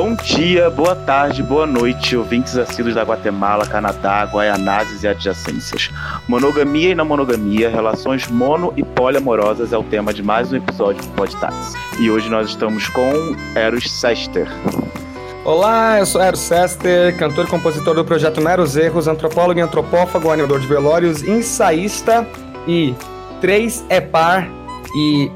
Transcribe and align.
Bom 0.00 0.14
dia, 0.14 0.70
boa 0.70 0.94
tarde, 0.94 1.42
boa 1.42 1.66
noite, 1.66 2.16
ouvintes 2.16 2.56
assíduos 2.56 2.94
da 2.94 3.02
Guatemala, 3.02 3.66
Canadá, 3.66 4.22
Guaianazes 4.32 5.02
e 5.02 5.08
adjacências. 5.08 5.90
Monogamia 6.28 6.90
e 6.90 6.94
não 6.94 7.04
monogamia, 7.04 7.68
relações 7.68 8.28
mono 8.28 8.72
e 8.76 8.84
poliamorosas 8.84 9.72
é 9.72 9.76
o 9.76 9.82
tema 9.82 10.14
de 10.14 10.22
mais 10.22 10.52
um 10.52 10.56
episódio 10.56 11.02
do 11.02 11.08
Podtax. 11.16 11.74
E 11.98 12.08
hoje 12.08 12.30
nós 12.30 12.50
estamos 12.50 12.88
com 12.90 13.10
Eros 13.56 13.90
Sester. 13.90 14.46
Olá, 15.44 15.98
eu 15.98 16.06
sou 16.06 16.22
Eros 16.22 16.38
Sester, 16.38 17.18
cantor 17.18 17.46
e 17.46 17.48
compositor 17.48 17.96
do 17.96 18.04
projeto 18.04 18.40
Meros 18.40 18.76
Erros, 18.76 19.08
antropólogo 19.08 19.58
e 19.58 19.62
antropófago, 19.62 20.30
animador 20.30 20.60
de 20.60 20.68
velórios, 20.68 21.24
ensaísta 21.24 22.24
e 22.68 22.94
três 23.40 23.84
é 23.88 24.00
par 24.00 24.48
e 24.94 25.28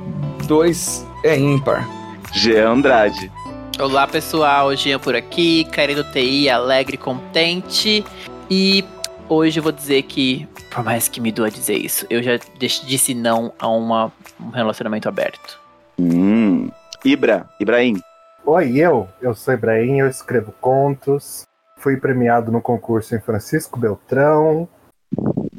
dois 0.46 1.04
é 1.24 1.37
ímpar. 1.37 1.84
Jean 2.32 2.74
Andrade. 2.74 3.41
Olá 3.82 4.06
pessoal, 4.06 4.77
Jean 4.77 5.00
por 5.00 5.16
aqui, 5.16 5.64
querido 5.64 6.04
TI, 6.04 6.48
alegre, 6.48 6.96
contente. 6.96 8.04
E 8.48 8.84
hoje 9.28 9.59
eu 9.59 9.62
vou 9.64 9.73
dizer 9.73 10.02
que, 10.02 10.46
por 10.73 10.84
mais 10.84 11.09
que 11.09 11.20
me 11.20 11.32
doa 11.32 11.50
dizer 11.50 11.78
isso, 11.78 12.06
eu 12.09 12.23
já 12.23 12.38
disse 12.56 13.12
não 13.12 13.52
a 13.59 13.66
uma, 13.66 14.12
um 14.40 14.50
relacionamento 14.50 15.09
aberto. 15.09 15.60
Hum. 15.98 16.70
Ibra, 17.04 17.50
Ibrahim. 17.59 18.00
Oi, 18.46 18.78
eu. 18.78 19.09
Eu 19.20 19.34
sou 19.34 19.52
Ibrahim, 19.52 19.98
eu 19.98 20.09
escrevo 20.09 20.54
contos. 20.60 21.42
Fui 21.78 21.96
premiado 21.96 22.52
no 22.52 22.62
concurso 22.62 23.16
em 23.16 23.20
Francisco 23.20 23.80
Beltrão. 23.80 24.68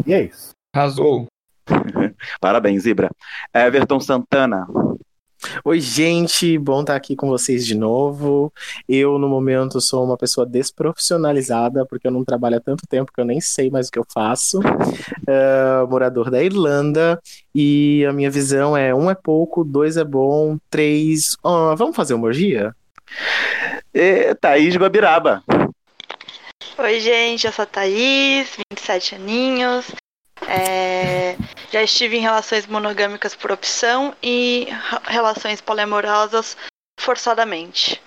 E 0.06 0.14
é 0.14 0.22
isso. 0.22 0.52
Arrasou. 0.74 1.28
Parabéns, 2.40 2.86
Ibra. 2.86 3.10
Everton 3.54 4.00
Santana. 4.00 4.66
Oi, 5.64 5.80
gente, 5.80 6.58
bom 6.58 6.82
estar 6.82 6.96
aqui 6.96 7.16
com 7.16 7.28
vocês 7.28 7.66
de 7.66 7.76
novo. 7.76 8.52
Eu, 8.88 9.18
no 9.18 9.28
momento, 9.28 9.82
sou 9.82 10.04
uma 10.04 10.18
pessoa 10.18 10.46
desprofissionalizada, 10.46 11.86
porque 11.86 12.08
eu 12.08 12.12
não 12.12 12.24
trabalho 12.24 12.58
há 12.58 12.60
tanto 12.60 12.88
tempo 12.88 13.12
que 13.12 13.20
eu 13.20 13.26
nem 13.26 13.42
sei 13.42 13.70
mais 13.70 13.88
o 13.88 13.92
que 13.92 14.00
eu 14.00 14.06
faço. 14.12 14.60
Uh, 14.60 15.88
morador 15.90 16.30
da 16.30 16.44
Irlanda, 16.44 17.22
e 17.54 18.06
a 18.08 18.14
minha 18.14 18.32
visão 18.32 18.76
é: 18.76 18.94
um 18.94 19.10
é 19.10 19.16
pouco, 19.16 19.64
dois 19.64 19.98
é 19.98 20.04
bom, 20.04 20.58
três. 20.70 21.38
Oh, 21.44 21.76
vamos 21.76 21.96
fazer 21.96 22.14
uma 22.14 22.28
orgia? 22.28 22.76
E 23.94 24.34
Thaís 24.36 24.76
Guabiraba. 24.76 25.44
Oi, 26.78 27.00
gente, 27.00 27.46
eu 27.46 27.54
sou 27.54 27.64
a 27.64 27.66
Thaís, 27.68 28.58
27 28.72 29.16
aninhos. 29.16 29.86
É, 30.48 31.36
já 31.72 31.82
estive 31.82 32.18
em 32.18 32.22
relações 32.22 32.68
monogâmicas 32.68 33.36
por 33.36 33.52
opção 33.52 34.14
e 34.22 34.68
relações 35.06 35.62
poliamorosas 35.62 36.58
forçadamente. 37.00 38.02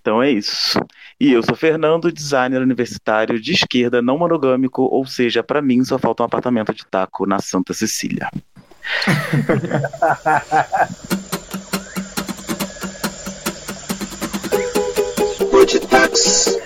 Então 0.00 0.22
é 0.22 0.30
isso. 0.30 0.78
E 1.20 1.32
eu 1.32 1.42
sou 1.42 1.56
Fernando, 1.56 2.12
designer 2.12 2.60
universitário 2.60 3.40
de 3.40 3.52
esquerda 3.52 4.00
não 4.00 4.18
monogâmico, 4.18 4.82
ou 4.82 5.06
seja, 5.06 5.42
para 5.42 5.62
mim 5.62 5.84
só 5.84 5.98
falta 5.98 6.22
um 6.22 6.26
apartamento 6.26 6.72
de 6.72 6.84
taco 6.86 7.26
na 7.26 7.38
Santa 7.40 7.74
Cecília. 7.74 8.30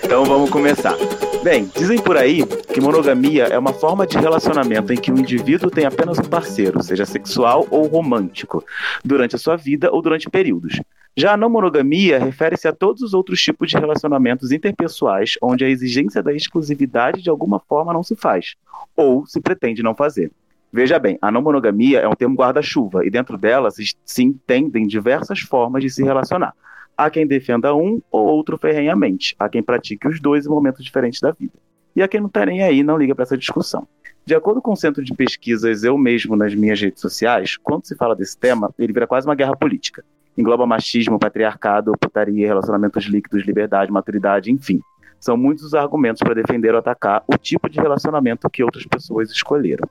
Então 0.03 0.23
vamos 0.25 0.49
começar. 0.49 0.95
Bem, 1.43 1.69
dizem 1.75 2.01
por 2.01 2.15
aí 2.15 2.45
que 2.73 2.79
monogamia 2.79 3.43
é 3.47 3.59
uma 3.59 3.73
forma 3.73 4.07
de 4.07 4.17
relacionamento 4.17 4.93
em 4.93 4.95
que 4.95 5.11
o 5.11 5.19
indivíduo 5.19 5.69
tem 5.69 5.85
apenas 5.85 6.17
um 6.17 6.23
parceiro, 6.23 6.81
seja 6.81 7.05
sexual 7.05 7.67
ou 7.69 7.85
romântico, 7.85 8.63
durante 9.03 9.35
a 9.35 9.37
sua 9.37 9.57
vida 9.57 9.91
ou 9.91 10.01
durante 10.01 10.29
períodos. 10.29 10.79
Já 11.17 11.33
a 11.33 11.37
não 11.37 11.49
monogamia 11.49 12.17
refere-se 12.17 12.65
a 12.65 12.71
todos 12.71 13.01
os 13.01 13.13
outros 13.13 13.41
tipos 13.41 13.69
de 13.69 13.77
relacionamentos 13.77 14.53
interpessoais 14.53 15.33
onde 15.41 15.65
a 15.65 15.69
exigência 15.69 16.23
da 16.23 16.31
exclusividade 16.33 17.21
de 17.21 17.29
alguma 17.29 17.59
forma 17.59 17.91
não 17.91 18.03
se 18.03 18.15
faz, 18.15 18.55
ou 18.95 19.25
se 19.25 19.41
pretende 19.41 19.83
não 19.83 19.93
fazer. 19.93 20.31
Veja 20.71 20.97
bem, 20.97 21.19
a 21.21 21.29
não 21.29 21.41
monogamia 21.41 21.99
é 21.99 22.07
um 22.07 22.15
termo 22.15 22.35
guarda-chuva 22.35 23.05
e 23.05 23.09
dentro 23.09 23.37
dela 23.37 23.69
se 23.69 24.23
entendem 24.23 24.87
diversas 24.87 25.41
formas 25.41 25.83
de 25.83 25.89
se 25.89 26.03
relacionar. 26.03 26.53
Há 26.95 27.09
quem 27.09 27.25
defenda 27.25 27.75
um 27.75 28.01
ou 28.11 28.25
outro 28.27 28.57
ferrenhamente, 28.57 29.35
há 29.39 29.49
quem 29.49 29.63
pratique 29.63 30.07
os 30.07 30.19
dois 30.19 30.45
em 30.45 30.49
momentos 30.49 30.83
diferentes 30.83 31.19
da 31.19 31.31
vida. 31.31 31.53
E 31.95 32.01
há 32.01 32.07
quem 32.07 32.19
não 32.19 32.27
está 32.27 32.45
nem 32.45 32.63
aí 32.63 32.83
não 32.83 32.97
liga 32.97 33.15
para 33.15 33.23
essa 33.23 33.37
discussão. 33.37 33.87
De 34.25 34.33
acordo 34.33 34.61
com 34.61 34.71
o 34.71 34.75
centro 34.75 35.03
de 35.03 35.13
pesquisas 35.13 35.83
Eu 35.83 35.97
Mesmo 35.97 36.35
nas 36.35 36.55
minhas 36.55 36.79
redes 36.79 37.01
sociais, 37.01 37.57
quando 37.57 37.85
se 37.85 37.95
fala 37.95 38.15
desse 38.15 38.37
tema, 38.37 38.73
ele 38.79 38.93
vira 38.93 39.05
quase 39.05 39.27
uma 39.27 39.35
guerra 39.35 39.55
política. 39.55 40.03
Engloba 40.37 40.65
machismo, 40.65 41.19
patriarcado, 41.19 41.91
putaria, 41.99 42.47
relacionamentos 42.47 43.03
líquidos, 43.05 43.45
liberdade, 43.45 43.91
maturidade, 43.91 44.51
enfim. 44.51 44.79
São 45.19 45.35
muitos 45.35 45.65
os 45.65 45.73
argumentos 45.73 46.21
para 46.21 46.33
defender 46.33 46.73
ou 46.73 46.79
atacar 46.79 47.23
o 47.27 47.37
tipo 47.37 47.69
de 47.69 47.79
relacionamento 47.79 48.49
que 48.49 48.63
outras 48.63 48.85
pessoas 48.85 49.29
escolheram. 49.29 49.87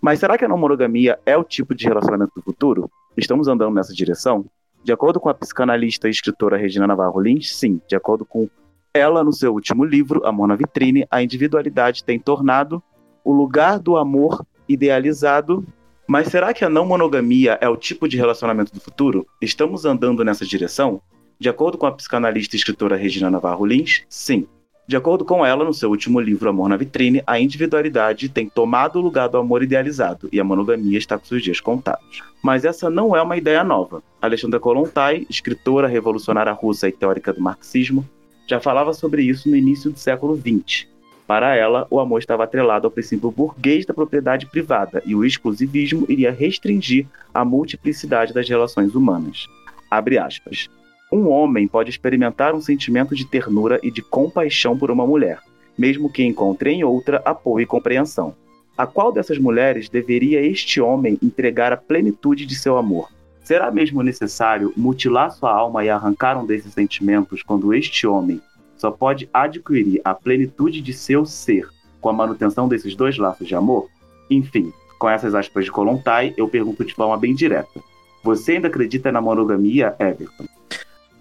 Mas 0.00 0.18
será 0.18 0.36
que 0.36 0.44
a 0.44 0.48
não 0.48 0.58
monogamia 0.58 1.18
é 1.24 1.36
o 1.36 1.44
tipo 1.44 1.74
de 1.74 1.86
relacionamento 1.86 2.32
do 2.34 2.42
futuro? 2.42 2.90
Estamos 3.16 3.46
andando 3.48 3.74
nessa 3.74 3.94
direção? 3.94 4.44
De 4.84 4.92
acordo 4.92 5.20
com 5.20 5.28
a 5.28 5.34
psicanalista 5.34 6.08
e 6.08 6.10
escritora 6.10 6.56
Regina 6.56 6.86
Navarro 6.86 7.20
Lins, 7.20 7.54
sim, 7.54 7.80
de 7.88 7.94
acordo 7.94 8.24
com 8.24 8.48
ela, 8.92 9.22
no 9.22 9.32
seu 9.32 9.52
último 9.52 9.84
livro, 9.84 10.26
Amor 10.26 10.48
na 10.48 10.56
Vitrine, 10.56 11.06
a 11.10 11.22
individualidade 11.22 12.04
tem 12.04 12.18
tornado 12.18 12.82
o 13.24 13.32
lugar 13.32 13.78
do 13.78 13.96
amor 13.96 14.44
idealizado. 14.68 15.64
Mas 16.06 16.28
será 16.28 16.52
que 16.52 16.64
a 16.64 16.68
não 16.68 16.84
monogamia 16.84 17.58
é 17.60 17.68
o 17.68 17.76
tipo 17.76 18.08
de 18.08 18.16
relacionamento 18.16 18.72
do 18.72 18.80
futuro? 18.80 19.26
Estamos 19.40 19.84
andando 19.84 20.24
nessa 20.24 20.44
direção? 20.44 21.00
De 21.38 21.48
acordo 21.48 21.78
com 21.78 21.86
a 21.86 21.92
psicanalista 21.92 22.56
e 22.56 22.58
escritora 22.58 22.96
Regina 22.96 23.30
Navarro 23.30 23.64
Lins, 23.64 24.02
sim. 24.08 24.46
De 24.86 24.96
acordo 24.96 25.24
com 25.24 25.46
ela, 25.46 25.64
no 25.64 25.72
seu 25.72 25.90
último 25.90 26.18
livro 26.18 26.48
Amor 26.48 26.68
na 26.68 26.76
Vitrine, 26.76 27.22
a 27.24 27.38
individualidade 27.38 28.28
tem 28.28 28.48
tomado 28.48 28.98
o 28.98 29.02
lugar 29.02 29.28
do 29.28 29.38
amor 29.38 29.62
idealizado 29.62 30.28
e 30.32 30.40
a 30.40 30.44
monogamia 30.44 30.98
está 30.98 31.16
com 31.16 31.24
seus 31.24 31.42
dias 31.42 31.60
contados. 31.60 32.20
Mas 32.42 32.64
essa 32.64 32.90
não 32.90 33.14
é 33.14 33.22
uma 33.22 33.36
ideia 33.36 33.62
nova. 33.62 34.02
Alexandra 34.20 34.58
Kolontai, 34.58 35.24
escritora 35.30 35.86
revolucionária 35.86 36.52
russa 36.52 36.88
e 36.88 36.92
teórica 36.92 37.32
do 37.32 37.40
marxismo, 37.40 38.04
já 38.48 38.58
falava 38.58 38.92
sobre 38.92 39.22
isso 39.22 39.48
no 39.48 39.56
início 39.56 39.90
do 39.90 39.98
século 39.98 40.36
XX. 40.36 40.86
Para 41.28 41.54
ela, 41.54 41.86
o 41.88 42.00
amor 42.00 42.18
estava 42.18 42.42
atrelado 42.42 42.86
ao 42.86 42.90
princípio 42.90 43.30
burguês 43.30 43.86
da 43.86 43.94
propriedade 43.94 44.46
privada 44.46 45.00
e 45.06 45.14
o 45.14 45.24
exclusivismo 45.24 46.04
iria 46.08 46.32
restringir 46.32 47.06
a 47.32 47.44
multiplicidade 47.44 48.34
das 48.34 48.48
relações 48.48 48.96
humanas. 48.96 49.46
Abre 49.88 50.18
aspas. 50.18 50.68
Um 51.12 51.28
homem 51.28 51.68
pode 51.68 51.90
experimentar 51.90 52.54
um 52.54 52.60
sentimento 52.62 53.14
de 53.14 53.26
ternura 53.26 53.78
e 53.82 53.90
de 53.90 54.00
compaixão 54.00 54.78
por 54.78 54.90
uma 54.90 55.06
mulher, 55.06 55.40
mesmo 55.76 56.10
que 56.10 56.24
encontre 56.24 56.70
em 56.70 56.84
outra 56.84 57.20
apoio 57.22 57.64
e 57.64 57.66
compreensão. 57.66 58.34
A 58.78 58.86
qual 58.86 59.12
dessas 59.12 59.36
mulheres 59.36 59.90
deveria 59.90 60.40
este 60.40 60.80
homem 60.80 61.18
entregar 61.22 61.70
a 61.70 61.76
plenitude 61.76 62.46
de 62.46 62.54
seu 62.54 62.78
amor? 62.78 63.10
Será 63.44 63.70
mesmo 63.70 64.02
necessário 64.02 64.72
mutilar 64.74 65.30
sua 65.32 65.52
alma 65.52 65.84
e 65.84 65.90
arrancar 65.90 66.42
um 66.42 66.46
desses 66.46 66.72
sentimentos 66.72 67.42
quando 67.42 67.74
este 67.74 68.06
homem 68.06 68.40
só 68.78 68.90
pode 68.90 69.28
adquirir 69.34 70.00
a 70.02 70.14
plenitude 70.14 70.80
de 70.80 70.94
seu 70.94 71.26
ser 71.26 71.68
com 72.00 72.08
a 72.08 72.12
manutenção 72.14 72.66
desses 72.66 72.96
dois 72.96 73.18
laços 73.18 73.46
de 73.46 73.54
amor? 73.54 73.90
Enfim, 74.30 74.72
com 74.98 75.10
essas 75.10 75.34
aspas 75.34 75.66
de 75.66 75.70
Kolontai, 75.70 76.32
eu 76.38 76.48
pergunto 76.48 76.86
de 76.86 76.94
forma 76.94 77.18
bem 77.18 77.34
direta. 77.34 77.80
Você 78.24 78.52
ainda 78.52 78.68
acredita 78.68 79.12
na 79.12 79.20
monogamia, 79.20 79.94
Everton? 79.98 80.51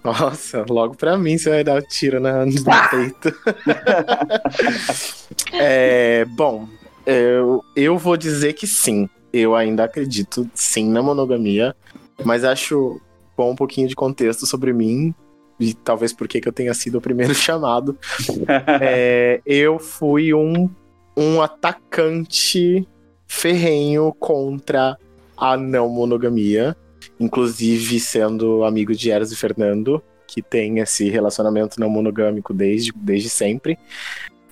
Nossa, 0.03 0.65
logo 0.67 0.95
pra 0.95 1.17
mim 1.17 1.37
você 1.37 1.49
vai 1.49 1.63
dar 1.63 1.75
o 1.75 1.77
um 1.77 1.87
tiro 1.87 2.19
na, 2.19 2.45
no 2.45 2.51
peito. 2.89 3.35
é, 5.53 6.25
bom, 6.25 6.67
eu, 7.05 7.63
eu 7.75 7.97
vou 7.97 8.17
dizer 8.17 8.53
que 8.53 8.65
sim. 8.65 9.09
Eu 9.31 9.55
ainda 9.55 9.85
acredito 9.85 10.49
sim 10.53 10.89
na 10.89 11.01
monogamia, 11.01 11.75
mas 12.25 12.43
acho 12.43 12.99
bom 13.37 13.51
um 13.51 13.55
pouquinho 13.55 13.87
de 13.87 13.95
contexto 13.95 14.45
sobre 14.45 14.73
mim 14.73 15.15
e 15.59 15.73
talvez 15.73 16.11
porque 16.11 16.41
que 16.41 16.47
eu 16.47 16.53
tenha 16.53 16.73
sido 16.73 16.97
o 16.97 17.01
primeiro 17.01 17.33
chamado. 17.35 17.97
é, 18.81 19.39
eu 19.45 19.79
fui 19.79 20.33
um, 20.33 20.69
um 21.15 21.41
atacante 21.41 22.87
ferrenho 23.27 24.13
contra 24.19 24.97
a 25.37 25.55
não 25.55 25.87
monogamia 25.87 26.75
inclusive 27.21 27.99
sendo 27.99 28.63
amigo 28.63 28.93
de 28.93 29.11
Eros 29.11 29.31
e 29.31 29.35
Fernando, 29.35 30.01
que 30.27 30.41
tem 30.41 30.79
esse 30.79 31.09
relacionamento 31.09 31.79
não 31.79 31.89
monogâmico 31.89 32.53
desde, 32.53 32.91
desde 32.95 33.29
sempre. 33.29 33.77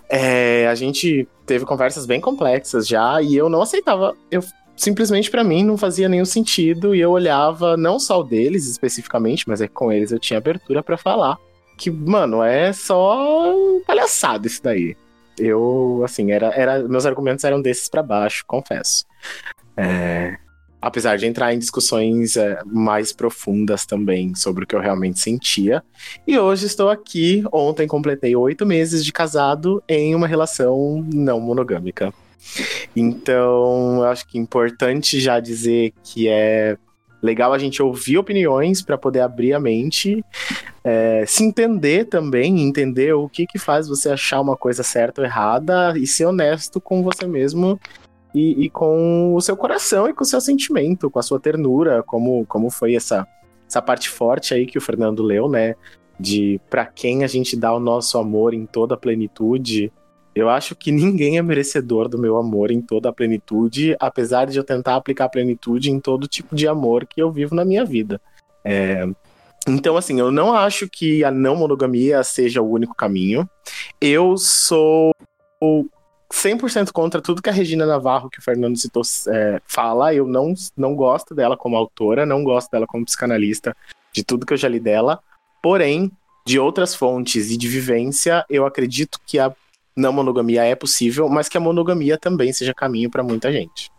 É, 0.10 0.68
a 0.68 0.76
gente 0.76 1.28
teve 1.46 1.66
conversas 1.66 2.06
bem 2.06 2.20
complexas 2.20 2.88
já 2.88 3.22
e 3.22 3.36
eu 3.36 3.50
não 3.50 3.62
aceitava. 3.62 4.16
Eu 4.30 4.44
simplesmente 4.76 5.30
para 5.30 5.44
mim 5.44 5.64
não 5.64 5.78
fazia 5.78 6.08
nenhum 6.08 6.26
sentido 6.26 6.96
e 6.96 7.02
eu 7.02 7.12
olhava 7.12 7.76
não 7.76 8.00
só 8.00 8.20
o 8.20 8.24
deles 8.24 8.68
especificamente, 8.68 9.48
mas 9.48 9.62
é 9.62 9.68
que 9.68 9.74
com 9.74 9.92
eles 9.92 10.12
eu 10.12 10.20
tinha 10.20 10.38
abertura 10.38 10.82
para 10.82 10.98
falar 10.98 11.38
que, 11.80 11.90
mano, 11.90 12.44
é 12.44 12.74
só 12.74 13.56
palhaçada 13.88 14.46
isso 14.46 14.62
daí. 14.62 14.98
Eu, 15.38 16.02
assim, 16.04 16.32
era, 16.32 16.48
era 16.48 16.80
meus 16.84 17.06
argumentos 17.06 17.46
eram 17.46 17.62
desses 17.62 17.88
para 17.88 18.04
baixo, 18.04 18.44
confesso. 18.46 19.06
É, 19.78 20.38
apesar 20.82 21.18
de 21.18 21.26
entrar 21.26 21.54
em 21.54 21.60
discussões 21.60 22.38
é, 22.38 22.60
mais 22.66 23.12
profundas 23.12 23.86
também 23.86 24.34
sobre 24.36 24.64
o 24.64 24.68
que 24.68 24.76
eu 24.76 24.80
realmente 24.80 25.20
sentia. 25.20 25.84
E 26.26 26.38
hoje 26.38 26.66
estou 26.66 26.90
aqui. 26.90 27.44
Ontem 27.52 27.88
completei 27.88 28.36
oito 28.36 28.66
meses 28.66 29.04
de 29.04 29.12
casado 29.12 29.84
em 29.88 30.16
uma 30.16 30.28
relação 30.28 31.06
não 31.14 31.40
monogâmica. 31.40 32.14
Então, 32.96 34.04
acho 34.04 34.28
que 34.28 34.38
é 34.38 34.42
importante 34.42 35.20
já 35.20 35.40
dizer 35.40 35.94
que 36.04 36.28
é 36.30 36.78
legal 37.22 37.52
a 37.52 37.58
gente 37.58 37.84
ouvir 37.84 38.18
opiniões 38.18 38.82
para 38.82 38.98
poder 38.98 39.20
abrir 39.20 39.54
a 39.54 39.60
mente, 39.60 40.24
é, 40.84 41.26
se 41.28 41.44
entender 41.44 42.06
também, 42.06 42.62
entender 42.62 43.14
o 43.14 43.28
que, 43.28 43.46
que 43.46 43.60
faz 43.60 43.90
você 43.90 44.10
achar 44.10 44.40
uma 44.40 44.56
coisa 44.56 44.84
certa 44.84 45.22
ou 45.22 45.28
errada 45.28 45.94
e 45.98 46.08
ser 46.08 46.26
honesto 46.26 46.80
com 46.80 47.04
você 47.04 47.28
mesmo 47.28 47.78
e, 48.34 48.66
e, 48.66 48.70
com 48.70 49.34
o 49.34 49.42
seu 49.42 49.58
coração 49.58 50.08
e 50.08 50.14
com 50.14 50.24
o 50.24 50.28
seu 50.28 50.40
sentimento, 50.40 51.10
com 51.10 51.20
a 51.20 51.24
sua 51.24 51.40
ternura, 51.40 52.04
como, 52.04 52.46
como 52.46 52.70
foi 52.70 52.96
essa, 52.96 53.28
essa 53.68 53.82
parte 53.82 54.10
forte 54.10 54.54
aí 54.54 54.66
que 54.66 54.78
o 54.78 54.82
Fernando 54.82 55.24
leu, 55.24 55.50
né? 55.50 55.76
De 56.20 56.60
para 56.70 56.86
quem 56.86 57.24
a 57.24 57.28
gente 57.28 57.56
dá 57.56 57.74
o 57.74 57.80
nosso 57.80 58.18
amor 58.18 58.54
em 58.54 58.66
toda 58.66 58.96
a 58.96 58.98
plenitude. 58.98 59.92
Eu 60.36 60.50
acho 60.50 60.76
que 60.76 60.92
ninguém 60.92 61.38
é 61.38 61.42
merecedor 61.42 62.08
do 62.08 62.18
meu 62.18 62.38
amor 62.38 62.72
em 62.72 62.82
toda 62.82 63.10
a 63.10 63.14
plenitude, 63.14 63.96
apesar 64.00 64.46
de 64.46 64.58
eu 64.58 64.64
tentar 64.64 64.96
aplicar 64.96 65.26
a 65.26 65.30
plenitude 65.30 65.90
em 65.90 66.00
todo 66.00 66.28
tipo 66.28 66.56
de 66.56 66.68
amor 66.68 67.06
que 67.06 67.22
eu 67.22 67.32
vivo 67.32 67.56
na 67.56 67.66
minha 67.66 67.84
vida. 67.84 68.22
É, 68.64 69.08
então, 69.68 69.98
assim, 69.98 70.20
eu 70.20 70.32
não 70.32 70.54
acho 70.54 70.88
que 70.90 71.24
a 71.24 71.32
não 71.32 71.56
monogamia 71.56 72.24
seja 72.24 72.62
o 72.62 72.70
único 72.70 72.96
caminho. 72.96 73.50
Eu 74.00 74.38
sou 74.38 75.12
100% 76.32 76.92
contra 76.92 77.22
tudo 77.22 77.42
que 77.42 77.50
a 77.50 77.54
Regina 77.54 77.86
Navarro, 77.86 78.30
que 78.30 78.40
o 78.40 78.42
Fernando 78.42 78.78
citou, 78.78 79.02
é, 79.30 79.62
fala. 79.66 80.14
Eu 80.14 80.28
não, 80.28 80.54
não 80.78 80.96
gosto 80.96 81.34
dela 81.34 81.58
como 81.58 81.76
autora, 81.76 82.26
não 82.26 82.44
gosto 82.44 82.70
dela 82.72 82.86
como 82.86 83.06
psicanalista, 83.06 83.76
de 84.14 84.24
tudo 84.24 84.46
que 84.46 84.54
eu 84.54 84.58
já 84.58 84.68
li 84.68 84.80
dela. 84.80 85.20
Porém, 85.62 86.12
de 86.46 86.60
outras 86.60 86.96
fontes 86.96 87.52
e 87.52 87.58
de 87.58 87.68
vivência, 87.68 88.46
eu 88.50 88.66
acredito 88.66 89.20
que 89.26 89.40
a 89.40 89.54
não 89.96 90.14
monogamia 90.14 90.64
é 90.64 90.76
possível, 90.76 91.28
mas 91.28 91.50
que 91.50 91.58
a 91.58 91.62
monogamia 91.62 92.18
também 92.18 92.54
seja 92.54 92.74
caminho 92.74 93.10
para 93.10 93.24
muita 93.24 93.52
gente. 93.52 93.92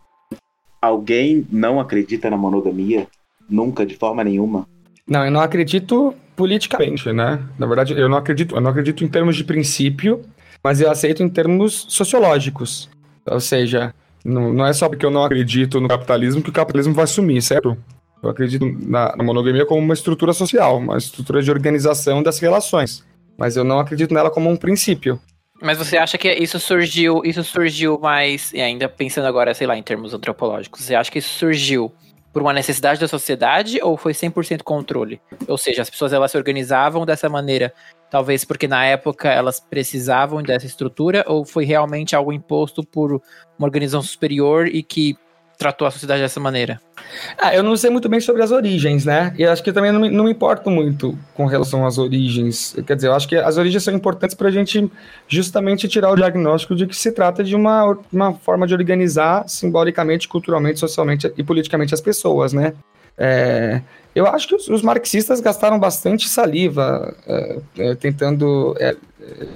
Alguém 0.81 1.47
não 1.51 1.79
acredita 1.79 2.31
na 2.31 2.37
monogamia? 2.37 3.07
Nunca, 3.49 3.85
de 3.85 3.97
forma 3.97 4.25
nenhuma? 4.25 4.67
Não, 5.07 5.25
eu 5.25 5.31
não 5.31 5.41
acredito 5.41 6.15
politicamente, 6.35 7.13
né? 7.13 7.45
Na 7.59 7.67
verdade, 7.67 7.93
eu 7.93 8.09
não 8.09 8.17
acredito, 8.17 8.55
eu 8.55 8.61
não 8.61 8.71
acredito 8.71 9.05
em 9.05 9.09
termos 9.09 9.37
de 9.37 9.45
princípio 9.45 10.25
mas 10.63 10.81
eu 10.81 10.91
aceito 10.91 11.23
em 11.23 11.29
termos 11.29 11.87
sociológicos. 11.89 12.89
Ou 13.27 13.41
seja, 13.41 13.95
não, 14.25 14.53
não 14.53 14.67
é 14.67 14.73
só 14.73 14.89
porque 14.89 15.05
eu 15.05 15.11
não 15.11 15.25
acredito 15.25 15.81
no 15.81 15.89
capitalismo 15.89 16.43
que 16.43 16.51
o 16.51 16.53
capitalismo 16.53 16.95
vai 16.95 17.07
sumir, 17.07 17.43
certo? 17.43 17.77
Eu 18.23 18.29
acredito 18.29 18.65
na, 18.87 19.17
na 19.17 19.25
monogamia 19.25 19.65
como 19.65 19.81
uma 19.81 19.95
estrutura 19.95 20.33
social, 20.33 20.79
uma 20.79 20.99
estrutura 20.99 21.43
de 21.43 21.51
organização 21.51 22.23
das 22.23 22.39
relações. 22.39 23.05
Mas 23.39 23.57
eu 23.57 23.65
não 23.65 23.79
acredito 23.79 24.13
nela 24.13 24.31
como 24.31 24.51
um 24.51 24.57
princípio. 24.57 25.19
Mas 25.63 25.79
você 25.79 25.97
acha 25.97 26.19
que 26.19 26.31
isso 26.33 26.59
surgiu, 26.59 27.23
isso 27.25 27.43
surgiu 27.45 27.99
mais, 27.99 28.53
e 28.53 28.61
ainda 28.61 28.89
pensando 28.89 29.27
agora, 29.27 29.53
sei 29.53 29.67
lá, 29.67 29.77
em 29.77 29.83
termos 29.83 30.15
antropológicos, 30.15 30.83
você 30.83 30.95
acha 30.95 31.11
que 31.11 31.19
isso 31.19 31.39
surgiu 31.39 31.93
por 32.33 32.43
uma 32.43 32.53
necessidade 32.53 33.01
da 33.01 33.09
sociedade 33.09 33.79
ou 33.83 33.97
foi 33.97 34.13
100% 34.13 34.63
controle? 34.63 35.21
Ou 35.47 35.59
seja, 35.59 35.83
as 35.83 35.91
pessoas 35.91 36.13
elas 36.13 36.31
se 36.31 36.37
organizavam 36.37 37.05
dessa 37.05 37.29
maneira 37.29 37.73
Talvez 38.11 38.45
porque 38.45 38.67
na 38.67 38.85
época 38.85 39.29
elas 39.29 39.61
precisavam 39.61 40.43
dessa 40.43 40.67
estrutura, 40.67 41.25
ou 41.27 41.45
foi 41.45 41.65
realmente 41.65 42.17
algo 42.17 42.33
imposto 42.33 42.83
por 42.83 43.13
uma 43.59 43.67
organização 43.67 44.03
superior 44.03 44.67
e 44.67 44.83
que 44.83 45.17
tratou 45.61 45.87
a 45.87 45.91
sociedade 45.91 46.23
dessa 46.23 46.41
maneira? 46.41 46.81
Ah, 47.39 47.55
eu 47.55 47.63
não 47.63 47.77
sei 47.77 47.91
muito 47.91 48.09
bem 48.09 48.19
sobre 48.19 48.43
as 48.43 48.51
origens, 48.51 49.05
né? 49.05 49.35
E 49.37 49.45
acho 49.45 49.63
que 49.63 49.71
também 49.71 49.93
não 49.93 50.01
me, 50.01 50.09
não 50.11 50.25
me 50.25 50.31
importo 50.31 50.71
muito 50.71 51.17
com 51.35 51.45
relação 51.45 51.87
às 51.87 51.99
origens. 51.99 52.75
Quer 52.87 52.97
dizer, 52.97 53.09
eu 53.09 53.15
acho 53.15 53.29
que 53.29 53.37
as 53.37 53.59
origens 53.59 53.85
são 53.85 53.95
importantes 53.95 54.35
para 54.35 54.49
a 54.49 54.51
gente 54.51 54.91
justamente 55.29 55.87
tirar 55.87 56.11
o 56.11 56.17
diagnóstico 56.17 56.75
de 56.75 56.87
que 56.87 56.97
se 56.97 57.13
trata 57.13 57.45
de 57.45 57.55
uma, 57.55 57.99
uma 58.11 58.33
forma 58.33 58.67
de 58.67 58.73
organizar 58.73 59.47
simbolicamente, 59.47 60.27
culturalmente, 60.27 60.81
socialmente 60.81 61.31
e 61.37 61.45
politicamente 61.45 61.93
as 61.93 62.01
pessoas, 62.01 62.55
né? 62.55 62.73
É, 63.19 63.83
eu 64.15 64.27
acho 64.27 64.49
que 64.49 64.55
os, 64.55 64.69
os, 64.69 64.83
marxistas 64.83 65.41
gastaram 65.41 65.79
bastante 65.79 66.29
saliva 66.29 67.15
é, 67.27 67.59
é, 67.79 67.95
tentando 67.95 68.75
é, 68.79 68.97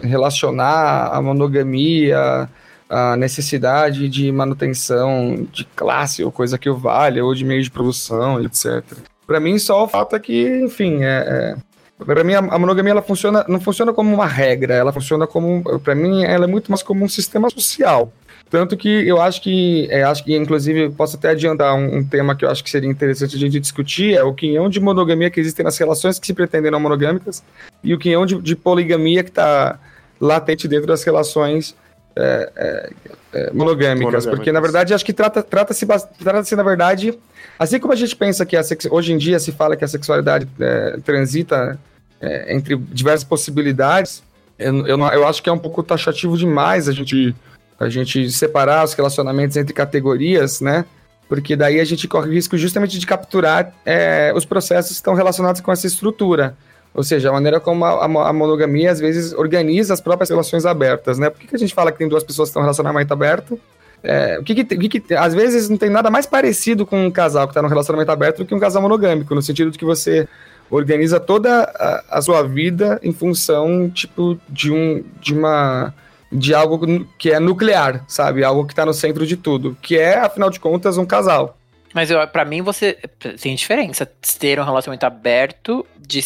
relacionar 0.02 1.08
a 1.12 1.20
monogamia, 1.20 2.48
a 2.88 3.16
necessidade 3.16 4.08
de 4.08 4.30
manutenção 4.30 5.46
de 5.52 5.64
classe 5.64 6.22
ou 6.22 6.30
coisa 6.30 6.58
que 6.58 6.70
o 6.70 6.76
vale, 6.76 7.20
ou 7.20 7.34
de 7.34 7.44
meio 7.44 7.62
de 7.62 7.70
produção, 7.70 8.40
etc. 8.40 8.84
Para 9.26 9.40
mim, 9.40 9.58
só 9.58 9.84
o 9.84 9.88
fato 9.88 10.14
é 10.14 10.20
que, 10.20 10.60
enfim, 10.62 11.02
é, 11.02 11.56
é 11.58 12.04
para 12.04 12.24
mim 12.24 12.34
a, 12.34 12.38
a, 12.38 12.58
monogamia 12.58 12.92
ela 12.92 13.02
funciona, 13.02 13.44
não 13.48 13.60
funciona 13.60 13.92
como 13.92 14.12
uma 14.12 14.26
regra, 14.26 14.74
ela 14.74 14.92
funciona 14.92 15.26
como, 15.26 15.62
para 15.80 15.94
mim, 15.94 16.24
ela 16.24 16.44
é 16.44 16.48
muito 16.48 16.70
mais 16.70 16.82
como 16.82 17.04
um 17.04 17.08
sistema 17.08 17.48
social. 17.50 18.12
Tanto 18.54 18.76
que 18.76 18.88
eu 18.88 19.20
acho 19.20 19.42
que, 19.42 19.88
é, 19.90 20.04
acho 20.04 20.22
que 20.22 20.32
inclusive 20.32 20.88
posso 20.90 21.16
até 21.16 21.30
adiantar 21.30 21.74
um, 21.74 21.96
um, 21.96 22.04
tema 22.04 22.36
que 22.36 22.44
eu 22.44 22.48
acho 22.48 22.62
que 22.62 22.70
seria 22.70 22.88
interessante 22.88 23.34
a 23.34 23.38
gente 23.40 23.58
discutir, 23.58 24.14
é 24.14 24.22
o 24.22 24.32
quinhão 24.32 24.70
de 24.70 24.78
monogamia 24.78 25.28
que 25.28 25.40
existem 25.40 25.64
nas 25.64 25.76
relações 25.76 26.20
que 26.20 26.26
se 26.28 26.32
pretendem 26.32 26.70
não 26.70 26.78
monogâmicas 26.78 27.42
e 27.82 27.92
o 27.92 27.98
quinhão 27.98 28.24
de, 28.24 28.40
de 28.40 28.54
poligamia 28.54 29.24
que 29.24 29.30
está 29.30 29.76
latente 30.20 30.68
dentro 30.68 30.86
das 30.86 31.02
relações 31.02 31.74
é, 32.14 32.52
é, 32.54 32.90
é 33.32 33.52
monogâmicas, 33.52 34.24
porque 34.24 34.52
na 34.52 34.60
verdade 34.60 34.94
acho 34.94 35.04
que 35.04 35.12
trata-se 35.12 35.48
trata 35.48 36.08
trata 36.16 36.56
na 36.56 36.62
verdade, 36.62 37.18
assim 37.58 37.80
como 37.80 37.92
a 37.92 37.96
gente 37.96 38.14
pensa 38.14 38.46
que 38.46 38.56
a 38.56 38.62
hoje 38.88 39.12
em 39.12 39.18
dia 39.18 39.40
se 39.40 39.50
fala 39.50 39.74
que 39.76 39.84
a 39.84 39.88
sexualidade 39.88 40.46
é, 40.60 40.98
transita 41.04 41.76
é, 42.20 42.54
entre 42.54 42.76
diversas 42.76 43.24
possibilidades, 43.24 44.22
eu, 44.56 44.86
eu, 44.86 44.96
eu 44.96 45.26
acho 45.26 45.42
que 45.42 45.48
é 45.48 45.52
um 45.52 45.58
pouco 45.58 45.82
taxativo 45.82 46.38
demais 46.38 46.88
a 46.88 46.92
gente 46.92 47.34
a 47.86 47.90
gente 47.90 48.30
separar 48.30 48.84
os 48.84 48.94
relacionamentos 48.94 49.56
entre 49.56 49.72
categorias, 49.72 50.60
né? 50.60 50.84
Porque 51.28 51.56
daí 51.56 51.80
a 51.80 51.84
gente 51.84 52.06
corre 52.06 52.28
o 52.28 52.32
risco 52.32 52.56
justamente 52.56 52.98
de 52.98 53.06
capturar 53.06 53.72
é, 53.84 54.32
os 54.34 54.44
processos 54.44 54.90
que 54.90 54.96
estão 54.96 55.14
relacionados 55.14 55.60
com 55.60 55.72
essa 55.72 55.86
estrutura. 55.86 56.56
Ou 56.94 57.02
seja, 57.02 57.30
a 57.30 57.32
maneira 57.32 57.58
como 57.58 57.84
a, 57.84 58.04
a, 58.04 58.32
monogamia 58.32 58.92
às 58.92 59.00
vezes 59.00 59.32
organiza 59.32 59.92
as 59.92 60.00
próprias 60.00 60.30
relações 60.30 60.64
abertas, 60.64 61.18
né? 61.18 61.28
Por 61.28 61.40
que, 61.40 61.48
que 61.48 61.56
a 61.56 61.58
gente 61.58 61.74
fala 61.74 61.90
que 61.90 61.98
tem 61.98 62.08
duas 62.08 62.22
pessoas 62.22 62.48
que 62.48 62.50
estão 62.50 62.62
em 62.62 62.64
relacionamento 62.64 63.12
aberto? 63.12 63.58
É, 64.02 64.38
o 64.38 64.44
que, 64.44 64.54
que, 64.54 64.64
que, 64.64 65.00
que, 65.00 65.14
às 65.14 65.34
vezes 65.34 65.68
não 65.68 65.78
tem 65.78 65.88
nada 65.88 66.10
mais 66.10 66.26
parecido 66.26 66.84
com 66.84 67.06
um 67.06 67.10
casal 67.10 67.46
que 67.46 67.52
está 67.52 67.62
num 67.62 67.68
relacionamento 67.68 68.12
aberto 68.12 68.38
do 68.38 68.44
que 68.44 68.54
um 68.54 68.60
casal 68.60 68.82
monogâmico, 68.82 69.34
no 69.34 69.42
sentido 69.42 69.70
de 69.70 69.78
que 69.78 69.84
você 69.84 70.28
organiza 70.70 71.18
toda 71.18 71.62
a, 71.62 72.18
a 72.18 72.22
sua 72.22 72.42
vida 72.42 73.00
em 73.02 73.12
função 73.12 73.90
tipo 73.90 74.38
de 74.48 74.70
um 74.70 75.02
de 75.20 75.34
uma 75.34 75.92
de 76.34 76.52
algo 76.52 77.06
que 77.16 77.30
é 77.30 77.38
nuclear, 77.38 78.04
sabe? 78.08 78.42
Algo 78.42 78.66
que 78.66 78.72
está 78.72 78.84
no 78.84 78.92
centro 78.92 79.24
de 79.24 79.36
tudo, 79.36 79.76
que 79.80 79.96
é, 79.96 80.18
afinal 80.18 80.50
de 80.50 80.58
contas, 80.58 80.98
um 80.98 81.06
casal. 81.06 81.56
Mas 81.94 82.10
para 82.32 82.44
mim 82.44 82.60
você 82.60 82.98
tem 83.40 83.54
diferença 83.54 84.04
ter 84.38 84.58
um 84.58 84.64
relacionamento 84.64 85.06
aberto 85.06 85.86
de 85.96 86.20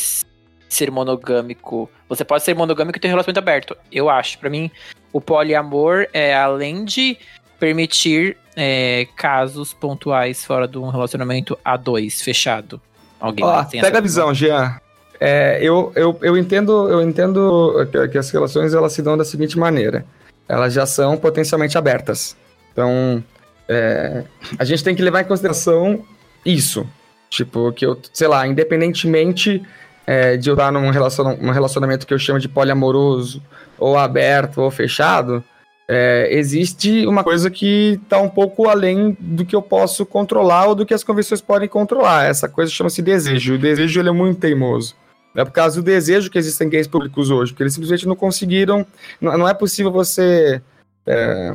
ser 0.66 0.90
monogâmico. 0.90 1.90
Você 2.08 2.24
pode 2.24 2.42
ser 2.42 2.54
monogâmico 2.54 2.96
e 2.96 3.00
ter 3.00 3.08
um 3.08 3.10
relacionamento 3.10 3.38
aberto. 3.38 3.76
Eu 3.92 4.08
acho. 4.08 4.38
Para 4.38 4.48
mim, 4.48 4.70
o 5.12 5.20
poliamor 5.20 6.06
é 6.14 6.34
além 6.34 6.86
de 6.86 7.18
permitir 7.60 8.38
é, 8.56 9.06
casos 9.14 9.74
pontuais 9.74 10.42
fora 10.42 10.66
de 10.66 10.78
um 10.78 10.88
relacionamento 10.88 11.58
a 11.62 11.76
dois 11.76 12.22
fechado. 12.22 12.80
Alguém 13.20 13.44
Ó, 13.44 13.64
pega 13.64 13.98
a 13.98 14.00
visão, 14.00 14.32
Jean. 14.32 14.80
É, 15.20 15.58
eu, 15.60 15.92
eu, 15.96 16.16
eu 16.22 16.37
entendo, 16.37 16.88
eu 16.88 17.02
entendo 17.02 17.87
que, 17.90 18.08
que, 18.08 18.18
as 18.18 18.30
relações 18.30 18.72
elas 18.72 18.92
se 18.92 19.02
dão 19.02 19.16
da 19.16 19.25
seguinte 19.25 19.58
maneira: 19.58 20.04
elas 20.48 20.72
já 20.72 20.87
são 20.87 21.16
potencialmente 21.16 21.76
abertas. 21.76 22.37
Então, 22.72 23.22
é, 23.68 24.25
a 24.58 24.64
gente 24.64 24.84
tem 24.84 24.94
que 24.94 25.02
levar 25.02 25.22
em 25.22 25.25
consideração 25.25 26.04
isso. 26.44 26.87
Tipo, 27.28 27.72
que 27.72 27.84
eu, 27.84 28.00
sei 28.12 28.26
lá, 28.26 28.46
independentemente 28.46 29.62
é, 30.06 30.37
de 30.37 30.48
eu 30.48 30.54
estar 30.54 30.72
num 30.72 30.88
relacionamento, 30.88 31.52
relacionamento 31.52 32.06
que 32.06 32.14
eu 32.14 32.18
chamo 32.18 32.38
de 32.38 32.48
poliamoroso, 32.48 33.42
ou 33.78 33.98
aberto, 33.98 34.62
ou 34.62 34.70
fechado, 34.70 35.44
é, 35.87 36.28
existe 36.30 37.06
uma 37.06 37.25
coisa 37.25 37.50
que 37.50 37.98
está 38.02 38.18
um 38.18 38.28
pouco 38.28 38.68
além 38.68 39.16
do 39.18 39.44
que 39.44 39.56
eu 39.56 39.62
posso 39.62 40.06
controlar 40.06 40.66
ou 40.66 40.75
do 40.75 40.87
que 40.87 40.94
as 40.94 41.04
convenções 41.04 41.40
podem 41.40 41.68
controlar. 41.68 42.25
Essa 42.25 42.48
coisa 42.48 42.70
chama-se 42.70 43.02
desejo. 43.02 43.54
O 43.54 43.58
desejo 43.58 44.00
ele 44.00 44.08
é 44.08 44.12
muito 44.12 44.38
teimoso. 44.38 44.94
É 45.38 45.45
por 45.45 45.52
causa 45.52 45.80
do 45.80 45.85
desejo 45.85 46.28
que 46.28 46.37
existem 46.37 46.68
gays 46.68 46.88
públicos 46.88 47.30
hoje, 47.30 47.52
porque 47.52 47.62
eles 47.62 47.73
simplesmente 47.73 48.09
não 48.09 48.16
conseguiram. 48.16 48.85
Não, 49.21 49.49
é 49.49 49.54
possível 49.54 49.92
você. 49.92 50.61
É, 51.07 51.54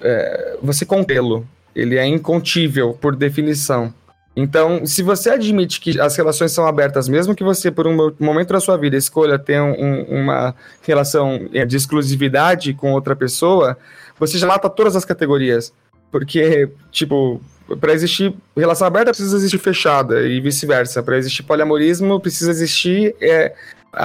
é, 0.00 0.56
você 0.62 0.86
contê-lo. 0.86 1.46
Ele 1.76 1.98
é 1.98 2.06
incontível, 2.06 2.94
por 2.94 3.14
definição. 3.14 3.92
Então, 4.34 4.86
se 4.86 5.02
você 5.02 5.28
admite 5.28 5.78
que 5.78 6.00
as 6.00 6.16
relações 6.16 6.52
são 6.52 6.66
abertas, 6.66 7.06
mesmo 7.06 7.34
que 7.34 7.44
você, 7.44 7.70
por 7.70 7.86
um 7.86 8.14
momento 8.18 8.54
da 8.54 8.60
sua 8.60 8.78
vida, 8.78 8.96
escolha 8.96 9.38
ter 9.38 9.60
um, 9.60 10.02
uma 10.04 10.54
relação 10.80 11.50
é, 11.52 11.66
de 11.66 11.76
exclusividade 11.76 12.72
com 12.72 12.92
outra 12.92 13.14
pessoa, 13.14 13.76
você 14.18 14.38
já 14.38 14.46
mata 14.46 14.70
todas 14.70 14.96
as 14.96 15.04
categorias. 15.04 15.70
Porque, 16.10 16.70
tipo, 16.90 17.42
para 17.76 17.92
existir 17.92 18.34
relação 18.56 18.86
aberta 18.86 19.10
precisa 19.10 19.36
existir 19.36 19.58
fechada 19.58 20.22
e 20.26 20.40
vice-versa. 20.40 21.02
Para 21.02 21.18
existir 21.18 21.42
poliamorismo 21.42 22.20
precisa 22.20 22.50
existir 22.50 23.14
é, 23.20 23.54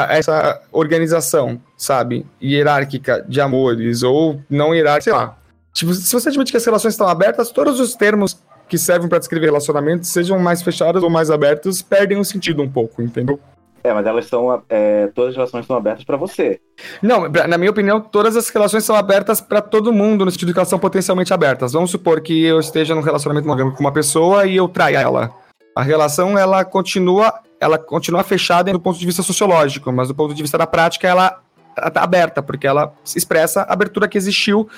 essa 0.10 0.62
organização, 0.72 1.62
sabe, 1.78 2.26
hierárquica 2.42 3.24
de 3.28 3.40
amores 3.40 4.04
ou 4.04 4.42
não 4.50 4.74
hierárquica, 4.74 5.04
sei 5.04 5.14
lá. 5.14 5.38
Tipo, 5.74 5.94
se 5.94 6.14
você 6.14 6.30
admite 6.30 6.52
que 6.52 6.58
as 6.58 6.66
relações 6.66 6.94
estão 6.94 7.08
abertas, 7.08 7.52
todos 7.52 7.80
os 7.80 7.96
termos 7.96 8.42
que 8.68 8.78
servem 8.78 9.10
para 9.10 9.20
descrever 9.20 9.48
relacionamentos, 9.48 10.10
sejam 10.10 10.38
mais 10.40 10.62
fechados 10.62 11.04
ou 11.04 11.10
mais 11.10 11.30
abertos, 11.30 11.82
perdem 11.82 12.18
o 12.18 12.26
sentido 12.26 12.62
um 12.62 12.70
pouco, 12.70 13.02
entendeu? 13.02 13.40
É, 13.84 13.94
mas 13.94 14.06
elas 14.06 14.26
são. 14.28 14.64
É, 14.70 15.08
todas 15.08 15.32
as 15.32 15.36
relações 15.36 15.66
são 15.66 15.76
abertas 15.76 16.06
para 16.06 16.16
você. 16.16 16.62
Não, 17.02 17.28
na 17.28 17.58
minha 17.58 17.70
opinião, 17.70 18.00
todas 18.00 18.38
as 18.38 18.48
relações 18.50 18.86
são 18.86 18.96
abertas 18.96 19.42
para 19.42 19.62
todo 19.62 19.92
mundo, 19.92 20.24
no 20.24 20.32
sentido 20.32 20.48
de 20.48 20.54
que 20.54 20.60
elas 20.60 20.70
são 20.70 20.80
potencialmente 20.80 21.34
abertas. 21.34 21.74
Vamos 21.74 21.92
supor 21.92 22.22
que 22.22 22.46
eu 22.46 22.60
esteja 22.60 22.96
num 22.96 23.02
relacionamento 23.02 23.46
monogâmico 23.46 23.78
com 23.78 23.84
uma 23.84 23.92
pessoa 23.92 24.46
e 24.46 24.56
eu 24.56 24.70
traia 24.70 25.02
ela. 25.02 25.32
A 25.76 25.84
relação, 25.84 26.38
ela 26.38 26.64
continua, 26.64 27.34
ela 27.60 27.78
continua 27.78 28.24
fechada 28.24 28.72
do 28.72 28.80
ponto 28.80 28.98
de 28.98 29.06
vista 29.06 29.22
sociológico, 29.22 29.92
mas 29.92 30.08
do 30.08 30.16
ponto 30.16 30.34
de 30.34 30.42
vista 30.42 30.58
da 30.58 30.68
prática, 30.68 31.08
ela 31.08 31.42
está 31.76 32.04
aberta, 32.04 32.42
porque 32.42 32.68
ela 32.68 32.94
expressa 33.04 33.64
a 33.64 33.74
abertura 33.74 34.08
que 34.08 34.18
existiu 34.18 34.70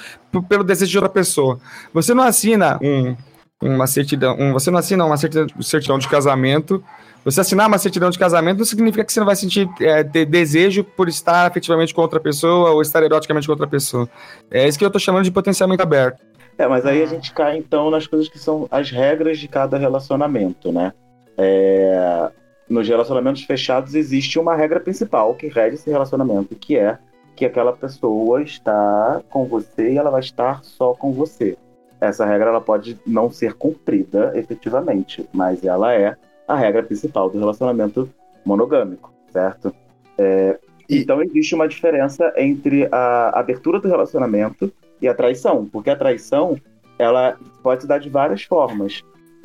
pelo 0.47 0.63
desejo 0.63 0.91
de 0.91 0.97
outra 0.97 1.09
pessoa. 1.09 1.59
Você 1.93 2.13
não 2.13 2.23
assina 2.23 2.79
um, 2.81 3.15
uma 3.61 3.85
certidão, 3.85 4.35
um, 4.39 4.53
você 4.53 4.71
não 4.71 4.79
assina 4.79 5.05
uma 5.05 5.17
certidão, 5.17 5.47
certidão 5.61 5.99
de 5.99 6.07
casamento 6.07 6.83
você 7.25 7.41
assinar 7.41 7.67
uma 7.67 7.79
certidão 7.79 8.11
de 8.11 8.19
casamento 8.19 8.59
não 8.59 8.65
significa 8.65 9.03
que 9.03 9.11
você 9.11 9.19
não 9.19 9.25
vai 9.25 9.35
sentir 9.35 9.67
é, 9.81 10.03
desejo 10.03 10.83
por 10.83 11.09
estar 11.09 11.47
afetivamente 11.47 11.91
com 11.91 12.01
outra 12.01 12.19
pessoa 12.19 12.69
ou 12.69 12.83
estar 12.83 13.01
eroticamente 13.01 13.47
com 13.47 13.51
outra 13.53 13.67
pessoa. 13.67 14.07
É 14.51 14.67
isso 14.67 14.77
que 14.77 14.85
eu 14.85 14.91
tô 14.91 14.99
chamando 14.99 15.23
de 15.23 15.31
potencialmente 15.31 15.81
aberto. 15.81 16.21
É, 16.55 16.67
mas 16.67 16.85
aí 16.85 17.01
a 17.01 17.07
gente 17.07 17.33
cai 17.33 17.57
então 17.57 17.89
nas 17.89 18.05
coisas 18.05 18.29
que 18.29 18.37
são 18.37 18.67
as 18.69 18.91
regras 18.91 19.39
de 19.39 19.47
cada 19.47 19.75
relacionamento, 19.75 20.71
né? 20.71 20.93
É... 21.35 22.29
Nos 22.69 22.87
relacionamentos 22.87 23.43
fechados 23.43 23.95
existe 23.95 24.39
uma 24.39 24.55
regra 24.55 24.79
principal 24.79 25.33
que 25.35 25.47
rege 25.47 25.75
esse 25.75 25.89
relacionamento, 25.89 26.55
que 26.55 26.77
é 26.77 26.97
que 27.35 27.45
aquela 27.45 27.73
pessoa 27.73 28.41
está 28.41 29.21
com 29.29 29.45
você 29.45 29.93
e 29.93 29.97
ela 29.97 30.09
vai 30.09 30.21
estar 30.21 30.63
só 30.63 30.93
com 30.93 31.11
você. 31.11 31.57
Essa 31.99 32.25
regra 32.25 32.49
ela 32.49 32.61
pode 32.61 32.99
não 33.05 33.29
ser 33.29 33.53
cumprida 33.53 34.31
efetivamente, 34.35 35.27
mas 35.33 35.63
ela 35.63 35.93
é 35.93 36.15
a 36.47 36.55
regra 36.55 36.83
principal 36.83 37.29
do 37.29 37.39
relacionamento 37.39 38.09
monogâmico, 38.45 39.11
certo? 39.31 39.73
É, 40.17 40.59
então 40.89 41.21
existe 41.21 41.55
uma 41.55 41.67
diferença 41.67 42.31
entre 42.37 42.87
a 42.91 43.39
abertura 43.39 43.79
do 43.79 43.87
relacionamento 43.87 44.71
e 45.01 45.07
a 45.07 45.13
traição, 45.13 45.65
porque 45.65 45.89
a 45.89 45.95
traição 45.95 46.57
ela 46.97 47.37
pode 47.61 47.81
se 47.81 47.87
dar 47.87 47.99
de 47.99 48.09
várias 48.09 48.43
formas, 48.43 49.03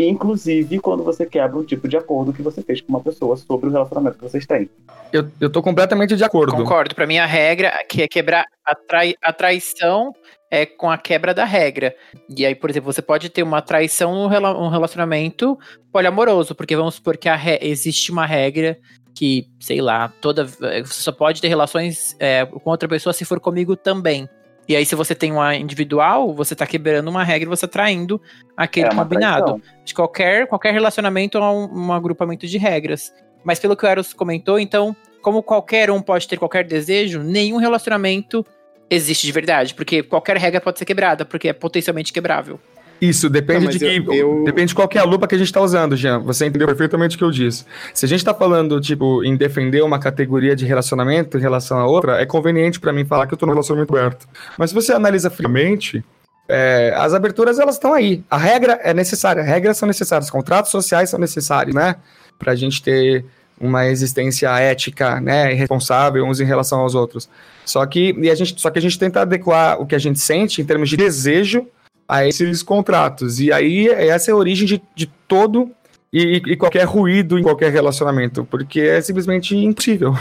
inclusive 0.09 0.78
quando 0.78 1.02
você 1.02 1.26
quebra 1.26 1.59
um 1.59 1.64
tipo 1.64 1.88
de 1.88 1.97
acordo 1.97 2.33
que 2.33 2.42
você 2.42 2.62
fez 2.62 2.80
com 2.80 2.88
uma 2.88 3.00
pessoa 3.00 3.37
sobre 3.37 3.69
o 3.69 3.73
relacionamento 3.73 4.16
que 4.16 4.23
vocês 4.23 4.47
têm. 4.47 4.69
Eu, 5.12 5.28
eu 5.40 5.50
tô 5.50 5.62
completamente 5.62 6.16
de 6.16 6.25
acordo. 6.25 6.54
Concordo. 6.54 6.95
Para 6.95 7.07
mim 7.07 7.19
a 7.19 7.26
regra 7.26 7.73
que 7.88 8.02
é 8.02 8.09
quebrar 8.09 8.45
a, 8.64 8.75
trai, 8.75 9.14
a 9.23 9.33
traição 9.33 10.12
é 10.50 10.66
com 10.66 10.90
a 10.90 10.99
quebra 10.99 11.33
da 11.33 11.45
regra. 11.45 11.95
E 12.28 12.45
aí, 12.45 12.54
por 12.54 12.71
exemplo, 12.71 12.92
você 12.92 13.02
pode 13.02 13.28
ter 13.28 13.42
uma 13.42 13.62
traição 13.62 14.14
no 14.14 14.26
um 14.26 14.69
relacionamento 14.69 15.59
poliamoroso, 15.92 16.54
porque 16.54 16.76
vamos 16.76 16.97
supor 16.97 17.16
que 17.16 17.30
re... 17.30 17.59
existe 17.62 18.11
uma 18.11 18.26
regra 18.26 18.78
que, 19.14 19.47
sei 19.61 19.80
lá, 19.80 20.09
toda 20.21 20.45
você 20.45 20.85
só 20.87 21.12
pode 21.12 21.40
ter 21.40 21.49
relações 21.49 22.16
é, 22.19 22.45
com 22.47 22.71
outra 22.71 22.88
pessoa 22.88 23.12
se 23.12 23.25
for 23.25 23.40
comigo 23.40 23.76
também. 23.76 24.28
E 24.70 24.76
aí, 24.76 24.86
se 24.86 24.94
você 24.94 25.16
tem 25.16 25.32
uma 25.32 25.56
individual, 25.56 26.32
você 26.32 26.54
tá 26.54 26.64
quebrando 26.64 27.08
uma 27.08 27.24
regra 27.24 27.44
e 27.44 27.50
você 27.50 27.66
tá 27.66 27.72
traindo 27.72 28.22
aquele 28.56 28.86
é 28.86 28.94
combinado. 28.94 29.60
De 29.84 29.92
qualquer, 29.92 30.46
qualquer 30.46 30.72
relacionamento 30.72 31.36
é 31.38 31.40
um, 31.40 31.86
um 31.86 31.92
agrupamento 31.92 32.46
de 32.46 32.56
regras. 32.56 33.12
Mas 33.42 33.58
pelo 33.58 33.76
que 33.76 33.84
o 33.84 33.88
Eros 33.88 34.12
comentou, 34.12 34.60
então, 34.60 34.94
como 35.22 35.42
qualquer 35.42 35.90
um 35.90 36.00
pode 36.00 36.28
ter 36.28 36.36
qualquer 36.36 36.62
desejo, 36.62 37.20
nenhum 37.20 37.56
relacionamento 37.56 38.46
existe 38.88 39.26
de 39.26 39.32
verdade, 39.32 39.74
porque 39.74 40.04
qualquer 40.04 40.36
regra 40.36 40.60
pode 40.60 40.78
ser 40.78 40.84
quebrada, 40.84 41.24
porque 41.24 41.48
é 41.48 41.52
potencialmente 41.52 42.12
quebrável. 42.12 42.60
Isso, 43.00 43.30
depende 43.30 43.64
Não, 43.64 43.71
de 43.73 43.78
que, 43.78 43.97
eu, 43.97 44.14
eu... 44.14 44.45
depende 44.45 44.69
de 44.69 44.75
qual 44.75 44.88
é 44.95 44.99
a 44.99 45.04
lupa 45.04 45.26
que 45.26 45.35
a 45.35 45.38
gente 45.38 45.47
está 45.47 45.61
usando, 45.61 45.97
Jean. 45.97 46.19
Você 46.21 46.45
entendeu 46.45 46.66
perfeitamente 46.66 47.16
o 47.16 47.19
que 47.19 47.25
eu 47.25 47.30
disse. 47.30 47.64
Se 47.95 48.04
a 48.04 48.09
gente 48.09 48.19
está 48.19 48.35
falando, 48.35 48.78
tipo, 48.80 49.25
em 49.25 49.37
defender 49.37 49.83
uma 49.83 49.99
categoria 49.99 50.54
de 50.54 50.66
relacionamento 50.66 51.38
em 51.38 51.40
relação 51.40 51.78
a 51.78 51.87
outra, 51.87 52.21
é 52.21 52.26
conveniente 52.26 52.78
para 52.78 52.92
mim 52.92 53.04
falar 53.04 53.26
que 53.26 53.33
eu 53.33 53.37
estou 53.37 53.47
no 53.47 53.54
relacionamento 53.54 53.97
aberto. 53.97 54.28
Mas 54.59 54.71
se 54.71 54.75
você 54.75 54.92
analisa 54.92 55.30
friamente, 55.30 56.04
é, 56.47 56.92
as 56.97 57.14
aberturas 57.14 57.59
elas 57.59 57.76
estão 57.76 57.95
aí. 57.95 58.23
A 58.30 58.37
regra 58.37 58.78
é 58.83 58.92
necessária, 58.92 59.42
regras 59.42 59.78
são 59.78 59.87
necessárias, 59.87 60.28
contratos 60.28 60.71
sociais 60.71 61.09
são 61.09 61.19
necessários, 61.19 61.75
né? 61.75 61.97
Para 62.38 62.52
a 62.52 62.57
gente 62.57 62.83
ter 62.83 63.25
uma 63.61 63.87
existência 63.87 64.49
ética, 64.59 65.21
né, 65.21 65.52
responsável 65.52 66.25
uns 66.25 66.40
em 66.40 66.45
relação 66.45 66.80
aos 66.80 66.95
outros. 66.95 67.28
Só 67.64 67.85
que 67.85 68.14
e 68.19 68.30
a 68.30 68.35
gente, 68.35 68.61
só 68.61 68.71
que 68.71 68.78
a 68.78 68.83
gente 68.83 68.99
tenta 68.99 69.21
adequar 69.21 69.80
o 69.80 69.87
que 69.87 69.95
a 69.95 69.99
gente 69.99 70.19
sente 70.19 70.62
em 70.62 70.64
termos 70.64 70.88
de 70.88 70.97
desejo 70.97 71.66
a 72.10 72.26
esses 72.26 72.60
contratos. 72.60 73.38
E 73.38 73.52
aí 73.52 73.88
essa 73.88 74.32
é 74.32 74.34
a 74.34 74.36
origem 74.36 74.66
de, 74.66 74.82
de 74.96 75.06
todo 75.28 75.70
e, 76.12 76.42
e, 76.44 76.56
qualquer 76.56 76.82
ruído 76.82 77.38
em 77.38 77.42
qualquer 77.42 77.70
relacionamento, 77.70 78.44
porque 78.50 78.80
é 78.80 79.00
simplesmente 79.00 79.56
impossível 79.56 80.12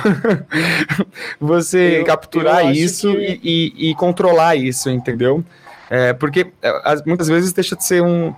você 1.42 2.02
eu, 2.02 2.06
capturar 2.06 2.66
eu 2.66 2.72
isso 2.74 3.12
que... 3.12 3.40
e, 3.44 3.90
e, 3.90 3.96
controlar 3.96 4.56
isso, 4.56 4.88
entendeu? 4.92 5.44
É, 5.90 6.14
porque 6.14 6.52
é, 6.62 6.72
muitas 7.08 7.28
vezes 7.28 7.52
deixa 7.52 7.76
de 7.76 7.84
ser 7.84 8.04
um, 8.04 8.36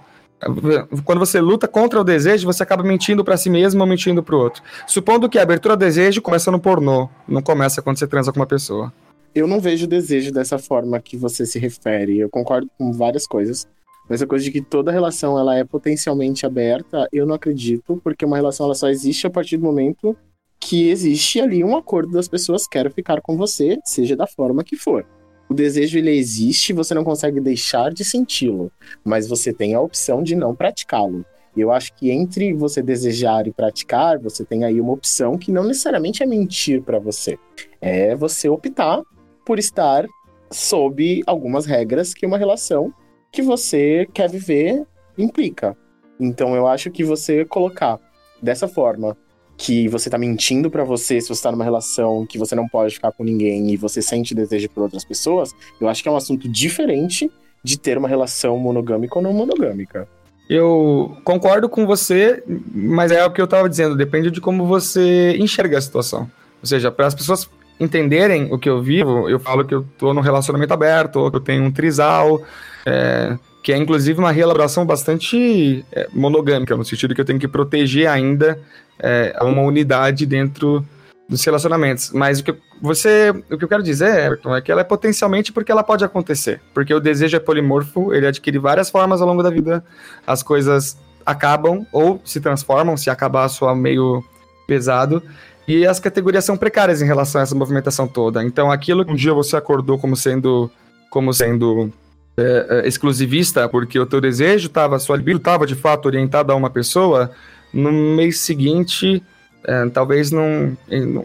quando 1.04 1.20
você 1.20 1.42
luta 1.42 1.68
contra 1.68 2.00
o 2.00 2.06
desejo, 2.06 2.48
você 2.48 2.64
acaba 2.64 2.84
mentindo 2.84 3.22
para 3.22 3.36
si 3.36 3.50
mesmo 3.50 3.82
ou 3.82 3.88
mentindo 3.88 4.24
para 4.24 4.34
o 4.34 4.40
outro. 4.40 4.64
Supondo 4.88 5.28
que 5.28 5.38
a 5.38 5.44
abertura 5.44 5.74
ao 5.74 5.78
desejo 5.78 6.22
começa 6.22 6.50
no 6.50 6.60
pornô, 6.60 7.10
não 7.28 7.42
começa 7.42 7.82
quando 7.82 8.00
você 8.00 8.08
transa 8.08 8.32
com 8.32 8.40
uma 8.40 8.48
pessoa. 8.48 8.94
Eu 9.34 9.48
não 9.48 9.60
vejo 9.60 9.86
o 9.86 9.88
desejo 9.88 10.32
dessa 10.32 10.58
forma 10.58 11.00
que 11.00 11.16
você 11.16 11.46
se 11.46 11.58
refere. 11.58 12.20
Eu 12.20 12.30
concordo 12.30 12.70
com 12.78 12.92
várias 12.92 13.26
coisas, 13.26 13.68
mas 14.10 14.22
a 14.22 14.28
coisa 14.28 14.44
de 14.44 14.52
que 14.52 14.62
toda 14.62 14.92
relação 14.92 15.40
ela 15.40 15.58
é 15.58 15.64
potencialmente 15.64 16.46
aberta, 16.46 17.08
eu 17.12 17.26
não 17.26 17.36
acredito, 17.36 18.00
porque 18.04 18.26
uma 18.26 18.38
relação 18.38 18.66
ela 18.66 18.76
só 18.76 18.90
existe 18.90 19.26
a 19.26 19.30
partir 19.30 19.58
do 19.58 19.64
momento 19.64 20.16
que 20.60 20.90
existe 20.90 21.40
ali 21.40 21.64
um 21.64 21.76
acordo 21.76 22.12
das 22.12 22.28
pessoas 22.28 22.68
quero 22.68 22.92
ficar 22.92 23.22
com 23.22 23.36
você, 23.36 23.80
seja 23.84 24.16
da 24.16 24.28
forma 24.28 24.64
que 24.64 24.76
for 24.76 25.06
o 25.52 25.54
desejo 25.54 25.98
ele 25.98 26.12
existe, 26.12 26.72
você 26.72 26.94
não 26.94 27.04
consegue 27.04 27.42
deixar 27.42 27.92
de 27.92 28.06
senti-lo, 28.06 28.72
mas 29.04 29.28
você 29.28 29.52
tem 29.52 29.76
a 29.76 29.82
opção 29.82 30.24
de 30.24 30.34
não 30.34 30.56
praticá-lo. 30.56 31.26
Eu 31.58 31.74
acho 31.74 31.94
que 31.94 32.10
entre 32.10 32.54
você 32.54 32.82
desejar 32.82 33.46
e 33.46 33.52
praticar, 33.52 34.18
você 34.18 34.46
tem 34.46 34.64
aí 34.64 34.80
uma 34.80 34.94
opção 34.94 35.38
que 35.38 35.52
não 35.52 35.66
necessariamente 35.66 36.24
é 36.24 36.26
mentir 36.26 36.82
para 36.82 37.00
você. 37.00 37.38
É 37.82 38.16
você 38.16 38.48
optar 38.48 39.02
por 39.46 39.60
estar 39.60 40.06
sob 40.52 41.22
algumas 41.26 41.66
regras 41.66 42.14
que 42.14 42.26
uma 42.26 42.38
relação 42.38 42.94
que 43.32 43.42
você 43.42 44.08
quer 44.14 44.30
viver 44.30 44.86
implica. 45.18 45.76
Então 46.20 46.56
eu 46.56 46.68
acho 46.68 46.92
que 46.92 47.04
você 47.04 47.46
colocar 47.46 48.00
dessa 48.42 48.68
forma, 48.68 49.18
que 49.58 49.88
você 49.88 50.10
tá 50.10 50.18
mentindo 50.18 50.70
para 50.70 50.84
você 50.84 51.22
se 51.22 51.30
você 51.30 51.44
tá 51.44 51.52
numa 51.52 51.64
relação 51.64 52.26
que 52.26 52.38
você 52.38 52.56
não 52.56 52.68
pode 52.68 52.96
ficar 52.96 53.12
com 53.12 53.24
ninguém 53.24 53.72
e 53.72 53.78
você 53.78 54.02
sente 54.02 54.36
desejo 54.36 54.70
por 54.70 54.84
outras 54.84 55.06
pessoas, 55.06 55.52
eu 55.80 55.88
acho 55.88 56.02
que 56.02 56.10
é 56.10 56.12
um 56.12 56.18
assunto 56.18 56.50
diferente 56.50 57.32
de 57.64 57.78
ter 57.78 57.98
uma 57.98 58.08
relação 58.08 58.58
monogâmica 58.58 59.18
ou 59.18 59.22
não 59.22 59.34
monogâmica. 59.34 60.08
Eu 60.50 61.16
concordo 61.24 61.70
com 61.70 61.86
você, 61.86 62.44
mas 62.74 63.12
é 63.12 63.24
o 63.24 63.32
que 63.32 63.42
eu 63.42 63.48
tava 63.48 63.70
dizendo, 63.70 63.96
depende 63.96 64.30
de 64.32 64.42
como 64.42 64.66
você 64.66 65.38
enxerga 65.38 65.78
a 65.78 65.82
situação. 65.82 66.30
Ou 66.60 66.66
seja, 66.66 66.92
para 66.92 67.08
as 67.08 67.16
pessoas 67.16 67.50
entenderem 67.82 68.48
o 68.52 68.60
que 68.60 68.70
eu 68.70 68.82
vivo, 68.82 69.28
eu 69.28 69.40
falo 69.40 69.66
que 69.66 69.74
eu 69.74 69.84
tô 69.98 70.14
num 70.14 70.22
relacionamento 70.22 70.72
aberto, 70.72 71.16
ou 71.18 71.32
que 71.32 71.38
eu 71.38 71.42
tenho 71.42 71.64
um 71.64 71.72
trisal, 71.72 72.40
é, 72.86 73.38
que 73.64 73.74
é 73.74 73.78
inclusive 73.78 74.20
uma 74.20 74.32
reelaboração 74.32 74.86
bastante 74.86 75.84
é, 75.92 76.08
monogâmica, 76.14 76.78
no 76.78 76.86
sentido 76.86 77.16
que 77.16 77.22
eu 77.22 77.26
tenho 77.26 77.40
que 77.40 77.48
proteger 77.48 78.08
ainda 78.08 78.60
é, 79.00 79.36
uma 79.42 79.64
unidade 79.64 80.28
dentro 80.28 80.86
dos 81.28 81.44
relacionamentos. 81.44 82.12
Mas 82.12 82.40
o 82.40 82.44
que 82.44 82.56
você, 82.80 83.32
o 83.50 83.58
que 83.58 83.64
eu 83.64 83.68
quero 83.68 83.82
dizer, 83.82 84.26
Everton, 84.26 84.56
é 84.56 84.62
que 84.62 84.72
ela 84.72 84.82
é 84.82 84.84
potencialmente 84.84 85.52
porque 85.52 85.72
ela 85.72 85.84
pode 85.84 86.06
acontecer. 86.06 86.62
Porque 86.74 86.94
o 86.94 87.00
desejo 87.00 87.36
é 87.36 87.40
polimorfo, 87.40 88.14
ele 88.14 88.28
adquire 88.28 88.60
várias 88.60 88.92
formas 88.92 89.22
ao 89.22 89.28
longo 89.28 89.42
da 89.42 89.50
vida. 89.50 89.84
As 90.26 90.44
coisas 90.44 90.98
acabam 91.26 91.86
ou 91.92 92.22
se 92.24 92.40
transformam, 92.40 92.96
se 92.96 93.10
acabar 93.10 93.48
soa 93.50 93.76
meio 93.76 94.24
pesado. 94.72 95.22
E 95.68 95.86
as 95.86 96.00
categorias 96.00 96.46
são 96.46 96.56
precárias 96.56 97.02
em 97.02 97.06
relação 97.06 97.42
a 97.42 97.44
essa 97.44 97.54
movimentação 97.54 98.08
toda. 98.08 98.42
Então, 98.42 98.72
aquilo 98.72 99.04
que 99.04 99.12
um 99.12 99.16
dia 99.16 99.34
você 99.34 99.58
acordou 99.58 100.00
como 100.00 100.16
sendo, 100.16 100.72
como 101.10 101.34
sendo 101.34 101.92
é, 102.38 102.68
é, 102.70 102.88
exclusivista, 102.88 103.68
porque 103.68 104.00
o 104.00 104.06
teu 104.06 104.22
desejo 104.22 104.68
estava, 104.68 104.98
sua 104.98 105.18
libido 105.18 105.38
estava 105.38 105.68
de 105.68 105.76
fato 105.76 106.06
orientada 106.06 106.54
a 106.54 106.56
uma 106.56 106.70
pessoa, 106.70 107.32
no 107.74 107.92
mês 107.92 108.40
seguinte 108.40 109.22
é, 109.64 109.88
talvez 109.90 110.32
não, 110.32 110.76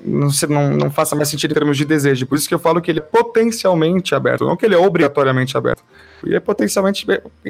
não, 0.04 0.28
não, 0.48 0.70
não, 0.76 0.90
faça 0.90 1.16
mais 1.16 1.28
sentido 1.28 1.52
em 1.52 1.54
termos 1.54 1.76
de 1.76 1.86
desejo. 1.86 2.26
Por 2.26 2.36
isso 2.36 2.46
que 2.46 2.54
eu 2.54 2.58
falo 2.58 2.82
que 2.82 2.90
ele 2.90 2.98
é 2.98 3.02
potencialmente 3.02 4.14
aberto, 4.14 4.44
não 4.44 4.56
que 4.56 4.66
ele 4.66 4.74
é 4.74 4.78
obrigatoriamente 4.78 5.56
aberto. 5.56 5.82
Ele 6.22 6.36
é 6.36 6.40
potencialmente. 6.40 7.06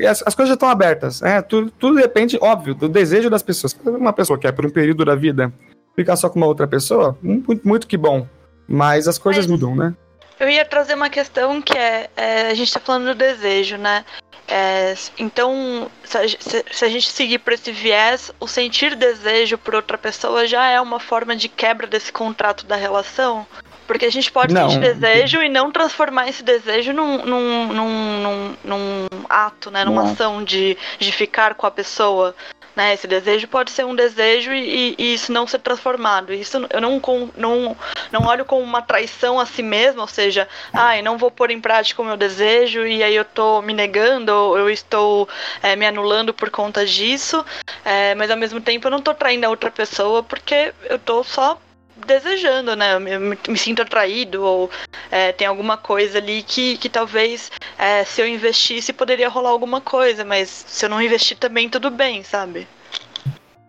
As, 0.09 0.23
as 0.25 0.35
coisas 0.35 0.51
já 0.51 0.55
estão 0.55 0.69
abertas. 0.69 1.21
Né? 1.21 1.43
Tudo, 1.43 1.73
tudo 1.77 1.97
depende, 1.97 2.39
óbvio, 2.41 2.75
do 2.75 2.89
desejo 2.89 3.29
das 3.29 3.43
pessoas. 3.43 3.77
Uma 3.85 4.13
pessoa 4.13 4.39
quer, 4.39 4.53
por 4.53 4.65
um 4.65 4.71
período 4.71 5.05
da 5.05 5.17
vida, 5.17 5.53
ficar 5.97 6.15
só 6.17 6.29
com 6.29 6.39
uma 6.39 6.47
outra 6.47 6.69
pessoa, 6.69 7.19
muito, 7.23 7.67
muito 7.67 7.87
que 7.87 7.97
bom. 7.97 8.27
Mas 8.69 9.09
as 9.09 9.19
coisas 9.19 9.47
Mas... 9.47 9.51
mudam, 9.51 9.75
né? 9.75 9.95
Eu 10.39 10.51
ia 10.51 10.67
trazer 10.67 10.95
uma 10.95 11.09
questão 11.09 11.63
que 11.63 11.77
é, 11.77 12.11
é, 12.15 12.49
a 12.49 12.55
gente 12.55 12.71
tá 12.71 12.79
falando 12.79 13.07
do 13.07 13.15
desejo, 13.15 13.79
né? 13.79 14.05
É, 14.47 14.95
então, 15.19 15.91
se 16.05 16.19
a, 16.19 16.29
se, 16.29 16.65
se 16.71 16.85
a, 16.85 16.89
gente 16.89 17.11
seguir 17.11 17.39
por 17.39 17.53
esse 17.53 17.73
viés, 17.73 18.31
o 18.39 18.47
sentir 18.47 18.95
desejo 18.95 19.59
por 19.59 19.75
outra 19.75 19.99
pessoa 19.99 20.47
já 20.47 20.69
é 20.69 20.81
uma 20.81 21.01
forma 21.01 21.35
de 21.35 21.49
quebra 21.49 21.87
desse 21.87 22.13
contrato 22.13 22.67
da 22.67 22.77
relação? 22.77 23.47
Porque 23.87 24.05
a 24.05 24.11
gente 24.11 24.31
pode 24.31 24.53
não. 24.53 24.69
sentir 24.69 24.81
desejo 24.81 25.43
e 25.43 25.49
não 25.49 25.71
transformar 25.71 26.29
esse 26.29 26.43
desejo 26.43 26.93
num, 26.93 27.25
num, 27.25 27.67
num, 27.73 28.21
num, 28.21 28.57
num 28.63 29.07
ato, 29.29 29.71
né? 29.71 29.85
Numa 29.85 30.03
não. 30.03 30.13
ação 30.13 30.45
de, 30.45 30.77
de 30.99 31.13
ficar 31.13 31.55
com 31.55 31.67
a 31.67 31.71
pessoa. 31.71 32.35
Né? 32.77 32.93
Esse 32.93 33.07
desejo 33.07 33.49
pode 33.49 33.71
ser 33.71 33.87
um 33.87 33.97
desejo 33.97 34.53
e, 34.53 34.95
e, 34.99 35.15
isso 35.15 35.33
não 35.33 35.47
ser 35.47 35.61
transformado. 35.61 36.33
Isso 36.33 36.59
eu 36.69 36.81
não, 36.81 37.01
não, 37.35 37.77
não 38.13 38.27
olho 38.27 38.45
como 38.45 38.63
uma 38.63 38.83
traição 38.83 39.41
a 39.41 39.47
si 39.47 39.63
mesmo, 39.63 40.03
ou 40.03 40.07
seja, 40.07 40.47
ai, 40.75 40.99
ah, 40.99 41.03
não 41.03 41.17
vou 41.17 41.31
pôr 41.31 41.51
em 41.51 41.61
prática 41.61 42.03
o 42.03 42.05
meu 42.05 42.19
desejo 42.19 42.87
e 42.87 43.03
aí 43.03 43.17
eu 43.17 43.23
estou 43.23 43.63
me 43.63 43.73
negando, 43.73 44.31
ou 44.31 44.59
eu 44.59 44.69
estou 44.69 45.27
é, 45.63 45.75
me 45.75 45.87
anulando 45.87 46.35
por 46.35 46.51
conta 46.51 46.85
disso, 46.85 47.45
é, 47.83 48.15
mas 48.15 48.31
ao 48.31 48.37
mesmo 48.37 48.61
tempo 48.61 48.87
eu 48.87 48.91
não 48.91 48.99
estou 48.99 49.15
traindo 49.15 49.47
a 49.47 49.51
outra 49.51 49.71
pessoa 49.71 50.23
porque 50.23 50.75
eu 50.91 50.97
estou 50.97 51.25
só 51.25 51.59
desejando, 52.07 52.75
né? 52.75 52.95
Eu 52.95 53.01
me, 53.01 53.39
me 53.49 53.59
sinto 53.59 53.83
atraído 53.83 54.43
ou 54.43 54.71
é, 55.11 55.33
tem 55.33 55.47
alguma 55.47 55.77
coisa 55.77 56.19
ali 56.19 56.43
que, 56.43 56.79
que 56.79 56.89
talvez 56.89 57.51
é, 57.79 58.05
se 58.05 58.21
eu 58.21 58.27
investisse 58.27 58.93
poderia 58.93 59.29
rolar 59.29 59.51
alguma 59.51 59.81
coisa, 59.81 60.25
mas 60.25 60.49
se 60.67 60.85
eu 60.85 60.89
não 60.89 61.03
investir 61.03 61.37
também 61.37 61.69
tudo 61.69 61.91
bem, 61.91 62.23
sabe? 62.23 62.67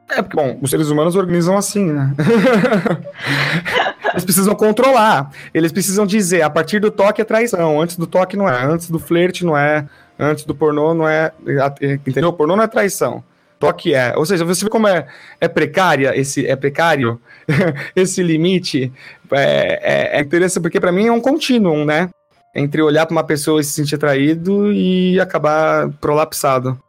É, 0.09 0.21
porque, 0.21 0.37
bom, 0.37 0.57
os 0.61 0.69
seres 0.69 0.89
humanos 0.89 1.15
organizam 1.15 1.57
assim, 1.57 1.91
né? 1.91 2.13
Eles 4.13 4.23
precisam 4.23 4.55
controlar. 4.55 5.29
Eles 5.53 5.71
precisam 5.71 6.05
dizer, 6.05 6.43
a 6.43 6.49
partir 6.49 6.79
do 6.79 6.89
toque 6.89 7.21
é 7.21 7.25
traição, 7.25 7.81
antes 7.81 7.97
do 7.97 8.07
toque 8.07 8.37
não 8.37 8.47
é, 8.47 8.63
antes 8.63 8.89
do 8.89 8.99
flerte 8.99 9.45
não 9.45 9.57
é, 9.57 9.85
antes 10.17 10.45
do 10.45 10.55
pornô 10.55 10.93
não 10.93 11.07
é. 11.07 11.33
Entendeu? 12.05 12.29
O 12.29 12.33
pornô 12.33 12.55
não 12.55 12.63
é 12.63 12.67
traição. 12.67 13.21
Toque 13.59 13.93
é. 13.93 14.13
Ou 14.15 14.25
seja, 14.25 14.45
você 14.45 14.63
vê 14.63 14.69
como 14.69 14.87
é, 14.87 15.07
é 15.41 15.47
precária 15.47 16.15
esse 16.15 16.45
é 16.45 16.55
precário 16.55 17.19
esse 17.95 18.21
limite. 18.21 18.91
É, 19.31 20.13
é, 20.15 20.19
é 20.19 20.21
interessante 20.21 20.61
porque 20.61 20.79
para 20.79 20.91
mim 20.91 21.07
é 21.07 21.11
um 21.11 21.21
contínuo, 21.21 21.83
né? 21.83 22.09
Entre 22.55 22.81
olhar 22.81 23.05
para 23.05 23.13
uma 23.13 23.23
pessoa 23.23 23.61
e 23.61 23.63
se 23.63 23.71
sentir 23.71 23.95
atraído 23.95 24.71
e 24.71 25.19
acabar 25.19 25.89
prolapsado. 26.01 26.79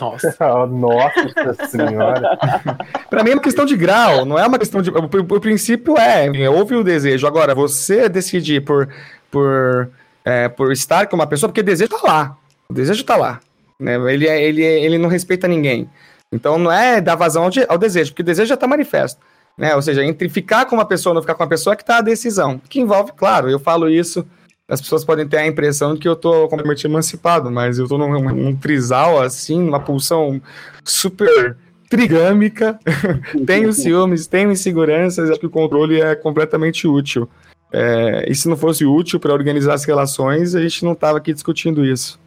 Nossa. 0.00 0.34
Nossa 0.68 1.66
senhora. 1.68 2.38
para 3.10 3.22
mim 3.22 3.30
é 3.30 3.34
uma 3.34 3.42
questão 3.42 3.64
de 3.64 3.76
grau, 3.76 4.24
não 4.24 4.38
é 4.38 4.46
uma 4.46 4.58
questão 4.58 4.80
de. 4.80 4.90
O, 4.90 4.94
o, 4.94 5.36
o 5.36 5.40
princípio 5.40 5.96
é, 5.98 6.48
houve 6.48 6.74
o 6.74 6.84
desejo. 6.84 7.26
Agora, 7.26 7.54
você 7.54 8.08
decidir 8.08 8.64
por, 8.64 8.88
por, 9.30 9.90
é, 10.24 10.48
por 10.48 10.72
estar 10.72 11.06
com 11.06 11.16
uma 11.16 11.26
pessoa, 11.26 11.48
porque 11.48 11.60
o 11.60 11.64
desejo 11.64 11.90
tá 11.90 12.00
lá. 12.02 12.36
O 12.68 12.72
desejo 12.72 13.04
tá 13.04 13.16
lá. 13.16 13.40
Né? 13.84 13.96
Ele, 14.12 14.26
é, 14.26 14.42
ele, 14.42 14.64
é, 14.64 14.82
ele 14.82 14.96
não 14.96 15.08
respeita 15.08 15.46
ninguém. 15.46 15.88
Então 16.32 16.58
não 16.58 16.72
é 16.72 17.00
dar 17.00 17.14
vazão 17.14 17.48
ao, 17.68 17.78
desejo, 17.78 18.10
porque 18.10 18.22
o 18.22 18.24
desejo 18.24 18.48
já 18.48 18.54
está 18.54 18.66
manifesto. 18.66 19.20
Né? 19.56 19.76
Ou 19.76 19.82
seja, 19.82 20.04
entre 20.04 20.28
ficar 20.28 20.64
com 20.64 20.74
uma 20.74 20.86
pessoa 20.86 21.10
ou 21.10 21.14
não 21.14 21.22
ficar 21.22 21.34
com 21.34 21.42
uma 21.42 21.48
pessoa 21.48 21.74
é 21.74 21.76
que 21.76 21.82
está 21.82 21.98
a 21.98 22.02
decisão. 22.02 22.60
Que 22.68 22.80
envolve, 22.80 23.12
claro, 23.12 23.48
eu 23.48 23.60
falo 23.60 23.88
isso, 23.88 24.26
as 24.66 24.80
pessoas 24.80 25.04
podem 25.04 25.28
ter 25.28 25.36
a 25.36 25.46
impressão 25.46 25.94
de 25.94 26.00
que 26.00 26.08
eu 26.08 26.14
estou 26.14 26.48
completamente 26.48 26.86
emancipado, 26.86 27.50
mas 27.50 27.78
eu 27.78 27.84
estou 27.84 27.98
num, 27.98 28.18
num 28.18 28.56
trisal, 28.56 29.20
assim, 29.20 29.62
numa 29.62 29.78
pulsão 29.78 30.40
super 30.82 31.56
trigâmica, 31.88 32.78
tenho 33.46 33.72
ciúmes, 33.72 34.26
tenho 34.26 34.50
inseguranças, 34.50 35.30
acho 35.30 35.38
que 35.38 35.46
o 35.46 35.50
controle 35.50 36.00
é 36.00 36.16
completamente 36.16 36.88
útil. 36.88 37.28
É, 37.72 38.24
e 38.28 38.34
se 38.34 38.48
não 38.48 38.56
fosse 38.56 38.84
útil 38.84 39.20
para 39.20 39.32
organizar 39.32 39.74
as 39.74 39.84
relações, 39.84 40.54
a 40.54 40.62
gente 40.62 40.84
não 40.84 40.92
estava 40.92 41.18
aqui 41.18 41.32
discutindo 41.32 41.84
isso. 41.84 42.18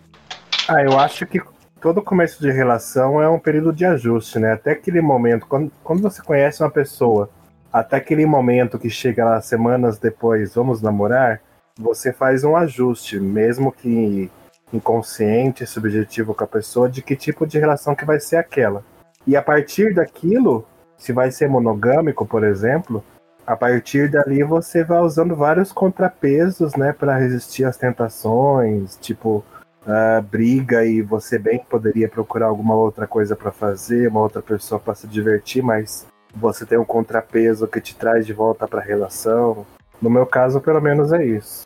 Ah, 0.69 0.83
eu 0.83 0.99
acho 0.99 1.25
que 1.25 1.41
todo 1.79 2.01
começo 2.01 2.41
de 2.41 2.51
relação 2.51 3.21
é 3.21 3.29
um 3.29 3.39
período 3.39 3.71
de 3.71 3.85
ajuste, 3.85 4.37
né? 4.37 4.51
Até 4.51 4.71
aquele 4.71 4.99
momento, 4.99 5.47
quando, 5.47 5.71
quando 5.81 6.01
você 6.01 6.21
conhece 6.21 6.61
uma 6.61 6.69
pessoa, 6.69 7.29
até 7.71 7.95
aquele 7.95 8.25
momento 8.25 8.77
que 8.77 8.89
chega 8.89 9.23
lá 9.23 9.39
semanas 9.39 9.97
depois, 9.97 10.55
vamos 10.55 10.81
namorar, 10.81 11.39
você 11.79 12.11
faz 12.11 12.43
um 12.43 12.57
ajuste, 12.57 13.17
mesmo 13.17 13.71
que 13.71 14.29
inconsciente, 14.73 15.65
subjetivo 15.65 16.35
com 16.35 16.43
a 16.43 16.47
pessoa, 16.47 16.89
de 16.89 17.01
que 17.01 17.15
tipo 17.15 17.47
de 17.47 17.57
relação 17.57 17.95
que 17.95 18.03
vai 18.03 18.19
ser 18.19 18.35
aquela. 18.35 18.83
E 19.25 19.37
a 19.37 19.41
partir 19.41 19.93
daquilo, 19.93 20.65
se 20.97 21.13
vai 21.13 21.31
ser 21.31 21.47
monogâmico, 21.47 22.25
por 22.25 22.43
exemplo, 22.43 23.01
a 23.45 23.55
partir 23.55 24.09
dali 24.09 24.43
você 24.43 24.83
vai 24.83 24.99
usando 24.99 25.33
vários 25.33 25.71
contrapesos, 25.71 26.75
né, 26.75 26.91
para 26.91 27.15
resistir 27.15 27.63
às 27.63 27.77
tentações, 27.77 28.97
tipo 28.99 29.45
uh, 29.87 30.21
briga 30.21 30.85
e 30.85 31.01
você 31.01 31.39
bem 31.39 31.59
poderia 31.59 32.09
procurar 32.09 32.47
alguma 32.47 32.75
outra 32.75 33.07
coisa 33.07 33.35
para 33.35 33.51
fazer, 33.51 34.09
uma 34.09 34.21
outra 34.21 34.41
pessoa 34.41 34.79
para 34.79 34.93
se 34.93 35.07
divertir, 35.07 35.63
mas 35.63 36.05
você 36.35 36.65
tem 36.65 36.77
um 36.77 36.85
contrapeso 36.85 37.67
que 37.67 37.81
te 37.81 37.95
traz 37.95 38.25
de 38.25 38.33
volta 38.33 38.67
para 38.67 38.81
a 38.81 38.83
relação. 38.83 39.65
No 40.01 40.09
meu 40.09 40.25
caso, 40.25 40.59
pelo 40.59 40.81
menos 40.81 41.11
é 41.13 41.25
isso. 41.25 41.65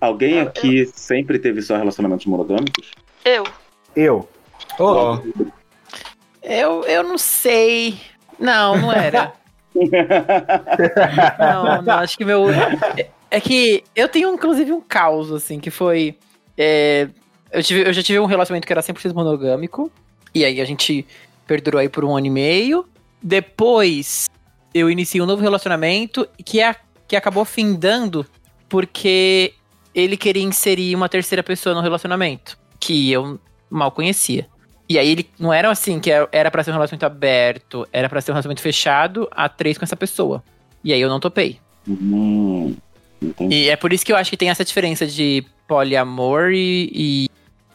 Alguém 0.00 0.40
aqui 0.40 0.84
sempre 0.94 1.38
teve 1.38 1.62
só 1.62 1.76
relacionamentos 1.76 2.26
monogâmicos? 2.26 2.90
Eu. 3.24 3.44
Eu. 3.96 4.28
Oh. 4.78 5.18
Eu, 6.42 6.82
eu 6.84 7.02
não 7.02 7.16
sei. 7.16 7.98
Não, 8.38 8.76
não 8.76 8.92
era. 8.92 9.32
não, 11.38 11.82
não, 11.82 11.94
acho 11.94 12.18
que 12.18 12.24
meu. 12.24 12.50
É, 12.50 13.08
é 13.30 13.40
que 13.40 13.82
eu 13.96 14.08
tenho, 14.08 14.34
inclusive, 14.34 14.72
um 14.72 14.80
caos, 14.80 15.32
assim, 15.32 15.58
que 15.58 15.70
foi. 15.70 16.18
É, 16.58 17.08
eu, 17.54 17.62
tive, 17.62 17.88
eu 17.88 17.92
já 17.92 18.02
tive 18.02 18.18
um 18.18 18.26
relacionamento 18.26 18.66
que 18.66 18.72
era 18.72 18.82
100% 18.82 19.14
monogâmico. 19.14 19.90
E 20.34 20.44
aí 20.44 20.60
a 20.60 20.64
gente 20.64 21.06
perdurou 21.46 21.80
aí 21.80 21.88
por 21.88 22.04
um 22.04 22.16
ano 22.16 22.26
e 22.26 22.30
meio. 22.30 22.84
Depois 23.22 24.26
eu 24.74 24.90
iniciei 24.90 25.22
um 25.22 25.26
novo 25.26 25.40
relacionamento 25.40 26.28
que, 26.44 26.60
é, 26.60 26.74
que 27.06 27.16
acabou 27.16 27.44
findando 27.44 28.26
porque 28.68 29.54
ele 29.94 30.16
queria 30.16 30.42
inserir 30.42 30.94
uma 30.96 31.08
terceira 31.08 31.42
pessoa 31.42 31.74
no 31.74 31.80
relacionamento. 31.80 32.58
Que 32.80 33.12
eu 33.12 33.38
mal 33.70 33.92
conhecia. 33.92 34.46
E 34.88 34.98
aí 34.98 35.08
ele 35.08 35.30
não 35.38 35.52
era 35.52 35.70
assim, 35.70 35.98
que 35.98 36.10
era 36.10 36.50
para 36.50 36.62
ser 36.62 36.70
um 36.70 36.74
relacionamento 36.74 37.06
aberto, 37.06 37.88
era 37.90 38.08
para 38.08 38.20
ser 38.20 38.32
um 38.32 38.34
relacionamento 38.34 38.60
fechado 38.60 39.28
a 39.30 39.48
três 39.48 39.78
com 39.78 39.84
essa 39.84 39.96
pessoa. 39.96 40.42
E 40.82 40.92
aí 40.92 41.00
eu 41.00 41.08
não 41.08 41.20
topei. 41.20 41.58
Hum, 41.88 42.76
e 43.48 43.70
é 43.70 43.76
por 43.76 43.92
isso 43.92 44.04
que 44.04 44.12
eu 44.12 44.16
acho 44.16 44.30
que 44.30 44.36
tem 44.36 44.50
essa 44.50 44.64
diferença 44.64 45.06
de 45.06 45.44
poliamor 45.66 46.50
e 46.52 46.90
e 46.92 47.30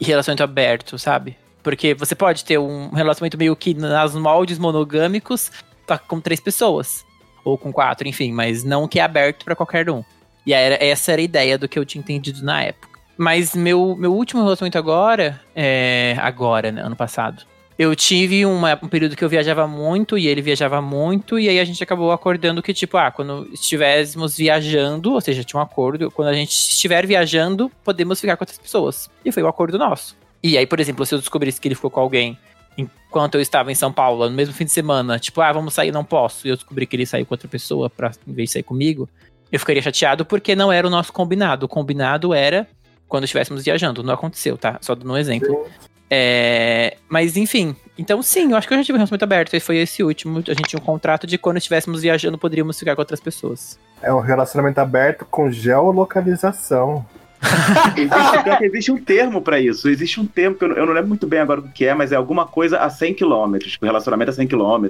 relacionamento 0.05 0.43
aberto, 0.43 0.97
sabe? 0.97 1.37
Porque 1.61 1.93
você 1.93 2.15
pode 2.15 2.45
ter 2.45 2.57
um 2.57 2.89
relacionamento 2.89 3.37
meio 3.37 3.55
que 3.55 3.73
nas 3.73 4.15
moldes 4.15 4.57
monogâmicos, 4.57 5.51
tá 5.85 5.97
com 5.97 6.19
três 6.19 6.39
pessoas. 6.39 7.05
Ou 7.43 7.57
com 7.57 7.71
quatro, 7.71 8.07
enfim, 8.07 8.31
mas 8.31 8.63
não 8.63 8.87
que 8.87 8.99
é 8.99 9.03
aberto 9.03 9.43
para 9.43 9.55
qualquer 9.55 9.89
um. 9.89 10.03
E 10.45 10.53
era, 10.53 10.83
essa 10.83 11.11
era 11.11 11.21
a 11.21 11.23
ideia 11.23 11.57
do 11.57 11.67
que 11.67 11.77
eu 11.77 11.85
tinha 11.85 12.01
entendido 12.01 12.43
na 12.43 12.63
época. 12.63 12.99
Mas 13.17 13.53
meu, 13.53 13.95
meu 13.97 14.13
último 14.13 14.41
relacionamento 14.43 14.77
agora, 14.77 15.41
é, 15.53 16.15
agora, 16.19 16.71
né, 16.71 16.81
ano 16.81 16.95
passado, 16.95 17.43
eu 17.79 17.95
tive 17.95 18.45
uma, 18.45 18.77
um 18.83 18.89
período 18.89 19.15
que 19.15 19.23
eu 19.23 19.29
viajava 19.29 19.65
muito 19.65 20.17
e 20.17 20.27
ele 20.27 20.41
viajava 20.41 20.81
muito, 20.81 21.39
e 21.39 21.47
aí 21.47 21.61
a 21.61 21.63
gente 21.63 21.81
acabou 21.81 22.11
acordando 22.11 22.61
que, 22.61 22.73
tipo, 22.73 22.97
ah, 22.97 23.09
quando 23.09 23.47
estivéssemos 23.53 24.35
viajando, 24.35 25.13
ou 25.13 25.21
seja, 25.21 25.45
tinha 25.45 25.57
um 25.57 25.63
acordo, 25.63 26.11
quando 26.11 26.27
a 26.27 26.33
gente 26.33 26.49
estiver 26.49 27.07
viajando, 27.07 27.71
podemos 27.81 28.19
ficar 28.19 28.35
com 28.35 28.43
outras 28.43 28.57
pessoas. 28.57 29.09
E 29.23 29.31
foi 29.31 29.41
o 29.41 29.45
um 29.45 29.49
acordo 29.49 29.77
nosso. 29.77 30.17
E 30.43 30.57
aí, 30.57 30.67
por 30.67 30.77
exemplo, 30.81 31.05
se 31.05 31.15
eu 31.15 31.19
descobrisse 31.19 31.61
que 31.61 31.69
ele 31.69 31.75
ficou 31.75 31.89
com 31.89 32.01
alguém 32.01 32.37
enquanto 32.77 33.35
eu 33.35 33.41
estava 33.41 33.71
em 33.71 33.75
São 33.75 33.93
Paulo, 33.93 34.29
no 34.29 34.35
mesmo 34.35 34.53
fim 34.53 34.65
de 34.65 34.71
semana, 34.73 35.17
tipo, 35.17 35.39
ah, 35.39 35.53
vamos 35.53 35.73
sair, 35.73 35.93
não 35.93 36.03
posso, 36.03 36.45
e 36.45 36.49
eu 36.49 36.57
descobri 36.57 36.85
que 36.85 36.97
ele 36.97 37.05
saiu 37.05 37.25
com 37.25 37.33
outra 37.33 37.47
pessoa 37.47 37.89
pra, 37.89 38.11
em 38.27 38.33
vez 38.33 38.49
de 38.49 38.53
sair 38.53 38.63
comigo, 38.63 39.07
eu 39.49 39.57
ficaria 39.57 39.81
chateado 39.81 40.25
porque 40.25 40.53
não 40.53 40.69
era 40.69 40.85
o 40.85 40.89
nosso 40.89 41.13
combinado. 41.13 41.65
O 41.65 41.69
combinado 41.69 42.33
era 42.33 42.67
quando 43.07 43.23
estivéssemos 43.23 43.63
viajando. 43.63 44.03
Não 44.03 44.13
aconteceu, 44.13 44.57
tá? 44.57 44.77
Só 44.81 44.93
dando 44.93 45.13
um 45.13 45.17
exemplo. 45.17 45.65
É, 46.09 46.97
mas 47.07 47.37
enfim, 47.37 47.75
então 47.97 48.21
sim, 48.21 48.51
eu 48.51 48.57
acho 48.57 48.67
que 48.67 48.73
eu 48.73 48.77
já 48.77 48.83
tive 48.83 48.95
um 48.95 48.99
relacionamento 48.99 49.23
aberto. 49.23 49.53
E 49.55 49.59
foi 49.59 49.77
esse 49.77 50.03
último. 50.03 50.39
A 50.39 50.53
gente 50.53 50.69
tinha 50.69 50.81
um 50.81 50.85
contrato 50.85 51.27
de 51.27 51.37
quando 51.37 51.57
estivéssemos 51.57 52.01
viajando, 52.01 52.37
poderíamos 52.37 52.79
ficar 52.79 52.95
com 52.95 53.01
outras 53.01 53.19
pessoas. 53.19 53.77
É 54.01 54.11
um 54.13 54.19
relacionamento 54.19 54.79
aberto 54.79 55.25
com 55.29 55.51
geolocalização. 55.51 57.05
existe, 57.95 58.65
existe 58.65 58.91
um 58.91 58.97
termo 58.97 59.41
pra 59.41 59.59
isso. 59.59 59.87
Existe 59.89 60.19
um 60.19 60.25
termo 60.25 60.57
que 60.57 60.63
eu, 60.65 60.69
não- 60.69 60.75
eu 60.75 60.85
não 60.85 60.93
lembro 60.93 61.07
muito 61.09 61.25
bem 61.25 61.39
agora 61.39 61.61
o 61.61 61.69
que 61.71 61.85
é, 61.85 61.93
mas 61.93 62.11
é 62.11 62.15
alguma 62.15 62.45
coisa 62.45 62.79
a 62.79 62.89
100 62.89 63.13
km, 63.13 63.57
tipo, 63.59 63.85
relacionamento 63.85 64.31
a 64.31 64.33
100 64.33 64.47
km, 64.47 64.85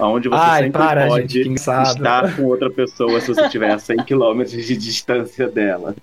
onde 0.00 0.28
você 0.28 0.40
Ai, 0.42 0.62
sempre 0.64 0.78
para, 0.80 1.06
pode 1.06 1.42
gente, 1.44 1.54
estar 1.54 2.34
com 2.34 2.44
outra 2.44 2.70
pessoa 2.70 3.20
se 3.20 3.34
você 3.34 3.42
estiver 3.42 3.72
a 3.72 3.78
100 3.78 3.96
km 4.04 4.42
de 4.44 4.76
distância 4.76 5.48
dela. 5.48 5.94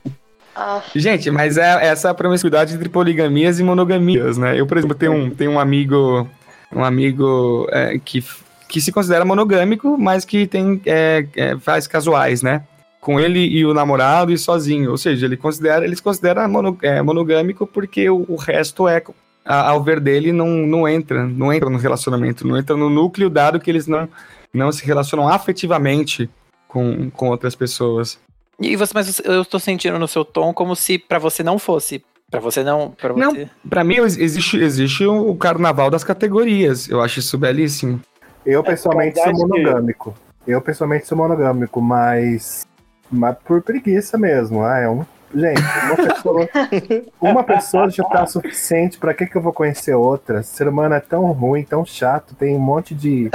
Gente, 0.95 1.31
mas 1.31 1.57
é 1.57 1.85
essa 1.87 2.09
é 2.09 2.13
promiscuidade 2.13 2.73
entre 2.73 2.89
poligamias 2.89 3.59
e 3.59 3.63
monogamias, 3.63 4.37
né? 4.37 4.59
Eu, 4.59 4.65
por 4.67 4.77
exemplo, 4.77 4.95
tenho 4.95 5.13
um, 5.13 5.29
tenho 5.29 5.51
um 5.51 5.59
amigo, 5.59 6.27
um 6.73 6.83
amigo 6.83 7.67
é, 7.71 7.97
que, 8.03 8.23
que 8.67 8.81
se 8.81 8.91
considera 8.91 9.23
monogâmico, 9.25 9.97
mas 9.97 10.25
que 10.25 10.45
tem 10.47 10.81
é, 10.85 11.25
é, 11.35 11.57
faz 11.59 11.87
casuais, 11.87 12.41
né? 12.41 12.63
Com 12.99 13.19
ele 13.19 13.39
e 13.39 13.65
o 13.65 13.73
namorado 13.73 14.31
e 14.31 14.37
sozinho. 14.37 14.91
Ou 14.91 14.97
seja, 14.97 15.25
ele 15.25 15.37
considera, 15.37 15.85
ele 15.85 15.95
se 15.95 16.03
considera 16.03 16.47
mono- 16.47 16.77
é, 16.81 17.01
monogâmico 17.01 17.65
porque 17.65 18.09
o, 18.09 18.25
o 18.27 18.35
resto 18.35 18.87
é, 18.87 19.01
a- 19.45 19.69
ao 19.69 19.81
ver 19.81 19.99
dele, 20.01 20.33
não, 20.33 20.47
não 20.47 20.87
entra, 20.87 21.25
não 21.25 21.53
entra 21.53 21.69
no 21.69 21.77
relacionamento, 21.77 22.45
não 22.45 22.57
entra 22.57 22.75
no 22.75 22.89
núcleo, 22.89 23.29
dado 23.29 23.59
que 23.59 23.69
eles 23.71 23.87
não, 23.87 24.09
não 24.53 24.71
se 24.71 24.85
relacionam 24.85 25.29
afetivamente 25.29 26.29
com, 26.67 27.09
com 27.11 27.29
outras 27.29 27.55
pessoas. 27.55 28.19
E 28.61 28.75
você, 28.75 28.91
mas 28.93 29.19
eu 29.23 29.45
tô 29.45 29.57
sentindo 29.59 29.97
no 29.97 30.07
seu 30.07 30.25
tom 30.25 30.53
como 30.53 30.75
se 30.75 30.97
pra 30.97 31.17
você 31.19 31.41
não 31.43 31.57
fosse. 31.57 32.03
Pra 32.29 32.39
você 32.39 32.63
não. 32.63 32.91
Pra 32.91 33.13
Não. 33.13 33.31
você. 33.31 33.49
Pra 33.67 33.83
mim, 33.83 33.95
ex- 33.95 34.17
existe, 34.17 34.57
existe 34.61 35.05
o 35.05 35.33
carnaval 35.35 35.89
das 35.89 36.03
categorias. 36.03 36.87
Eu 36.89 37.01
acho 37.01 37.19
isso 37.19 37.37
belíssimo. 37.37 37.99
Eu 38.45 38.63
pessoalmente 38.63 39.15
sou 39.15 39.25
verdade 39.25 39.47
que- 39.47 39.57
monogâmico. 39.63 40.13
Eu 40.47 40.61
pessoalmente 40.61 41.07
sou 41.07 41.17
monogâmico, 41.17 41.81
mas. 41.81 42.65
Mas 43.11 43.35
por 43.45 43.61
preguiça 43.61 44.17
mesmo. 44.17 44.63
Ah, 44.63 44.77
é 44.79 44.89
um. 44.89 45.03
Gente, 45.33 45.61
uma 45.85 45.95
pessoa, 45.95 46.49
uma 47.21 47.43
pessoa 47.43 47.89
já 47.89 48.03
tá 48.03 48.25
suficiente. 48.25 48.97
Pra 48.97 49.13
que, 49.13 49.25
que 49.27 49.35
eu 49.35 49.41
vou 49.41 49.53
conhecer 49.53 49.93
outra? 49.93 50.41
Ser 50.43 50.67
humano 50.67 50.95
é 50.95 50.99
tão 50.99 51.23
ruim, 51.31 51.63
tão 51.63 51.85
chato, 51.85 52.35
tem 52.35 52.55
um 52.55 52.59
monte 52.59 52.93
de. 52.95 53.29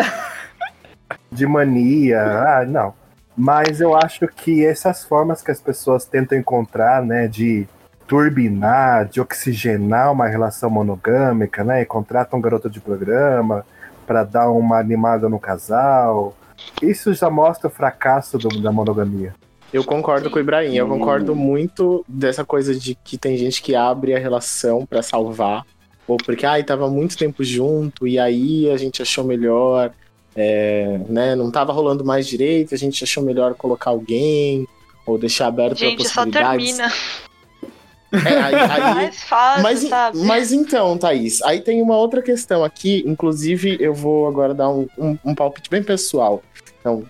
de 1.31 1.47
mania. 1.47 2.21
Ah, 2.23 2.65
não. 2.67 2.95
Mas 3.37 3.81
eu 3.81 3.97
acho 3.97 4.29
que 4.29 4.65
essas 4.65 5.05
formas 5.05 5.43
que 5.43 5.51
as 5.51 5.61
pessoas 5.61 6.05
tentam 6.05 6.39
encontrar, 6.39 7.03
né, 7.05 7.27
de 7.27 7.67
turbinar, 8.07 9.07
de 9.09 9.21
oxigenar 9.21 10.13
uma 10.13 10.29
relação 10.29 10.71
monogâmica, 10.71 11.65
né, 11.65 11.83
e 11.83 11.87
contratam 11.87 12.39
um 12.39 12.43
garoto 12.43 12.71
de 12.71 12.81
programa 12.81 13.65
para 14.07 14.23
dar 14.23 14.51
uma 14.51 14.79
animada 14.79 15.29
no 15.29 15.39
casal. 15.39 16.37
Isso 16.83 17.13
já 17.13 17.29
mostra 17.29 17.69
o 17.69 17.71
fracasso 17.71 18.39
do- 18.39 18.61
da 18.63 18.71
monogamia. 18.71 19.35
Eu 19.73 19.83
concordo 19.83 20.31
com 20.31 20.37
o 20.37 20.41
Ibrahim, 20.41 20.77
eu 20.77 20.87
concordo 20.87 21.35
muito 21.35 22.05
dessa 22.07 22.45
coisa 22.45 22.75
de 22.75 22.95
que 22.95 23.19
tem 23.19 23.37
gente 23.37 23.61
que 23.61 23.75
abre 23.75 24.15
a 24.15 24.19
relação 24.19 24.87
pra 24.87 25.03
salvar, 25.03 25.67
ou 26.07 26.17
porque, 26.19 26.47
ai, 26.47 26.63
tava 26.63 26.89
muito 26.89 27.17
tempo 27.17 27.43
junto, 27.43 28.07
e 28.07 28.19
aí 28.19 28.71
a 28.71 28.77
gente 28.77 29.03
achou 29.03 29.25
melhor, 29.25 29.91
é, 30.37 31.01
né, 31.09 31.35
não 31.35 31.51
tava 31.51 31.73
rolando 31.73 32.05
mais 32.05 32.27
direito, 32.27 32.75
a 32.75 32.79
gente 32.79 33.03
achou 33.05 33.23
melhor 33.23 33.55
colocar 33.55 33.91
alguém, 33.91 34.67
ou 35.07 35.19
deixar 35.19 35.47
aberto 35.49 35.79
pra 35.79 35.89
gente, 35.89 36.09
só 36.09 36.23
possibilidades. 36.25 36.77
termina. 36.77 36.93
É, 38.13 38.39
aí- 38.43 38.55
aí- 38.55 38.95
Mais 39.03 39.23
fácil, 39.25 39.63
mas, 39.63 39.81
sabe? 39.81 40.19
mas 40.19 40.53
então, 40.53 40.97
Thaís, 40.97 41.43
aí 41.43 41.61
tem 41.61 41.83
uma 41.83 41.97
outra 41.97 42.23
questão 42.23 42.63
aqui, 42.63 43.03
inclusive 43.07 43.77
eu 43.81 43.93
vou 43.93 44.29
agora 44.29 44.55
dar 44.55 44.69
um, 44.71 44.87
um, 44.97 45.19
um 45.25 45.35
palpite 45.35 45.69
bem 45.69 45.83
pessoal. 45.83 46.41
Então, 46.81 47.03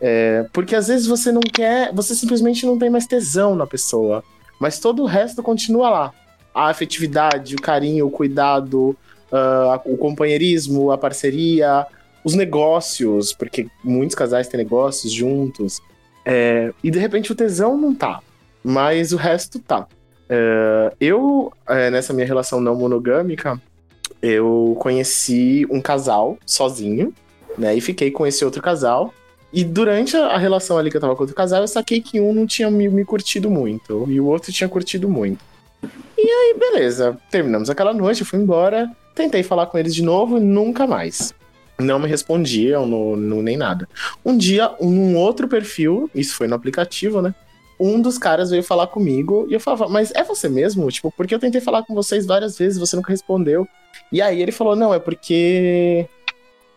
é, 0.00 0.46
porque 0.52 0.76
às 0.76 0.86
vezes 0.88 1.06
você 1.06 1.32
não 1.32 1.40
quer, 1.40 1.92
você 1.92 2.14
simplesmente 2.14 2.64
não 2.64 2.78
tem 2.78 2.90
mais 2.90 3.06
tesão 3.06 3.54
na 3.56 3.66
pessoa, 3.66 4.22
mas 4.60 4.78
todo 4.78 5.02
o 5.02 5.06
resto 5.06 5.42
continua 5.42 5.90
lá. 5.90 6.12
A 6.54 6.68
afetividade, 6.68 7.54
o 7.56 7.60
carinho, 7.60 8.06
o 8.06 8.10
cuidado, 8.10 8.96
ah, 9.32 9.80
o 9.84 9.96
companheirismo, 9.96 10.92
a 10.92 10.98
parceria, 10.98 11.86
os 12.24 12.34
negócios, 12.34 13.32
porque 13.32 13.66
muitos 13.82 14.14
casais 14.14 14.48
têm 14.48 14.58
negócios 14.58 15.12
juntos, 15.12 15.80
é, 16.24 16.72
e 16.82 16.90
de 16.90 16.98
repente 16.98 17.32
o 17.32 17.34
tesão 17.34 17.76
não 17.76 17.94
tá, 17.94 18.20
mas 18.62 19.12
o 19.12 19.16
resto 19.16 19.58
tá. 19.58 19.86
É, 20.28 20.92
eu, 21.00 21.52
é, 21.68 21.90
nessa 21.90 22.12
minha 22.12 22.26
relação 22.26 22.60
não 22.60 22.74
monogâmica, 22.74 23.60
eu 24.22 24.76
conheci 24.78 25.66
um 25.68 25.80
casal 25.80 26.38
sozinho, 26.46 27.12
né? 27.58 27.74
E 27.74 27.80
fiquei 27.80 28.10
com 28.10 28.26
esse 28.26 28.44
outro 28.44 28.62
casal. 28.62 29.12
E 29.52 29.64
durante 29.64 30.16
a 30.16 30.38
relação 30.38 30.78
ali 30.78 30.90
que 30.90 30.96
eu 30.96 31.00
tava 31.00 31.14
com 31.14 31.24
outro 31.24 31.36
casal, 31.36 31.60
eu 31.60 31.68
saquei 31.68 32.00
que 32.00 32.20
um 32.20 32.32
não 32.32 32.46
tinha 32.46 32.70
me, 32.70 32.88
me 32.88 33.04
curtido 33.04 33.50
muito. 33.50 34.06
E 34.08 34.18
o 34.18 34.26
outro 34.26 34.50
tinha 34.50 34.68
curtido 34.68 35.08
muito. 35.08 35.44
E 36.16 36.22
aí, 36.22 36.56
beleza. 36.58 37.18
Terminamos 37.30 37.68
aquela 37.68 37.92
noite, 37.92 38.20
eu 38.20 38.26
fui 38.26 38.38
embora. 38.38 38.90
Tentei 39.14 39.42
falar 39.42 39.66
com 39.66 39.76
eles 39.76 39.94
de 39.94 40.02
novo 40.02 40.40
nunca 40.40 40.86
mais. 40.86 41.34
Não 41.82 41.98
me 41.98 42.08
respondiam, 42.08 42.86
no, 42.86 43.16
no- 43.16 43.42
nem 43.42 43.56
nada. 43.56 43.88
Um 44.24 44.36
dia, 44.36 44.70
um 44.80 45.16
outro 45.16 45.46
perfil, 45.48 46.08
isso 46.14 46.34
foi 46.36 46.46
no 46.46 46.54
aplicativo, 46.54 47.20
né? 47.22 47.34
um 47.80 48.00
dos 48.00 48.16
caras 48.16 48.50
veio 48.50 48.62
falar 48.62 48.86
comigo 48.86 49.44
e 49.50 49.54
eu 49.54 49.58
falava, 49.58 49.88
mas 49.88 50.12
é 50.14 50.22
você 50.22 50.48
mesmo? 50.48 50.88
Tipo, 50.88 51.10
porque 51.16 51.34
eu 51.34 51.38
tentei 51.40 51.60
falar 51.60 51.82
com 51.82 51.92
vocês 51.96 52.24
várias 52.24 52.56
vezes, 52.56 52.78
você 52.78 52.94
nunca 52.94 53.10
respondeu. 53.10 53.66
E 54.12 54.22
aí 54.22 54.40
ele 54.40 54.52
falou, 54.52 54.76
não, 54.76 54.94
é 54.94 55.00
porque 55.00 56.06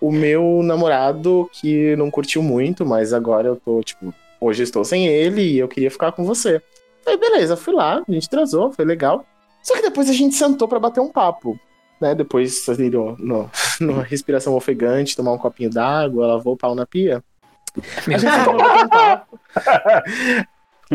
o 0.01 0.11
meu 0.11 0.61
namorado 0.63 1.47
que 1.53 1.95
não 1.95 2.09
curtiu 2.09 2.41
muito, 2.41 2.83
mas 2.87 3.13
agora 3.13 3.47
eu 3.49 3.55
tô, 3.55 3.83
tipo, 3.83 4.11
hoje 4.41 4.63
estou 4.63 4.83
sem 4.83 5.05
ele 5.05 5.41
e 5.43 5.59
eu 5.59 5.67
queria 5.67 5.91
ficar 5.91 6.11
com 6.11 6.25
você. 6.25 6.59
Aí 7.05 7.17
beleza, 7.17 7.55
fui 7.55 7.75
lá, 7.75 8.01
a 8.07 8.11
gente 8.11 8.27
transou, 8.27 8.71
foi 8.71 8.83
legal. 8.85 9.23
Só 9.61 9.75
que 9.75 9.83
depois 9.83 10.09
a 10.09 10.13
gente 10.13 10.33
sentou 10.33 10.67
pra 10.67 10.79
bater 10.79 11.01
um 11.01 11.11
papo. 11.11 11.59
Né, 11.99 12.13
depois 12.13 12.67
ali 12.67 12.89
no, 12.89 13.15
no, 13.17 13.49
numa 13.79 14.03
respiração 14.03 14.53
ofegante, 14.53 15.15
tomar 15.15 15.31
um 15.31 15.37
copinho 15.37 15.69
d'água, 15.69 16.27
lavou 16.27 16.53
o 16.53 16.57
pau 16.57 16.75
na 16.75 16.85
pia. 16.85 17.23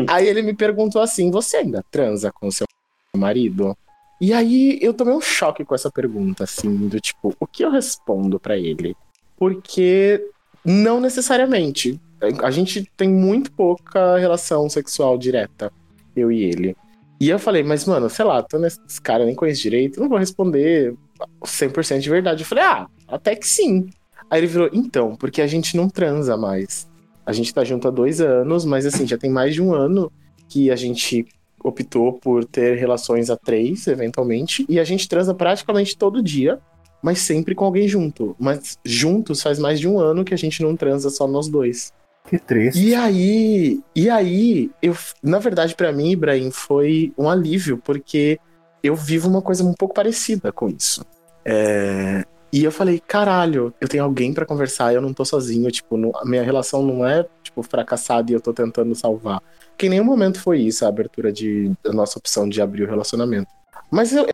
Aí 0.07 0.27
ele 0.27 0.41
me 0.41 0.53
perguntou 0.53 1.01
assim: 1.01 1.29
Você 1.31 1.57
ainda 1.57 1.83
transa 1.91 2.31
com 2.31 2.47
o 2.47 2.51
seu 2.51 2.65
marido? 3.15 3.75
E 4.19 4.33
aí 4.33 4.77
eu 4.81 4.93
tomei 4.93 5.13
um 5.13 5.21
choque 5.21 5.65
com 5.65 5.73
essa 5.73 5.89
pergunta, 5.89 6.43
assim, 6.43 6.87
do 6.87 6.99
tipo, 6.99 7.35
o 7.39 7.47
que 7.47 7.65
eu 7.65 7.71
respondo 7.71 8.39
pra 8.39 8.55
ele? 8.55 8.95
Porque 9.35 10.23
não 10.63 10.99
necessariamente. 10.99 11.99
A 12.43 12.51
gente 12.51 12.85
tem 12.95 13.09
muito 13.09 13.51
pouca 13.51 14.17
relação 14.17 14.69
sexual 14.69 15.17
direta, 15.17 15.73
eu 16.15 16.31
e 16.31 16.43
ele. 16.43 16.77
E 17.21 17.29
eu 17.29 17.37
falei, 17.37 17.61
mas 17.61 17.85
mano, 17.85 18.09
sei 18.09 18.25
lá, 18.25 18.41
tô 18.41 18.57
nesse 18.57 18.79
cara, 18.99 19.23
nem 19.23 19.35
conheço 19.35 19.61
direito, 19.61 19.99
não 19.99 20.09
vou 20.09 20.17
responder 20.17 20.95
100% 21.45 21.99
de 21.99 22.09
verdade. 22.09 22.41
Eu 22.41 22.47
falei, 22.47 22.63
ah, 22.63 22.87
até 23.07 23.35
que 23.35 23.47
sim. 23.47 23.91
Aí 24.27 24.39
ele 24.39 24.47
virou, 24.47 24.71
então, 24.73 25.15
porque 25.15 25.39
a 25.39 25.45
gente 25.45 25.77
não 25.77 25.87
transa 25.87 26.35
mais. 26.35 26.89
A 27.23 27.31
gente 27.31 27.53
tá 27.53 27.63
junto 27.63 27.87
há 27.87 27.91
dois 27.91 28.19
anos, 28.21 28.65
mas 28.65 28.87
assim, 28.87 29.05
já 29.05 29.19
tem 29.19 29.29
mais 29.29 29.53
de 29.53 29.61
um 29.61 29.71
ano 29.71 30.11
que 30.49 30.71
a 30.71 30.75
gente 30.75 31.27
optou 31.63 32.13
por 32.13 32.43
ter 32.43 32.79
relações 32.79 33.29
a 33.29 33.37
três, 33.37 33.85
eventualmente, 33.85 34.65
e 34.67 34.79
a 34.79 34.83
gente 34.83 35.07
transa 35.07 35.31
praticamente 35.31 35.95
todo 35.95 36.23
dia, 36.23 36.57
mas 37.03 37.19
sempre 37.19 37.53
com 37.53 37.65
alguém 37.65 37.87
junto. 37.87 38.35
Mas 38.39 38.79
juntos 38.83 39.43
faz 39.43 39.59
mais 39.59 39.79
de 39.79 39.87
um 39.87 39.99
ano 39.99 40.25
que 40.25 40.33
a 40.33 40.37
gente 40.37 40.63
não 40.63 40.75
transa 40.75 41.11
só 41.11 41.27
nós 41.27 41.47
dois. 41.47 41.93
Que 42.29 42.39
triste. 42.39 42.79
E 42.81 42.95
aí, 42.95 43.79
e 43.95 44.09
aí, 44.09 44.71
eu, 44.81 44.95
na 45.21 45.39
verdade, 45.39 45.75
pra 45.75 45.91
mim, 45.91 46.11
Ibrahim, 46.11 46.49
foi 46.51 47.11
um 47.17 47.29
alívio, 47.29 47.77
porque 47.77 48.39
eu 48.81 48.95
vivo 48.95 49.29
uma 49.29 49.41
coisa 49.41 49.63
um 49.63 49.73
pouco 49.73 49.93
parecida 49.93 50.51
com 50.51 50.69
isso. 50.69 51.03
É, 51.43 52.23
e 52.53 52.63
eu 52.63 52.71
falei, 52.71 52.99
caralho, 53.05 53.73
eu 53.81 53.87
tenho 53.87 54.03
alguém 54.03 54.33
pra 54.33 54.45
conversar, 54.45 54.93
eu 54.93 55.01
não 55.01 55.13
tô 55.13 55.23
sozinho, 55.25 55.69
tipo, 55.71 55.97
não- 55.97 56.11
a 56.15 56.25
minha 56.25 56.43
relação 56.43 56.81
não 56.83 57.05
é, 57.05 57.25
tipo, 57.43 57.63
fracassada 57.63 58.31
e 58.31 58.35
eu 58.35 58.41
tô 58.41 58.53
tentando 58.53 58.93
salvar. 58.95 59.41
Porque 59.69 59.87
em 59.87 59.89
nenhum 59.89 60.03
momento 60.05 60.39
foi 60.39 60.59
isso 60.61 60.85
a 60.85 60.89
abertura 60.89 61.31
de, 61.31 61.71
da 61.83 61.91
nossa 61.91 62.19
opção 62.19 62.47
de 62.47 62.61
abrir 62.61 62.83
o 62.83 62.87
relacionamento. 62.89 63.47
Mas 63.89 64.13
eu, 64.13 64.27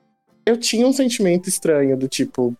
eu 0.45 0.57
tinha 0.57 0.85
um 0.85 0.93
sentimento 0.93 1.47
estranho 1.47 1.95
do 1.97 2.07
tipo, 2.07 2.55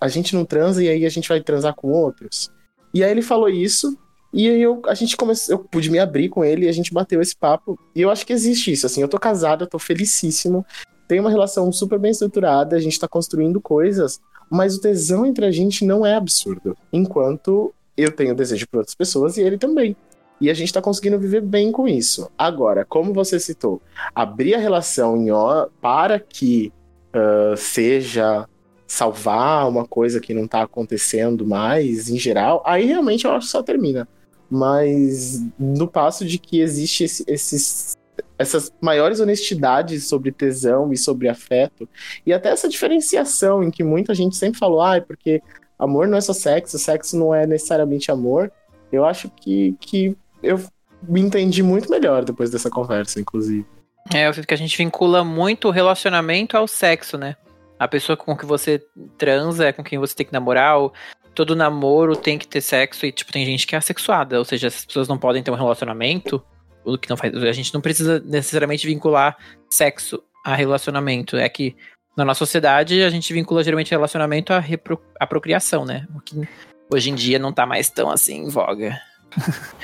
a 0.00 0.08
gente 0.08 0.34
não 0.34 0.44
transa 0.44 0.82
e 0.82 0.88
aí 0.88 1.06
a 1.06 1.10
gente 1.10 1.28
vai 1.28 1.40
transar 1.40 1.74
com 1.74 1.88
outros. 1.88 2.50
E 2.92 3.04
aí 3.04 3.10
ele 3.10 3.22
falou 3.22 3.48
isso, 3.48 3.96
e 4.32 4.48
aí 4.48 4.62
eu, 4.62 4.82
a 4.86 4.94
gente 4.94 5.16
começou, 5.16 5.54
eu 5.54 5.58
pude 5.58 5.90
me 5.90 5.98
abrir 5.98 6.28
com 6.28 6.44
ele 6.44 6.66
e 6.66 6.68
a 6.68 6.72
gente 6.72 6.92
bateu 6.92 7.20
esse 7.20 7.34
papo. 7.36 7.78
E 7.94 8.00
eu 8.00 8.10
acho 8.10 8.26
que 8.26 8.32
existe 8.32 8.72
isso, 8.72 8.86
assim, 8.86 9.02
eu 9.02 9.08
tô 9.08 9.18
casado, 9.18 9.64
eu 9.64 9.68
tô 9.68 9.78
felicíssimo, 9.78 10.64
tenho 11.08 11.22
uma 11.22 11.30
relação 11.30 11.70
super 11.72 11.98
bem 11.98 12.10
estruturada, 12.10 12.76
a 12.76 12.80
gente 12.80 12.98
tá 12.98 13.08
construindo 13.08 13.60
coisas, 13.60 14.20
mas 14.50 14.76
o 14.76 14.80
tesão 14.80 15.26
entre 15.26 15.44
a 15.44 15.50
gente 15.50 15.84
não 15.84 16.06
é 16.06 16.14
absurdo. 16.14 16.76
Enquanto 16.92 17.72
eu 17.96 18.12
tenho 18.12 18.34
desejo 18.34 18.66
por 18.68 18.78
outras 18.78 18.94
pessoas 18.94 19.36
e 19.36 19.42
ele 19.42 19.58
também. 19.58 19.96
E 20.40 20.48
a 20.48 20.54
gente 20.54 20.72
tá 20.72 20.80
conseguindo 20.80 21.18
viver 21.18 21.42
bem 21.42 21.70
com 21.70 21.86
isso. 21.86 22.30
Agora, 22.38 22.84
como 22.84 23.12
você 23.12 23.38
citou, 23.38 23.82
abrir 24.14 24.54
a 24.54 24.58
relação 24.58 25.16
em 25.16 25.30
ó, 25.30 25.66
para 25.82 26.18
que 26.18 26.72
ah, 27.12 27.54
seja 27.56 28.48
salvar 28.86 29.68
uma 29.68 29.86
coisa 29.86 30.20
que 30.20 30.34
não 30.34 30.48
tá 30.48 30.62
acontecendo 30.62 31.46
mais 31.46 32.08
em 32.08 32.18
geral, 32.18 32.62
aí 32.66 32.84
realmente 32.86 33.24
eu 33.24 33.32
acho 33.32 33.46
que 33.46 33.52
só 33.52 33.62
termina. 33.62 34.08
Mas 34.50 35.40
no 35.58 35.86
passo 35.86 36.24
de 36.24 36.38
que 36.38 36.60
existe 36.60 37.04
esse, 37.04 37.24
esses, 37.28 37.96
essas 38.36 38.72
maiores 38.80 39.20
honestidades 39.20 40.08
sobre 40.08 40.32
tesão 40.32 40.92
e 40.92 40.96
sobre 40.96 41.28
afeto, 41.28 41.88
e 42.26 42.32
até 42.32 42.50
essa 42.50 42.68
diferenciação 42.68 43.62
em 43.62 43.70
que 43.70 43.84
muita 43.84 44.14
gente 44.14 44.36
sempre 44.36 44.58
falou, 44.58 44.82
ah, 44.82 45.00
porque 45.00 45.40
amor 45.78 46.08
não 46.08 46.18
é 46.18 46.20
só 46.20 46.32
sexo, 46.32 46.78
sexo 46.78 47.16
não 47.16 47.34
é 47.34 47.46
necessariamente 47.46 48.10
amor. 48.10 48.50
Eu 48.90 49.04
acho 49.04 49.30
que, 49.30 49.76
que 49.80 50.16
eu 50.42 50.60
me 51.02 51.20
entendi 51.20 51.62
muito 51.62 51.90
melhor 51.90 52.24
depois 52.24 52.50
dessa 52.50 52.68
conversa, 52.68 53.20
inclusive. 53.20 53.64
É, 54.12 54.26
eu 54.26 54.34
sinto 54.34 54.46
que 54.46 54.54
a 54.54 54.58
gente 54.58 54.76
vincula 54.76 55.24
muito 55.24 55.68
o 55.68 55.70
relacionamento 55.70 56.56
ao 56.56 56.66
sexo, 56.66 57.16
né? 57.16 57.36
A 57.78 57.86
pessoa 57.88 58.16
com 58.16 58.36
que 58.36 58.44
você 58.44 58.82
transa 59.16 59.68
é 59.68 59.72
com 59.72 59.82
quem 59.82 59.98
você 59.98 60.14
tem 60.14 60.26
que 60.26 60.32
namorar, 60.32 60.78
ou 60.78 60.92
todo 61.40 61.56
namoro 61.56 62.14
tem 62.14 62.36
que 62.36 62.46
ter 62.46 62.60
sexo, 62.60 63.06
e 63.06 63.12
tipo, 63.12 63.32
tem 63.32 63.46
gente 63.46 63.66
que 63.66 63.74
é 63.74 63.78
assexuada, 63.78 64.38
ou 64.38 64.44
seja, 64.44 64.66
as 64.66 64.84
pessoas 64.84 65.08
não 65.08 65.16
podem 65.16 65.42
ter 65.42 65.50
um 65.50 65.54
relacionamento, 65.54 66.42
o 66.84 66.98
que 66.98 67.08
não 67.08 67.16
faz. 67.16 67.34
A 67.34 67.52
gente 67.52 67.72
não 67.72 67.80
precisa 67.80 68.22
necessariamente 68.26 68.86
vincular 68.86 69.38
sexo 69.70 70.22
a 70.44 70.54
relacionamento. 70.54 71.38
É 71.38 71.48
que 71.48 71.74
na 72.14 72.26
nossa 72.26 72.40
sociedade 72.40 73.02
a 73.02 73.08
gente 73.08 73.32
vincula 73.32 73.64
geralmente 73.64 73.90
relacionamento 73.90 74.52
à, 74.52 74.58
repro, 74.58 75.00
à 75.18 75.26
procriação, 75.26 75.86
né? 75.86 76.06
O 76.14 76.20
que 76.20 76.46
hoje 76.92 77.08
em 77.08 77.14
dia 77.14 77.38
não 77.38 77.54
tá 77.54 77.64
mais 77.64 77.88
tão 77.88 78.10
assim 78.10 78.44
em 78.44 78.48
voga. 78.50 79.00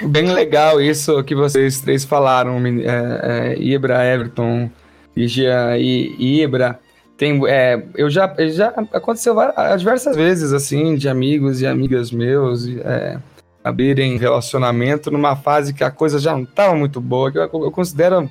Bem 0.09 0.31
legal 0.31 0.79
isso 0.79 1.25
que 1.25 1.35
vocês 1.35 1.81
três 1.81 2.05
falaram, 2.05 2.59
é, 2.67 3.55
é, 3.55 3.59
Ibra, 3.59 4.05
Everton, 4.05 4.71
Ligia 5.17 5.79
e, 5.79 6.43
Ibra. 6.43 6.79
Tem, 7.17 7.41
é, 7.47 7.83
eu 7.95 8.11
já, 8.11 8.35
já 8.49 8.69
aconteceu 8.93 9.35
várias, 9.35 9.81
diversas 9.81 10.15
vezes, 10.15 10.53
assim, 10.53 10.97
de 10.97 11.09
amigos 11.09 11.63
e 11.63 11.67
amigas 11.67 12.11
meus 12.11 12.69
é, 12.69 13.19
abrirem 13.65 14.19
relacionamento 14.19 15.11
numa 15.11 15.35
fase 15.35 15.73
que 15.73 15.83
a 15.83 15.91
coisa 15.91 16.19
já 16.19 16.33
não 16.33 16.43
estava 16.43 16.75
muito 16.75 17.01
boa, 17.01 17.33
que 17.33 17.39
eu, 17.39 17.43
eu 17.43 17.71
considero 17.71 18.29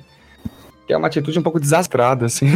que 0.86 0.92
é 0.92 0.96
uma 0.96 1.08
atitude 1.08 1.38
um 1.38 1.42
pouco 1.42 1.58
desastrada, 1.58 2.26
assim. 2.26 2.46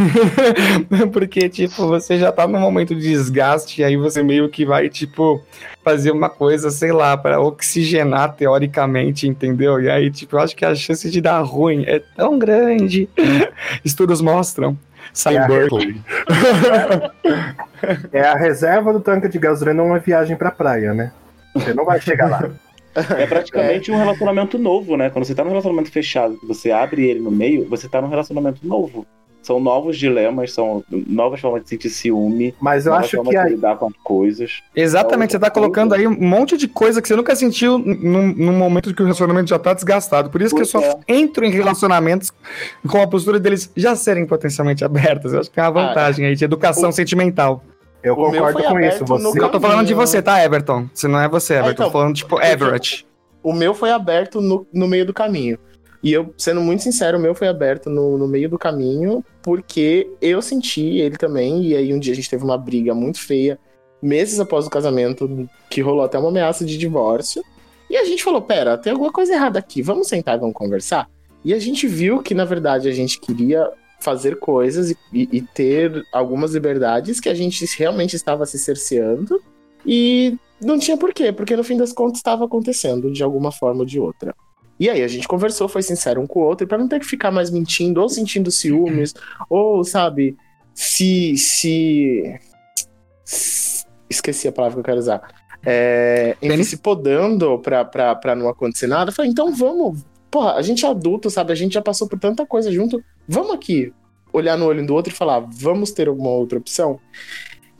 Porque, 1.11 1.49
tipo, 1.49 1.85
você 1.87 2.17
já 2.17 2.31
tá 2.31 2.47
num 2.47 2.61
momento 2.61 2.95
de 2.95 3.01
desgaste, 3.01 3.81
e 3.81 3.83
aí 3.83 3.97
você 3.97 4.23
meio 4.23 4.47
que 4.47 4.65
vai, 4.65 4.87
tipo, 4.87 5.43
fazer 5.83 6.11
uma 6.11 6.29
coisa, 6.29 6.71
sei 6.71 6.93
lá, 6.93 7.17
para 7.17 7.41
oxigenar 7.41 8.33
teoricamente, 8.33 9.27
entendeu? 9.27 9.81
E 9.81 9.89
aí, 9.89 10.09
tipo, 10.09 10.37
eu 10.37 10.39
acho 10.39 10.55
que 10.55 10.63
a 10.63 10.73
chance 10.73 11.11
de 11.11 11.19
dar 11.19 11.41
ruim 11.41 11.83
é 11.85 11.99
tão 11.99 12.39
grande. 12.39 13.09
Estudos 13.83 14.21
mostram. 14.21 14.77
Sai 15.13 15.37
é 15.37 15.47
Berkeley. 15.47 16.01
É 18.13 18.21
a 18.21 18.35
reserva 18.35 18.93
do 18.93 18.99
tanque 18.99 19.27
de 19.27 19.39
gasolina 19.39 19.81
numa 19.81 19.97
viagem 19.97 20.35
pra 20.35 20.51
praia, 20.51 20.93
né? 20.93 21.11
Você 21.55 21.73
não 21.73 21.83
vai 21.83 21.99
chegar 21.99 22.29
lá. 22.29 22.47
É 23.17 23.25
praticamente 23.25 23.89
é. 23.89 23.93
um 23.93 23.97
relacionamento 23.97 24.59
novo, 24.59 24.95
né? 24.95 25.09
Quando 25.09 25.25
você 25.25 25.33
tá 25.33 25.43
num 25.43 25.49
relacionamento 25.49 25.91
fechado, 25.91 26.37
você 26.47 26.71
abre 26.71 27.09
ele 27.09 27.19
no 27.19 27.31
meio, 27.31 27.67
você 27.67 27.89
tá 27.89 27.99
num 27.99 28.09
relacionamento 28.09 28.65
novo. 28.65 29.05
São 29.51 29.59
novos 29.59 29.97
dilemas, 29.97 30.53
são 30.53 30.81
novas 30.89 31.41
formas 31.41 31.63
de 31.63 31.69
sentir 31.69 31.89
ciúme. 31.89 32.55
Mas 32.61 32.85
eu 32.85 32.93
acho 32.93 33.21
que 33.21 33.35
aí... 33.35 33.49
lidar 33.49 33.75
com 33.75 33.87
as 33.87 33.93
coisas. 34.01 34.61
Exatamente, 34.73 35.33
você 35.33 35.39
tá 35.39 35.51
colocando 35.51 35.93
aí 35.93 36.07
um 36.07 36.15
monte 36.17 36.55
de 36.55 36.69
coisa 36.69 37.01
que 37.01 37.07
você 37.09 37.17
nunca 37.17 37.35
sentiu 37.35 37.77
num, 37.77 38.33
num 38.33 38.53
momento 38.53 38.93
que 38.95 39.01
o 39.01 39.05
relacionamento 39.05 39.49
já 39.49 39.59
tá 39.59 39.73
desgastado. 39.73 40.29
Por 40.29 40.41
isso 40.41 40.55
que 40.55 40.61
eu 40.61 40.65
só 40.65 40.79
é. 40.79 40.95
entro 41.05 41.43
em 41.43 41.51
relacionamentos 41.51 42.31
com 42.87 43.01
a 43.01 43.07
postura 43.07 43.41
deles 43.41 43.69
já 43.75 43.93
serem 43.93 44.25
potencialmente 44.25 44.85
abertas. 44.85 45.33
Eu 45.33 45.41
acho 45.41 45.51
que 45.51 45.59
é 45.59 45.63
uma 45.63 45.67
ah, 45.67 45.87
vantagem 45.87 46.25
ah, 46.25 46.29
aí 46.29 46.35
de 46.35 46.45
educação 46.45 46.89
o... 46.89 46.93
sentimental. 46.93 47.61
Eu 48.01 48.13
o 48.13 48.15
concordo 48.15 48.63
com 48.63 48.79
isso. 48.79 49.03
Você... 49.05 49.37
Eu 49.37 49.49
tô 49.49 49.59
falando 49.59 49.85
de 49.85 49.93
você, 49.93 50.21
tá, 50.21 50.41
Everton? 50.41 50.87
Se 50.93 51.09
não 51.09 51.19
é 51.19 51.27
você, 51.27 51.55
Everton. 51.55 51.69
É, 51.69 51.73
então, 51.73 51.85
tô 51.87 51.91
falando, 51.91 52.15
tipo, 52.15 52.41
Everett. 52.41 53.05
O 53.43 53.51
meu 53.51 53.73
foi 53.73 53.91
aberto 53.91 54.39
no, 54.39 54.65
no 54.71 54.87
meio 54.87 55.05
do 55.05 55.13
caminho. 55.13 55.59
E 56.03 56.11
eu, 56.11 56.33
sendo 56.37 56.61
muito 56.61 56.81
sincero, 56.81 57.17
o 57.17 57.21
meu 57.21 57.35
foi 57.35 57.47
aberto 57.47 57.89
no, 57.89 58.17
no 58.17 58.27
meio 58.27 58.49
do 58.49 58.57
caminho, 58.57 59.23
porque 59.41 60.09
eu 60.19 60.41
senti 60.41 60.97
ele 60.97 61.15
também, 61.15 61.63
e 61.63 61.75
aí 61.75 61.93
um 61.93 61.99
dia 61.99 62.13
a 62.13 62.15
gente 62.15 62.29
teve 62.29 62.43
uma 62.43 62.57
briga 62.57 62.93
muito 62.95 63.19
feia, 63.19 63.59
meses 64.01 64.39
após 64.39 64.65
o 64.65 64.69
casamento, 64.69 65.47
que 65.69 65.81
rolou 65.81 66.03
até 66.03 66.17
uma 66.17 66.29
ameaça 66.29 66.65
de 66.65 66.77
divórcio. 66.77 67.43
E 67.89 67.97
a 67.97 68.05
gente 68.05 68.23
falou: 68.23 68.41
pera, 68.41 68.77
tem 68.77 68.93
alguma 68.93 69.11
coisa 69.11 69.33
errada 69.33 69.59
aqui, 69.59 69.81
vamos 69.81 70.07
sentar 70.07 70.37
e 70.37 70.39
vamos 70.39 70.55
conversar? 70.55 71.07
E 71.45 71.53
a 71.53 71.59
gente 71.59 71.87
viu 71.87 72.21
que, 72.21 72.33
na 72.33 72.45
verdade, 72.45 72.87
a 72.87 72.91
gente 72.91 73.19
queria 73.19 73.69
fazer 73.99 74.39
coisas 74.39 74.91
e, 74.91 74.97
e, 75.13 75.41
ter 75.41 76.03
algumas 76.11 76.53
liberdades 76.53 77.19
que 77.19 77.29
a 77.29 77.35
gente 77.35 77.63
realmente 77.77 78.15
estava 78.15 78.47
se 78.47 78.57
cerceando 78.57 79.39
e 79.85 80.37
não 80.59 80.79
tinha 80.79 80.97
porquê, 80.97 81.31
porque 81.31 81.55
no 81.55 81.63
fim 81.63 81.77
das 81.77 81.93
contas 81.93 82.17
estava 82.17 82.45
acontecendo 82.45 83.11
de 83.11 83.23
alguma 83.23 83.51
forma 83.51 83.81
ou 83.81 83.85
de 83.85 83.99
outra. 83.99 84.35
E 84.81 84.89
aí 84.89 85.03
a 85.03 85.07
gente 85.07 85.27
conversou, 85.27 85.67
foi 85.67 85.83
sincero 85.83 86.19
um 86.19 86.25
com 86.25 86.39
o 86.39 86.43
outro, 86.43 86.65
para 86.65 86.75
não 86.75 86.87
ter 86.87 86.99
que 86.99 87.05
ficar 87.05 87.29
mais 87.29 87.51
mentindo 87.51 88.01
ou 88.01 88.09
sentindo 88.09 88.49
ciúmes, 88.49 89.13
ou, 89.47 89.83
sabe, 89.83 90.35
se, 90.73 91.37
se. 91.37 92.39
Esqueci 94.09 94.47
a 94.47 94.51
palavra 94.51 94.77
que 94.77 94.79
eu 94.79 94.83
quero 94.83 94.97
usar. 94.97 95.21
É, 95.63 96.35
enfim, 96.41 96.63
se 96.63 96.77
podando 96.77 97.59
pra, 97.59 97.85
pra, 97.85 98.15
pra 98.15 98.35
não 98.35 98.49
acontecer 98.49 98.87
nada. 98.87 99.11
Eu 99.11 99.13
falei, 99.13 99.29
então 99.29 99.53
vamos, 99.53 100.03
porra, 100.31 100.53
a 100.55 100.63
gente 100.63 100.83
é 100.83 100.89
adulto, 100.89 101.29
sabe? 101.29 101.51
A 101.51 101.55
gente 101.55 101.75
já 101.75 101.81
passou 101.83 102.09
por 102.09 102.17
tanta 102.17 102.43
coisa 102.43 102.71
junto. 102.71 103.03
Vamos 103.27 103.53
aqui 103.53 103.93
olhar 104.33 104.57
no 104.57 104.65
olho 104.65 104.83
do 104.83 104.95
outro 104.95 105.13
e 105.13 105.15
falar, 105.15 105.41
vamos 105.41 105.91
ter 105.91 106.07
alguma 106.07 106.31
outra 106.31 106.57
opção? 106.57 106.99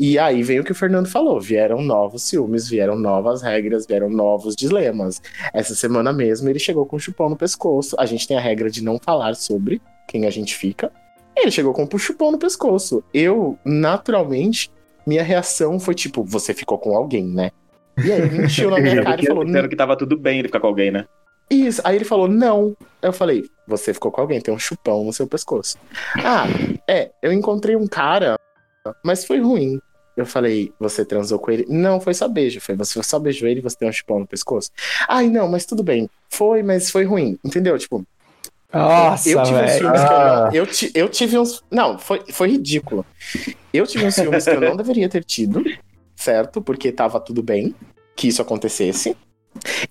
E 0.03 0.17
aí 0.17 0.41
vem 0.41 0.59
o 0.59 0.63
que 0.63 0.71
o 0.71 0.75
Fernando 0.75 1.07
falou: 1.07 1.39
vieram 1.39 1.79
novos 1.79 2.23
ciúmes, 2.23 2.67
vieram 2.67 2.97
novas 2.97 3.43
regras, 3.43 3.85
vieram 3.85 4.09
novos 4.09 4.55
dilemas. 4.55 5.21
Essa 5.53 5.75
semana 5.75 6.11
mesmo 6.11 6.49
ele 6.49 6.57
chegou 6.57 6.87
com 6.87 6.95
um 6.95 6.99
chupão 6.99 7.29
no 7.29 7.35
pescoço. 7.35 7.95
A 7.99 8.07
gente 8.07 8.27
tem 8.27 8.35
a 8.35 8.41
regra 8.41 8.67
de 8.67 8.83
não 8.83 8.97
falar 8.97 9.35
sobre 9.35 9.79
quem 10.07 10.25
a 10.25 10.31
gente 10.31 10.55
fica. 10.55 10.91
Ele 11.37 11.51
chegou 11.51 11.71
com 11.71 11.87
um 11.93 11.97
chupão 11.99 12.31
no 12.31 12.39
pescoço. 12.39 13.03
Eu, 13.13 13.59
naturalmente, 13.63 14.71
minha 15.05 15.21
reação 15.21 15.79
foi 15.79 15.93
tipo: 15.93 16.23
você 16.23 16.51
ficou 16.51 16.79
com 16.79 16.97
alguém, 16.97 17.27
né? 17.27 17.51
E 18.03 18.11
aí 18.11 18.21
ele 18.21 18.39
mentiu 18.39 18.71
na 18.71 18.79
minha 18.79 19.03
cara 19.05 19.21
e 19.21 19.27
falou: 19.27 19.45
Dizendo 19.45 19.69
que 19.69 19.75
tava 19.75 19.95
tudo 19.95 20.17
bem 20.17 20.39
ele 20.39 20.47
ficar 20.47 20.61
com 20.61 20.67
alguém, 20.67 20.89
né? 20.89 21.05
Isso. 21.47 21.79
Aí 21.83 21.95
ele 21.95 22.05
falou, 22.05 22.27
não. 22.27 22.75
Eu 23.01 23.13
falei, 23.13 23.43
você 23.67 23.93
ficou 23.93 24.09
com 24.09 24.21
alguém, 24.21 24.39
tem 24.39 24.53
um 24.53 24.57
chupão 24.57 25.03
no 25.03 25.11
seu 25.11 25.27
pescoço. 25.27 25.77
Ah, 26.15 26.45
é, 26.87 27.11
eu 27.21 27.31
encontrei 27.31 27.75
um 27.75 27.85
cara, 27.85 28.35
mas 29.03 29.25
foi 29.25 29.39
ruim. 29.41 29.79
Eu 30.15 30.26
falei, 30.26 30.74
você 30.80 31.06
transou 31.06 31.39
com 31.39 31.52
ele? 31.52 31.65
Não, 31.69 32.02
foi 32.02 32.13
só 32.13 32.28
beijo. 32.28 32.60
Foi, 32.60 32.76
você 32.76 33.02
só 33.02 33.17
beijou 33.17 33.47
ele 33.47 33.60
e 33.60 33.63
você 33.63 33.78
tem 33.78 33.89
um 33.89 33.93
chupão 33.93 34.19
no 34.19 34.28
pescoço? 34.28 34.69
Ai, 35.08 35.28
não, 35.28 35.47
mas 35.47 35.65
tudo 35.65 35.84
bem. 35.84 36.10
Foi, 36.30 36.62
mas 36.62 36.89
foi 36.89 37.06
ruim. 37.06 37.38
Entendeu? 37.43 37.78
Tipo. 37.78 38.06
Nossa, 38.74 39.30
eu 39.30 39.43
tive 39.43 39.62
uns 39.62 39.71
filmes 39.78 40.02
que 40.02 40.13
eu 40.13 40.19
não. 40.19 40.54
Eu, 40.54 40.67
eu 40.95 41.10
tive 41.10 41.38
uns. 41.38 41.63
Não, 41.69 41.97
foi, 41.97 42.21
foi 42.32 42.52
ridículo. 42.52 43.06
Eu 43.74 43.86
tive 43.86 44.06
uns 44.06 44.15
filmes 44.15 44.43
que 44.43 44.50
eu 44.50 44.62
não 44.62 44.76
deveria 44.78 45.10
ter 45.10 45.24
tido, 45.24 45.63
certo? 46.15 46.62
Porque 46.62 46.91
tava 46.91 47.19
tudo 47.19 47.43
bem 47.43 47.76
que 48.15 48.28
isso 48.28 48.41
acontecesse. 48.41 49.15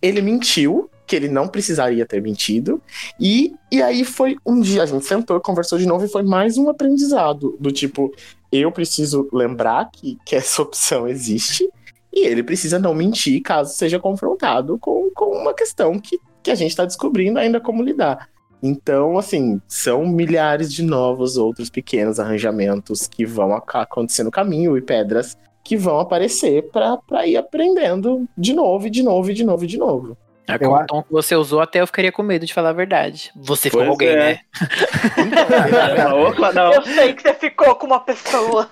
Ele 0.00 0.22
mentiu 0.22 0.90
que 1.10 1.16
ele 1.16 1.28
não 1.28 1.48
precisaria 1.48 2.06
ter 2.06 2.22
mentido. 2.22 2.80
E, 3.18 3.52
e 3.68 3.82
aí 3.82 4.04
foi 4.04 4.36
um 4.46 4.60
dia, 4.60 4.84
a 4.84 4.86
gente 4.86 5.04
sentou, 5.04 5.40
conversou 5.40 5.76
de 5.76 5.84
novo 5.84 6.04
e 6.04 6.08
foi 6.08 6.22
mais 6.22 6.56
um 6.56 6.70
aprendizado. 6.70 7.56
Do 7.58 7.72
tipo, 7.72 8.14
eu 8.52 8.70
preciso 8.70 9.28
lembrar 9.32 9.90
que, 9.90 10.16
que 10.24 10.36
essa 10.36 10.62
opção 10.62 11.08
existe. 11.08 11.68
E 12.12 12.24
ele 12.24 12.44
precisa 12.44 12.78
não 12.78 12.94
mentir 12.94 13.42
caso 13.42 13.74
seja 13.74 13.98
confrontado 13.98 14.78
com, 14.78 15.10
com 15.12 15.36
uma 15.36 15.52
questão 15.52 15.98
que, 15.98 16.16
que 16.44 16.50
a 16.52 16.54
gente 16.54 16.70
está 16.70 16.84
descobrindo 16.84 17.40
ainda 17.40 17.60
como 17.60 17.82
lidar. 17.82 18.28
Então, 18.62 19.18
assim, 19.18 19.60
são 19.66 20.06
milhares 20.06 20.72
de 20.72 20.84
novos 20.84 21.36
outros 21.36 21.68
pequenos 21.70 22.20
arranjamentos 22.20 23.08
que 23.08 23.26
vão 23.26 23.52
acontecer 23.52 24.22
no 24.22 24.30
caminho 24.30 24.78
e 24.78 24.82
pedras 24.82 25.36
que 25.64 25.76
vão 25.76 25.98
aparecer 25.98 26.70
para 26.70 27.26
ir 27.26 27.36
aprendendo 27.36 28.28
de 28.38 28.52
novo, 28.52 28.86
e 28.86 28.90
de 28.90 29.02
novo, 29.02 29.30
e 29.30 29.34
de 29.34 29.44
novo, 29.44 29.64
e 29.64 29.66
de 29.66 29.76
novo. 29.76 30.16
É, 30.54 30.58
com 30.58 30.72
o 30.72 30.86
tom 30.86 31.02
que 31.02 31.12
você 31.12 31.34
usou, 31.34 31.60
até 31.60 31.80
eu 31.80 31.86
ficaria 31.86 32.12
com 32.12 32.22
medo 32.22 32.46
de 32.46 32.54
falar 32.54 32.70
a 32.70 32.74
verdade. 32.74 33.30
Você 33.36 33.70
ficou 33.70 33.84
com 33.84 33.90
alguém, 33.90 34.08
é. 34.08 34.16
né? 34.16 34.40
não. 36.54 36.72
Eu 36.72 36.82
sei 36.82 37.12
que 37.12 37.22
você 37.22 37.34
ficou 37.34 37.74
com 37.74 37.86
uma 37.86 38.00
pessoa. 38.00 38.70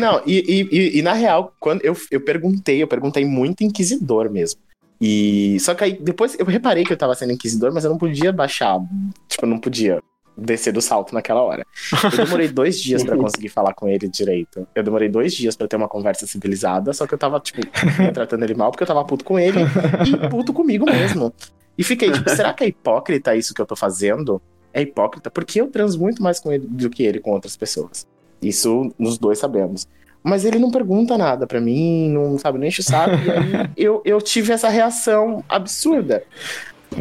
Não, 0.00 0.22
e, 0.26 0.68
e, 0.70 0.98
e, 0.98 1.02
na 1.02 1.12
real, 1.12 1.52
quando 1.60 1.84
eu, 1.84 1.96
eu 2.10 2.20
perguntei, 2.20 2.82
eu 2.82 2.88
perguntei 2.88 3.24
muito 3.24 3.62
inquisidor 3.62 4.30
mesmo. 4.30 4.60
E 5.00 5.58
só 5.60 5.74
que 5.74 5.84
aí 5.84 5.92
depois 5.92 6.38
eu 6.38 6.46
reparei 6.46 6.84
que 6.84 6.92
eu 6.92 6.96
tava 6.96 7.14
sendo 7.14 7.32
inquisidor, 7.32 7.72
mas 7.72 7.84
eu 7.84 7.90
não 7.90 7.98
podia 7.98 8.32
baixar. 8.32 8.78
Tipo, 9.28 9.44
eu 9.44 9.50
não 9.50 9.58
podia 9.58 10.00
descer 10.36 10.72
do 10.72 10.82
salto 10.82 11.14
naquela 11.14 11.42
hora. 11.42 11.66
Eu 12.04 12.24
demorei 12.24 12.48
dois 12.48 12.78
dias 12.82 13.02
para 13.02 13.16
conseguir 13.16 13.48
falar 13.48 13.72
com 13.74 13.88
ele 13.88 14.08
direito. 14.08 14.66
Eu 14.74 14.82
demorei 14.82 15.08
dois 15.08 15.32
dias 15.32 15.56
para 15.56 15.66
ter 15.66 15.76
uma 15.76 15.88
conversa 15.88 16.26
civilizada, 16.26 16.92
só 16.92 17.06
que 17.06 17.14
eu 17.14 17.18
tava, 17.18 17.40
tipo, 17.40 17.60
tratando 18.12 18.44
ele 18.44 18.54
mal 18.54 18.70
porque 18.70 18.82
eu 18.82 18.86
tava 18.86 19.04
puto 19.04 19.24
com 19.24 19.38
ele 19.38 19.60
e 20.06 20.28
puto 20.28 20.52
comigo 20.52 20.84
mesmo. 20.84 21.32
E 21.78 21.84
fiquei, 21.84 22.10
tipo, 22.10 22.28
será 22.30 22.52
que 22.52 22.64
é 22.64 22.68
hipócrita 22.68 23.36
isso 23.36 23.54
que 23.54 23.60
eu 23.60 23.66
tô 23.66 23.76
fazendo? 23.76 24.40
É 24.72 24.82
hipócrita? 24.82 25.30
Porque 25.30 25.60
eu 25.60 25.68
transo 25.68 25.98
muito 25.98 26.22
mais 26.22 26.38
com 26.38 26.52
ele 26.52 26.66
do 26.66 26.90
que 26.90 27.02
ele 27.02 27.20
com 27.20 27.32
outras 27.32 27.56
pessoas. 27.56 28.06
Isso 28.40 28.92
nos 28.98 29.18
dois 29.18 29.38
sabemos. 29.38 29.86
Mas 30.22 30.44
ele 30.44 30.58
não 30.58 30.70
pergunta 30.70 31.16
nada 31.16 31.46
para 31.46 31.60
mim, 31.60 32.10
não 32.10 32.36
sabe 32.38 32.58
nem 32.58 32.68
enche 32.68 32.80
o 32.80 32.84
saco. 32.84 33.14
E 33.14 33.30
aí 33.30 33.70
eu, 33.76 34.02
eu 34.04 34.20
tive 34.20 34.52
essa 34.52 34.68
reação 34.68 35.44
absurda. 35.48 36.24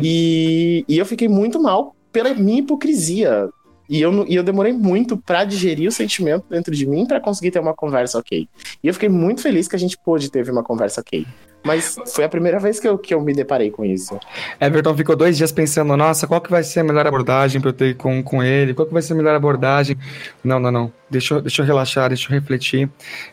E, 0.02 0.86
e 0.88 0.98
eu 0.98 1.06
fiquei 1.06 1.28
muito 1.28 1.62
mal 1.62 1.95
pela 2.16 2.34
minha 2.34 2.60
hipocrisia. 2.60 3.50
E 3.90 4.02
eu, 4.02 4.26
e 4.26 4.36
eu 4.36 4.42
demorei 4.42 4.72
muito 4.72 5.18
para 5.18 5.44
digerir 5.44 5.90
o 5.90 5.92
sentimento 5.92 6.46
dentro 6.50 6.74
de 6.74 6.88
mim 6.88 7.06
para 7.06 7.20
conseguir 7.20 7.52
ter 7.52 7.60
uma 7.60 7.74
conversa 7.74 8.18
ok. 8.18 8.48
E 8.82 8.88
eu 8.88 8.94
fiquei 8.94 9.10
muito 9.10 9.42
feliz 9.42 9.68
que 9.68 9.76
a 9.76 9.80
gente 9.80 9.98
pôde 9.98 10.32
ter 10.32 10.50
uma 10.50 10.64
conversa 10.64 11.02
ok. 11.02 11.28
Mas 11.66 11.98
foi 12.14 12.24
a 12.24 12.30
primeira 12.30 12.60
vez 12.60 12.80
que 12.80 12.88
eu, 12.88 12.96
que 12.96 13.12
eu 13.14 13.20
me 13.20 13.34
deparei 13.34 13.72
com 13.72 13.84
isso. 13.84 14.20
Everton 14.62 14.96
ficou 14.96 15.16
dois 15.16 15.36
dias 15.36 15.52
pensando, 15.52 15.98
nossa, 15.98 16.28
qual 16.28 16.40
que 16.40 16.52
vai 16.52 16.64
ser 16.64 16.82
a 16.82 16.84
melhor 16.84 17.08
abordagem 17.08 17.60
para 17.60 17.72
eu 17.72 17.74
ter 17.74 17.96
com, 17.96 18.22
com 18.22 18.44
ele? 18.44 18.76
Qual 18.76 18.88
que 18.88 18.94
vai 18.94 19.02
ser 19.02 19.14
a 19.14 19.16
melhor 19.16 19.36
abordagem? 19.36 19.98
Não, 20.44 20.60
não, 20.60 20.72
não. 20.72 20.94
Deixa, 21.10 21.34
eu, 21.34 21.42
deixa 21.42 21.64
eu 21.64 21.66
relaxar, 21.66 22.10
deixa 22.10 22.28
eu 22.28 22.40
refletir. 22.40 22.88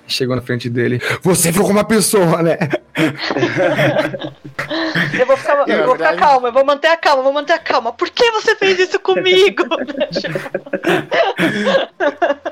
Chegou 0.07 0.35
na 0.35 0.41
frente 0.41 0.71
dele. 0.71 0.99
Você 1.23 1.53
ficou 1.53 1.71
uma 1.71 1.85
pessoa, 1.85 2.43
né? 2.43 2.57
eu 5.19 5.27
vou 5.27 5.37
ficar, 5.37 5.69
eu 5.69 5.87
vou 5.87 5.97
ficar 5.97 6.17
calma, 6.17 6.49
eu 6.49 6.53
vou 6.53 6.65
manter 6.65 6.89
a 6.89 6.97
calma, 6.97 7.23
vou 7.23 7.33
manter 7.35 7.53
a 7.53 7.59
calma. 7.59 7.93
Por 7.93 8.09
que 8.09 8.31
você 8.31 8.57
fez 8.57 8.79
isso 8.79 8.99
comigo? 8.99 9.65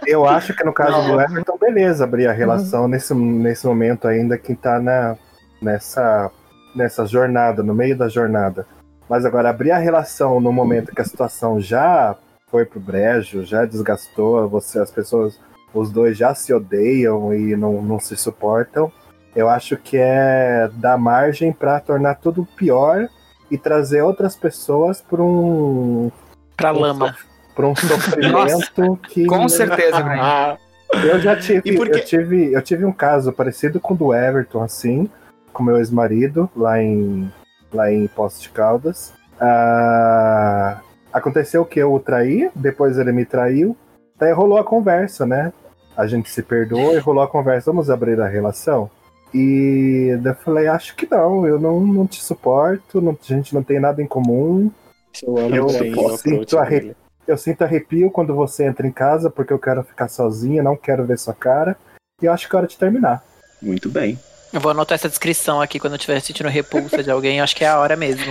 eu 0.06 0.26
acho 0.26 0.54
que 0.54 0.62
no 0.62 0.74
caso 0.74 0.92
não. 0.92 1.16
do 1.16 1.20
Everton, 1.20 1.56
beleza, 1.58 2.04
abrir 2.04 2.26
a 2.26 2.32
relação 2.32 2.82
uhum. 2.82 2.88
nesse, 2.88 3.14
nesse 3.14 3.66
momento 3.66 4.06
ainda 4.06 4.36
que 4.36 4.54
tá 4.54 4.78
na 4.78 5.16
nessa, 5.60 6.30
nessa 6.74 7.06
jornada, 7.06 7.62
no 7.62 7.74
meio 7.74 7.96
da 7.96 8.08
jornada. 8.08 8.66
Mas 9.08 9.24
agora, 9.24 9.50
abrir 9.50 9.72
a 9.72 9.78
relação 9.78 10.40
no 10.40 10.52
momento 10.52 10.94
que 10.94 11.00
a 11.00 11.04
situação 11.04 11.60
já 11.60 12.16
foi 12.48 12.64
pro 12.64 12.80
brejo, 12.80 13.44
já 13.44 13.64
desgastou, 13.64 14.48
você, 14.48 14.78
as 14.78 14.90
pessoas, 14.90 15.40
os 15.72 15.90
dois 15.90 16.16
já 16.16 16.34
se 16.34 16.52
odeiam 16.52 17.34
e 17.34 17.56
não, 17.56 17.82
não 17.82 17.98
se 17.98 18.16
suportam, 18.16 18.90
eu 19.34 19.48
acho 19.48 19.76
que 19.76 19.96
é 19.96 20.68
dar 20.74 20.98
margem 20.98 21.52
para 21.52 21.78
tornar 21.80 22.16
tudo 22.16 22.46
pior 22.56 23.08
e 23.50 23.56
trazer 23.56 24.02
outras 24.02 24.36
pessoas 24.36 25.00
para 25.00 25.22
um. 25.22 26.10
Pra 26.56 26.72
um 26.72 26.80
lama. 26.80 27.16
Para 27.54 27.66
um 27.66 27.76
sofrimento 27.76 28.96
que. 29.08 29.26
Com 29.26 29.48
certeza, 29.48 30.00
Brian. 30.02 30.56
Eu 31.04 31.20
já 31.20 31.36
tive, 31.36 31.76
porque... 31.76 31.98
eu 31.98 32.04
tive, 32.04 32.52
eu 32.52 32.62
tive 32.62 32.84
um 32.84 32.92
caso 32.92 33.32
parecido 33.32 33.78
com 33.78 33.94
o 33.94 33.96
do 33.96 34.14
Everton, 34.14 34.62
assim, 34.62 35.08
com 35.52 35.62
meu 35.62 35.78
ex-marido 35.78 36.48
lá 36.56 36.82
em, 36.82 37.30
lá 37.72 37.92
em 37.92 38.06
Poços 38.08 38.42
de 38.42 38.50
Caldas. 38.50 39.12
Ah, 39.40 40.80
aconteceu 41.12 41.64
que 41.64 41.80
eu 41.80 41.92
o 41.92 42.00
traí, 42.00 42.50
depois 42.54 42.98
ele 42.98 43.12
me 43.12 43.24
traiu, 43.24 43.76
daí 44.18 44.32
rolou 44.32 44.58
a 44.58 44.64
conversa, 44.64 45.26
né? 45.26 45.52
A 45.96 46.06
gente 46.06 46.30
se 46.30 46.42
perdoou 46.42 46.94
e 46.94 46.98
rolou 46.98 47.22
a 47.22 47.28
conversa, 47.28 47.70
vamos 47.70 47.90
abrir 47.90 48.20
a 48.20 48.28
relação? 48.28 48.90
E 49.32 50.18
eu 50.24 50.34
falei, 50.34 50.66
acho 50.66 50.96
que 50.96 51.08
não, 51.10 51.46
eu 51.46 51.58
não, 51.58 51.80
não 51.80 52.06
te 52.06 52.22
suporto, 52.22 53.00
não, 53.00 53.12
a 53.12 53.32
gente 53.32 53.54
não 53.54 53.62
tem 53.62 53.78
nada 53.78 54.02
em 54.02 54.06
comum. 54.06 54.70
Eu, 55.22 55.36
eu, 55.38 55.68
eu 55.68 56.16
sinto 56.16 56.58
arrepio, 56.58 56.96
eu 57.26 57.38
sinto 57.38 57.62
arrepio 57.62 58.10
quando 58.10 58.34
você 58.34 58.64
entra 58.64 58.86
em 58.86 58.92
casa 58.92 59.30
porque 59.30 59.52
eu 59.52 59.58
quero 59.58 59.82
ficar 59.84 60.08
sozinha, 60.08 60.62
não 60.62 60.76
quero 60.76 61.04
ver 61.04 61.18
sua 61.18 61.34
cara. 61.34 61.76
E 62.20 62.26
eu 62.26 62.32
acho 62.32 62.48
que 62.48 62.54
é 62.54 62.58
hora 62.58 62.66
de 62.66 62.76
terminar. 62.76 63.22
Muito 63.62 63.88
bem. 63.88 64.18
Eu 64.52 64.60
vou 64.60 64.72
anotar 64.72 64.96
essa 64.96 65.08
descrição 65.08 65.60
aqui 65.60 65.78
quando 65.78 65.92
eu 65.92 65.96
estiver 65.96 66.20
sentindo 66.20 66.48
repulsa 66.48 67.04
de 67.04 67.10
alguém, 67.10 67.40
acho 67.40 67.54
que 67.54 67.64
é 67.64 67.68
a 67.68 67.78
hora 67.78 67.94
mesmo. 67.94 68.24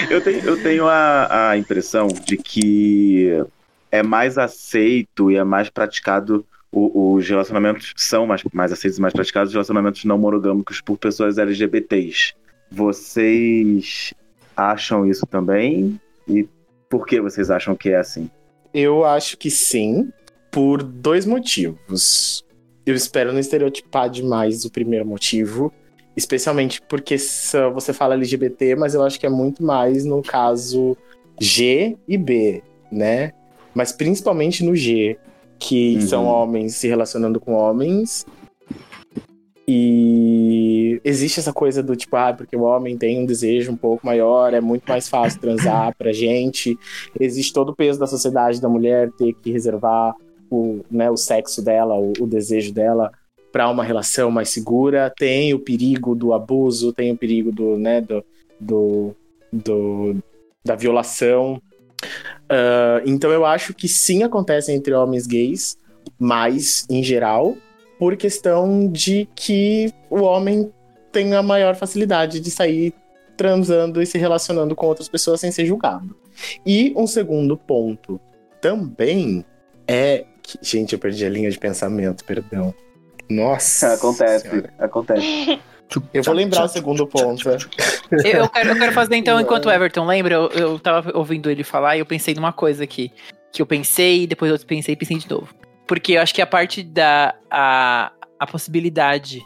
Eu 0.10 0.22
tenho, 0.22 0.40
eu 0.40 0.62
tenho 0.62 0.88
a, 0.88 1.52
a 1.52 1.58
impressão 1.58 2.08
de 2.08 2.38
que 2.38 3.44
é 3.92 4.04
mais 4.04 4.38
aceito 4.38 5.32
e 5.32 5.38
é 5.38 5.44
mais 5.44 5.70
praticado 5.70 6.46
os 6.70 7.28
relacionamentos 7.28 7.94
são 7.96 8.28
mais, 8.28 8.44
mais 8.54 8.72
aceitos 8.72 9.00
e 9.00 9.02
mais 9.02 9.14
praticados 9.14 9.50
os 9.50 9.54
relacionamentos 9.54 10.04
não 10.04 10.18
monogâmicos 10.18 10.82
por 10.82 10.98
pessoas 10.98 11.38
LGBTs. 11.38 12.34
Vocês 12.70 14.14
acham 14.58 15.06
isso 15.06 15.26
também? 15.26 16.02
E 16.28 16.48
por 16.90 17.06
que 17.06 17.22
vocês 17.22 17.52
acham 17.52 17.76
que 17.76 17.90
é 17.90 17.98
assim? 17.98 18.30
Eu 18.74 19.06
acho 19.06 19.38
que 19.38 19.50
sim, 19.50 20.12
por 20.52 20.82
dois 20.84 21.26
motivos. 21.26 22.44
Eu 22.86 22.96
espero 22.96 23.32
não 23.32 23.40
estereotipar 23.40 24.10
demais 24.10 24.66
o 24.66 24.72
primeiro 24.72 25.06
motivo, 25.06 25.72
especialmente 26.16 26.82
porque 26.82 27.18
você 27.18 27.94
fala 27.94 28.16
LGBT, 28.16 28.76
mas 28.76 28.94
eu 28.94 29.04
acho 29.04 29.20
que 29.20 29.26
é 29.26 29.30
muito 29.30 29.64
mais 29.64 30.06
no 30.06 30.22
caso 30.22 30.98
G 31.40 31.98
e 32.08 32.18
B, 32.18 32.64
né? 32.92 33.34
Mas 33.76 33.92
principalmente 33.92 34.64
no 34.64 34.76
G, 34.76 35.18
que 35.60 35.96
uhum. 35.96 36.02
são 36.02 36.26
homens 36.26 36.76
se 36.76 36.88
relacionando 36.88 37.40
com 37.40 37.54
homens 37.54 38.26
e 39.68 41.02
existe 41.04 41.42
essa 41.42 41.52
coisa 41.52 41.84
do 41.84 41.94
tipo, 41.94 42.16
ah, 42.16 42.34
porque 42.34 42.56
o 42.56 42.62
homem 42.62 42.98
tem 42.98 43.20
um 43.20 43.26
desejo 43.26 43.72
um 43.72 43.76
pouco 43.76 44.06
maior, 44.06 44.54
é 44.54 44.62
muito 44.62 44.86
mais 44.88 45.10
fácil 45.10 45.42
transar 45.42 45.94
pra 45.98 46.14
gente. 46.14 46.80
Existe 47.20 47.52
todo 47.52 47.70
o 47.70 47.76
peso 47.76 48.00
da 48.00 48.08
sociedade 48.08 48.62
da 48.62 48.70
mulher 48.70 49.12
ter 49.18 49.34
que 49.34 49.52
reservar 49.52 50.16
o, 50.50 50.80
né, 50.90 51.12
o 51.12 51.18
sexo 51.18 51.62
dela, 51.62 51.96
o, 51.96 52.14
o 52.18 52.26
desejo 52.26 52.74
dela 52.74 53.12
para 53.52 53.70
uma 53.70 53.84
relação 53.84 54.32
mais 54.32 54.50
segura. 54.50 55.14
Tem 55.18 55.54
o 55.54 55.60
perigo 55.60 56.16
do 56.16 56.34
abuso, 56.34 56.94
tem 56.94 57.12
o 57.12 57.18
perigo 57.18 57.52
do, 57.52 57.78
né, 57.78 58.00
do, 58.00 58.24
do, 58.58 59.16
do 59.52 60.16
da 60.64 60.76
violação. 60.76 61.62
Uh, 62.46 63.04
então 63.06 63.32
eu 63.32 63.46
acho 63.46 63.74
que 63.74 63.90
sim 63.90 64.24
acontece 64.24 64.72
entre 64.72 64.94
homens 64.94 65.28
gays, 65.28 65.78
mas 66.18 66.86
em 66.90 67.04
geral 67.04 67.58
por 68.00 68.16
questão 68.16 68.88
de 68.88 69.28
que 69.36 69.92
o 70.10 70.22
homem 70.22 70.72
tem 71.12 71.34
a 71.34 71.42
maior 71.42 71.76
facilidade 71.76 72.40
de 72.40 72.52
sair 72.52 72.94
transando 73.36 74.02
e 74.02 74.06
se 74.06 74.18
relacionando 74.18 74.76
com 74.76 74.88
outras 74.88 75.08
pessoas 75.08 75.40
sem 75.40 75.52
ser 75.52 75.66
julgado. 75.66 76.16
E 76.66 76.94
um 76.96 77.08
segundo 77.08 77.56
ponto 77.58 78.20
também 78.60 79.46
é 79.88 80.26
que, 80.42 80.58
gente, 80.62 80.94
eu 80.94 81.00
perdi 81.00 81.26
a 81.26 81.30
linha 81.30 81.50
de 81.50 81.58
pensamento, 81.58 82.24
perdão. 82.26 82.74
Nossa. 83.30 83.94
Acontece, 83.94 84.50
senhora. 84.50 84.74
acontece. 84.78 85.60
Eu 86.14 86.22
vou 86.22 86.34
lembrar 86.34 86.66
o 86.66 86.68
segundo 86.68 87.08
ponto. 87.08 87.50
Eu, 87.50 87.58
eu, 88.12 88.50
quero, 88.50 88.70
eu 88.70 88.76
quero 88.78 88.92
fazer 88.92 89.16
então, 89.18 89.40
enquanto 89.40 89.68
o 89.68 89.72
Everton 89.72 90.06
lembra, 90.06 90.34
eu, 90.36 90.50
eu 90.50 90.80
tava 90.80 91.18
ouvindo 91.18 91.50
ele 91.50 91.64
falar 91.64 91.96
e 91.96 92.00
eu 92.00 92.06
pensei 92.06 92.34
numa 92.34 92.52
coisa 92.52 92.84
aqui. 92.84 93.12
Que 93.52 93.62
eu 93.62 93.66
pensei, 93.66 94.28
depois 94.28 94.52
eu 94.52 94.60
pensei 94.68 94.94
e 94.94 94.98
pensei 94.98 95.18
de 95.18 95.30
novo. 95.30 95.48
Porque 95.88 96.14
eu 96.14 96.22
acho 96.22 96.34
que 96.34 96.42
a 96.42 96.48
parte 96.48 96.84
da 96.84 97.34
a, 97.50 98.12
a 98.40 98.46
possibilidade 98.46 99.42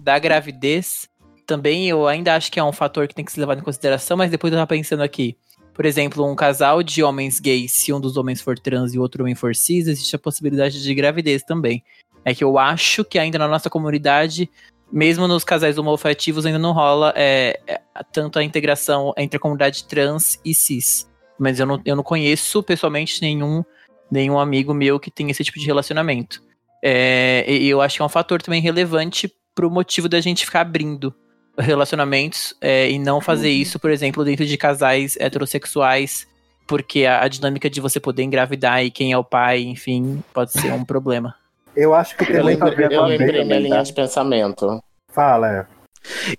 da 0.00 0.18
gravidez 0.18 1.08
também 1.46 1.88
eu 1.88 2.08
ainda 2.08 2.34
acho 2.34 2.50
que 2.50 2.58
é 2.58 2.64
um 2.64 2.72
fator 2.72 3.06
que 3.06 3.14
tem 3.14 3.24
que 3.24 3.32
ser 3.32 3.40
levado 3.40 3.60
em 3.60 3.62
consideração, 3.62 4.16
mas 4.16 4.30
depois 4.30 4.52
eu 4.52 4.58
tava 4.58 4.66
pensando 4.66 5.02
aqui. 5.02 5.36
Por 5.72 5.84
exemplo, 5.84 6.26
um 6.26 6.34
casal 6.34 6.82
de 6.82 7.02
homens 7.02 7.38
gays, 7.38 7.72
se 7.72 7.92
um 7.92 8.00
dos 8.00 8.16
homens 8.16 8.40
for 8.40 8.58
trans 8.58 8.94
e 8.94 8.98
o 8.98 9.02
outro 9.02 9.22
homem 9.22 9.34
for 9.34 9.54
cis, 9.54 9.86
existe 9.86 10.16
a 10.16 10.18
possibilidade 10.18 10.82
de 10.82 10.94
gravidez 10.94 11.42
também. 11.42 11.84
É 12.24 12.34
que 12.34 12.42
eu 12.42 12.58
acho 12.58 13.04
que 13.04 13.18
ainda 13.18 13.38
na 13.38 13.46
nossa 13.46 13.70
comunidade, 13.70 14.50
mesmo 14.90 15.28
nos 15.28 15.44
casais 15.44 15.78
homoafetivos, 15.78 16.46
ainda 16.46 16.58
não 16.58 16.72
rola 16.72 17.12
é, 17.14 17.60
é, 17.66 17.80
tanto 18.10 18.38
a 18.38 18.42
integração 18.42 19.12
entre 19.16 19.36
a 19.36 19.40
comunidade 19.40 19.84
trans 19.84 20.40
e 20.44 20.54
cis. 20.54 21.08
Mas 21.38 21.60
eu 21.60 21.66
não, 21.66 21.80
eu 21.84 21.94
não 21.94 22.02
conheço 22.02 22.62
pessoalmente 22.62 23.20
nenhum 23.20 23.62
nenhum 24.10 24.38
amigo 24.38 24.72
meu 24.72 24.98
que 24.98 25.10
tem 25.10 25.30
esse 25.30 25.44
tipo 25.44 25.58
de 25.58 25.66
relacionamento. 25.66 26.42
É, 26.82 27.44
e 27.48 27.68
eu 27.68 27.80
acho 27.80 27.96
que 27.96 28.02
é 28.02 28.04
um 28.04 28.08
fator 28.08 28.40
também 28.40 28.60
relevante 28.60 29.32
pro 29.54 29.70
motivo 29.70 30.08
da 30.08 30.20
gente 30.20 30.44
ficar 30.44 30.60
abrindo 30.60 31.14
relacionamentos 31.58 32.54
é, 32.60 32.90
e 32.90 32.98
não 32.98 33.20
fazer 33.20 33.48
uhum. 33.48 33.54
isso, 33.54 33.78
por 33.78 33.90
exemplo, 33.90 34.24
dentro 34.24 34.44
de 34.44 34.56
casais 34.56 35.16
heterossexuais 35.18 36.26
porque 36.66 37.06
a, 37.06 37.22
a 37.22 37.28
dinâmica 37.28 37.70
de 37.70 37.80
você 37.80 38.00
poder 38.00 38.22
engravidar 38.22 38.84
e 38.84 38.90
quem 38.90 39.12
é 39.12 39.18
o 39.18 39.24
pai, 39.24 39.62
enfim, 39.62 40.22
pode 40.34 40.52
ser 40.52 40.72
um 40.72 40.84
problema. 40.84 41.34
Eu 41.74 41.94
acho 41.94 42.16
que 42.16 42.24
tem 42.24 42.36
Eu 42.36 42.44
muito 42.44 42.62
a 42.62 42.66
lembrei, 42.68 42.88
ver 42.88 42.94
eu 42.94 43.04
a 43.04 43.06
lembrei 43.06 43.32
minha 43.32 43.42
também, 43.42 43.62
linha 43.64 43.82
de 43.82 43.92
pensamento. 43.92 44.82
Fala, 45.08 45.52
é. 45.52 45.66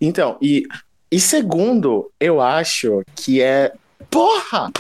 Então, 0.01 0.35
e, 0.41 0.63
e 1.11 1.19
segundo, 1.19 2.11
eu 2.19 2.41
acho 2.41 3.03
que 3.15 3.39
é. 3.39 3.71
Porra! 4.09 4.71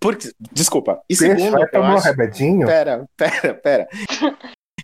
Porque, 0.00 0.32
desculpa. 0.50 1.00
E 1.08 1.14
segundo, 1.14 1.52
vai 1.52 1.62
eu 1.62 1.70
tomar 1.70 1.94
um 1.94 1.96
acho. 1.98 2.06
remedinho? 2.06 2.66
Pera, 2.66 3.06
pera, 3.16 3.54
pera. 3.54 3.88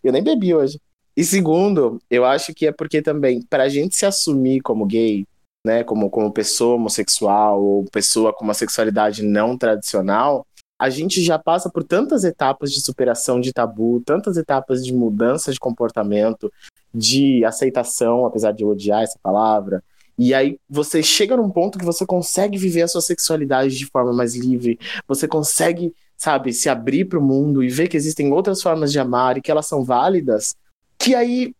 Eu 0.05 0.13
nem 0.13 0.23
bebi 0.23 0.55
hoje. 0.55 0.79
E 1.17 1.25
segundo, 1.25 1.99
eu 2.11 2.27
acho 2.27 2.53
que 2.53 2.67
é 2.67 2.73
porque 2.73 3.01
também, 3.01 3.41
pra 3.49 3.71
gente 3.71 3.97
se 3.97 4.05
assumir 4.05 4.61
como 4.61 4.85
gay, 4.85 5.27
né, 5.67 5.83
como, 5.83 6.11
como 6.11 6.31
pessoa 6.31 6.77
homossexual 6.77 7.63
ou 7.63 7.85
pessoa 7.87 8.33
com 8.33 8.45
uma 8.45 8.53
sexualidade 8.53 9.23
não 9.23 9.57
tradicional, 9.57 10.47
a 10.79 10.91
gente 10.91 11.23
já 11.23 11.39
passa 11.39 11.71
por 11.71 11.83
tantas 11.83 12.23
etapas 12.23 12.71
de 12.71 12.83
superação 12.83 13.41
de 13.41 13.53
tabu, 13.53 14.03
tantas 14.05 14.37
etapas 14.37 14.85
de 14.85 14.93
mudança 14.95 15.51
de 15.51 15.59
comportamento, 15.59 16.53
de 16.95 17.43
aceitação, 17.47 18.27
apesar 18.27 18.53
de 18.53 18.63
eu 18.63 18.69
odiar 18.69 19.03
essa 19.03 19.19
palavra. 19.23 19.83
E 20.19 20.33
aí 20.33 20.59
você 20.69 21.03
chega 21.03 21.37
num 21.37 21.51
ponto 21.51 21.79
que 21.79 21.85
você 21.85 22.07
consegue 22.07 22.57
viver 22.57 22.83
a 22.83 22.89
sua 22.89 23.03
sexualidade 23.03 23.77
de 23.77 23.87
forma 23.87 24.13
mais 24.13 24.35
livre, 24.35 24.79
você 25.07 25.29
consegue, 25.29 25.95
sabe, 26.17 26.53
se 26.53 26.69
abrir 26.69 27.05
para 27.05 27.19
o 27.19 27.23
mundo 27.23 27.63
e 27.63 27.69
ver 27.69 27.89
que 27.89 27.97
existem 27.97 28.33
outras 28.33 28.63
formas 28.63 28.91
de 28.93 28.99
amar 28.99 29.37
e 29.37 29.43
que 29.43 29.51
elas 29.51 29.67
são 29.67 29.85
válidas, 29.85 30.57
que 30.99 31.15
aí 31.15 31.55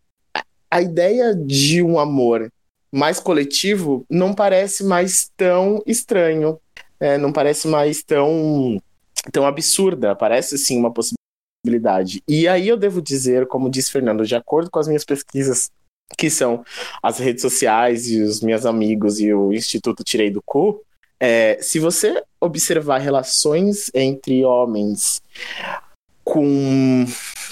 a- 0.71 0.81
ideia 0.81 1.35
de 1.35 1.81
um 1.83 1.99
amor 1.99 2.51
mais 2.91 3.19
coletivo 3.19 4.05
não 4.09 4.33
parece 4.33 4.83
mais 4.83 5.29
tão 5.37 5.81
estranho, 5.85 6.59
é, 6.99 7.17
não 7.17 7.31
parece 7.31 7.67
mais 7.67 8.01
tão, 8.03 8.81
tão 9.31 9.45
absurda, 9.45 10.15
parece 10.15 10.57
sim 10.57 10.77
uma 10.79 10.91
possibilidade. 10.91 12.23
E 12.27 12.47
aí 12.47 12.67
eu 12.67 12.77
devo 12.77 13.01
dizer, 13.01 13.45
como 13.47 13.69
disse 13.69 13.91
Fernando, 13.91 14.25
de 14.25 14.35
acordo 14.35 14.71
com 14.71 14.79
as 14.79 14.87
minhas 14.87 15.03
pesquisas, 15.05 15.69
que 16.15 16.29
são 16.29 16.63
as 17.01 17.17
redes 17.19 17.41
sociais 17.41 18.09
e 18.09 18.21
os 18.21 18.41
meus 18.41 18.65
amigos 18.65 19.19
e 19.19 19.33
o 19.33 19.51
Instituto 19.51 20.03
Tirei 20.03 20.29
do 20.29 20.41
Cu, 20.41 20.81
é, 21.19 21.57
se 21.61 21.79
você 21.79 22.21
observar 22.39 22.99
relações 22.99 23.89
entre 23.93 24.45
homens 24.45 25.21
com, 26.23 27.05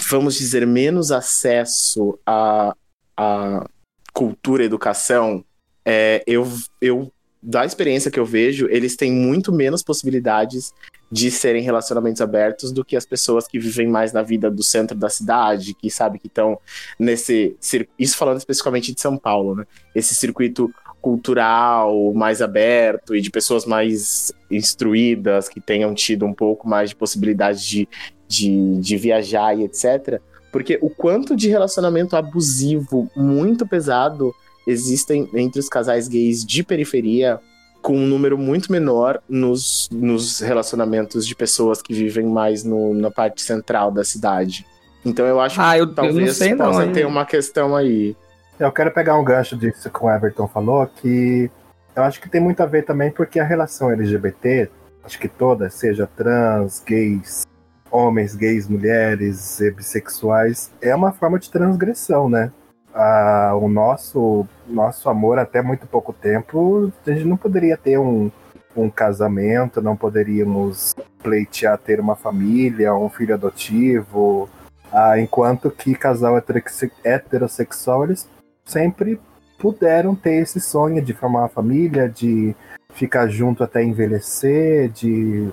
vamos 0.09 0.35
dizer, 0.35 0.65
menos 0.67 1.11
acesso 1.11 2.19
à, 2.25 2.75
à 3.17 3.65
cultura 4.13 4.63
e 4.63 4.65
educação, 4.65 5.43
é, 5.83 6.23
eu, 6.27 6.47
eu, 6.81 7.11
da 7.41 7.65
experiência 7.65 8.11
que 8.11 8.19
eu 8.19 8.25
vejo, 8.25 8.67
eles 8.69 8.95
têm 8.95 9.11
muito 9.11 9.51
menos 9.51 9.81
possibilidades 9.81 10.73
de 11.15 11.31
serem 11.31 11.63
relacionamentos 11.63 12.21
abertos 12.21 12.73
do 12.73 12.83
que 12.83 12.93
as 12.93 13.05
pessoas 13.05 13.47
que 13.47 13.57
vivem 13.57 13.87
mais 13.87 14.11
na 14.11 14.21
vida 14.21 14.51
do 14.51 14.61
centro 14.61 14.97
da 14.97 15.07
cidade, 15.07 15.73
que 15.73 15.89
sabe 15.89 16.19
que 16.19 16.27
estão 16.27 16.59
nesse 16.99 17.55
isso 17.97 18.17
falando 18.17 18.37
especificamente 18.37 18.93
de 18.93 18.99
São 18.99 19.17
Paulo, 19.17 19.55
né? 19.55 19.65
Esse 19.95 20.13
circuito 20.13 20.69
cultural 21.01 22.13
mais 22.13 22.41
aberto 22.41 23.15
e 23.15 23.21
de 23.21 23.31
pessoas 23.31 23.65
mais 23.65 24.33
instruídas 24.51 25.47
que 25.47 25.61
tenham 25.61 25.93
tido 25.93 26.25
um 26.25 26.33
pouco 26.33 26.67
mais 26.67 26.89
de 26.89 26.97
possibilidade 26.97 27.65
de, 27.65 27.87
de, 28.27 28.75
de 28.81 28.97
viajar 28.97 29.57
e 29.57 29.63
etc. 29.63 30.19
Porque 30.51 30.77
o 30.81 30.89
quanto 30.89 31.33
de 31.33 31.47
relacionamento 31.47 32.17
abusivo 32.17 33.09
muito 33.15 33.65
pesado 33.65 34.35
existem 34.67 35.29
entre 35.33 35.61
os 35.61 35.69
casais 35.69 36.09
gays 36.09 36.43
de 36.43 36.61
periferia 36.61 37.39
com 37.85 37.95
um 37.95 38.07
número 38.07 38.35
muito 38.35 38.71
menor 38.71 39.21
nos, 39.29 39.87
nos 39.91 40.39
relacionamentos 40.39 41.25
de 41.27 41.35
pessoas 41.35 41.83
que 41.83 41.93
vivem 41.93 42.25
mais 42.25 42.63
no, 42.63 42.95
na 42.95 43.11
parte 43.11 43.43
central 43.43 43.91
da 43.91 44.03
cidade. 44.03 44.65
Então 45.05 45.23
eu 45.27 45.39
acho 45.39 45.61
Ah, 45.61 45.77
eu, 45.77 45.85
que 45.85 45.91
eu 45.91 45.95
talvez 45.95 46.27
não 46.27 46.33
sei 46.33 46.55
não. 46.55 46.65
possa 46.65 46.83
hein? 46.83 46.91
ter 46.93 47.05
uma 47.05 47.23
questão 47.27 47.75
aí. 47.75 48.17
Eu 48.59 48.71
quero 48.71 48.91
pegar 48.91 49.19
um 49.19 49.23
gancho 49.23 49.55
disso 49.55 49.87
que 49.87 50.03
o 50.03 50.09
Everton 50.09 50.47
falou, 50.47 50.87
que 50.87 51.47
eu 51.95 52.01
acho 52.01 52.19
que 52.19 52.27
tem 52.27 52.41
muito 52.41 52.59
a 52.63 52.65
ver 52.65 52.85
também 52.85 53.11
porque 53.11 53.39
a 53.39 53.43
relação 53.43 53.91
LGBT, 53.91 54.67
acho 55.03 55.19
que 55.19 55.27
toda, 55.27 55.69
seja 55.69 56.09
trans, 56.17 56.81
gays, 56.83 57.45
homens, 57.91 58.33
gays, 58.33 58.67
mulheres, 58.67 59.59
bissexuais, 59.75 60.71
é 60.81 60.95
uma 60.95 61.11
forma 61.11 61.37
de 61.37 61.51
transgressão, 61.51 62.27
né? 62.27 62.51
Ah, 62.97 63.51
o 63.61 63.67
nosso, 63.67 64.47
nosso 64.65 65.09
amor 65.09 65.37
até 65.37 65.61
muito 65.61 65.85
pouco 65.85 66.13
tempo, 66.13 66.93
a 67.05 67.11
gente 67.11 67.25
não 67.25 67.35
poderia 67.35 67.75
ter 67.75 67.99
um, 67.99 68.31
um 68.75 68.89
casamento, 68.89 69.81
não 69.81 69.97
poderíamos 69.97 70.95
pleitear 71.21 71.77
ter 71.77 71.99
uma 71.99 72.15
família, 72.15 72.95
um 72.95 73.09
filho 73.09 73.33
adotivo, 73.33 74.49
ah, 74.93 75.19
enquanto 75.19 75.69
que 75.69 75.93
casal 75.93 76.37
heterosse- 76.37 76.91
heterossexual, 77.03 78.05
eles 78.05 78.29
sempre 78.63 79.19
puderam 79.59 80.15
ter 80.15 80.35
esse 80.35 80.61
sonho 80.61 81.01
de 81.01 81.13
formar 81.13 81.39
uma 81.39 81.49
família, 81.49 82.07
de 82.07 82.55
ficar 82.93 83.27
junto 83.27 83.61
até 83.61 83.83
envelhecer, 83.83 84.89
de. 84.89 85.49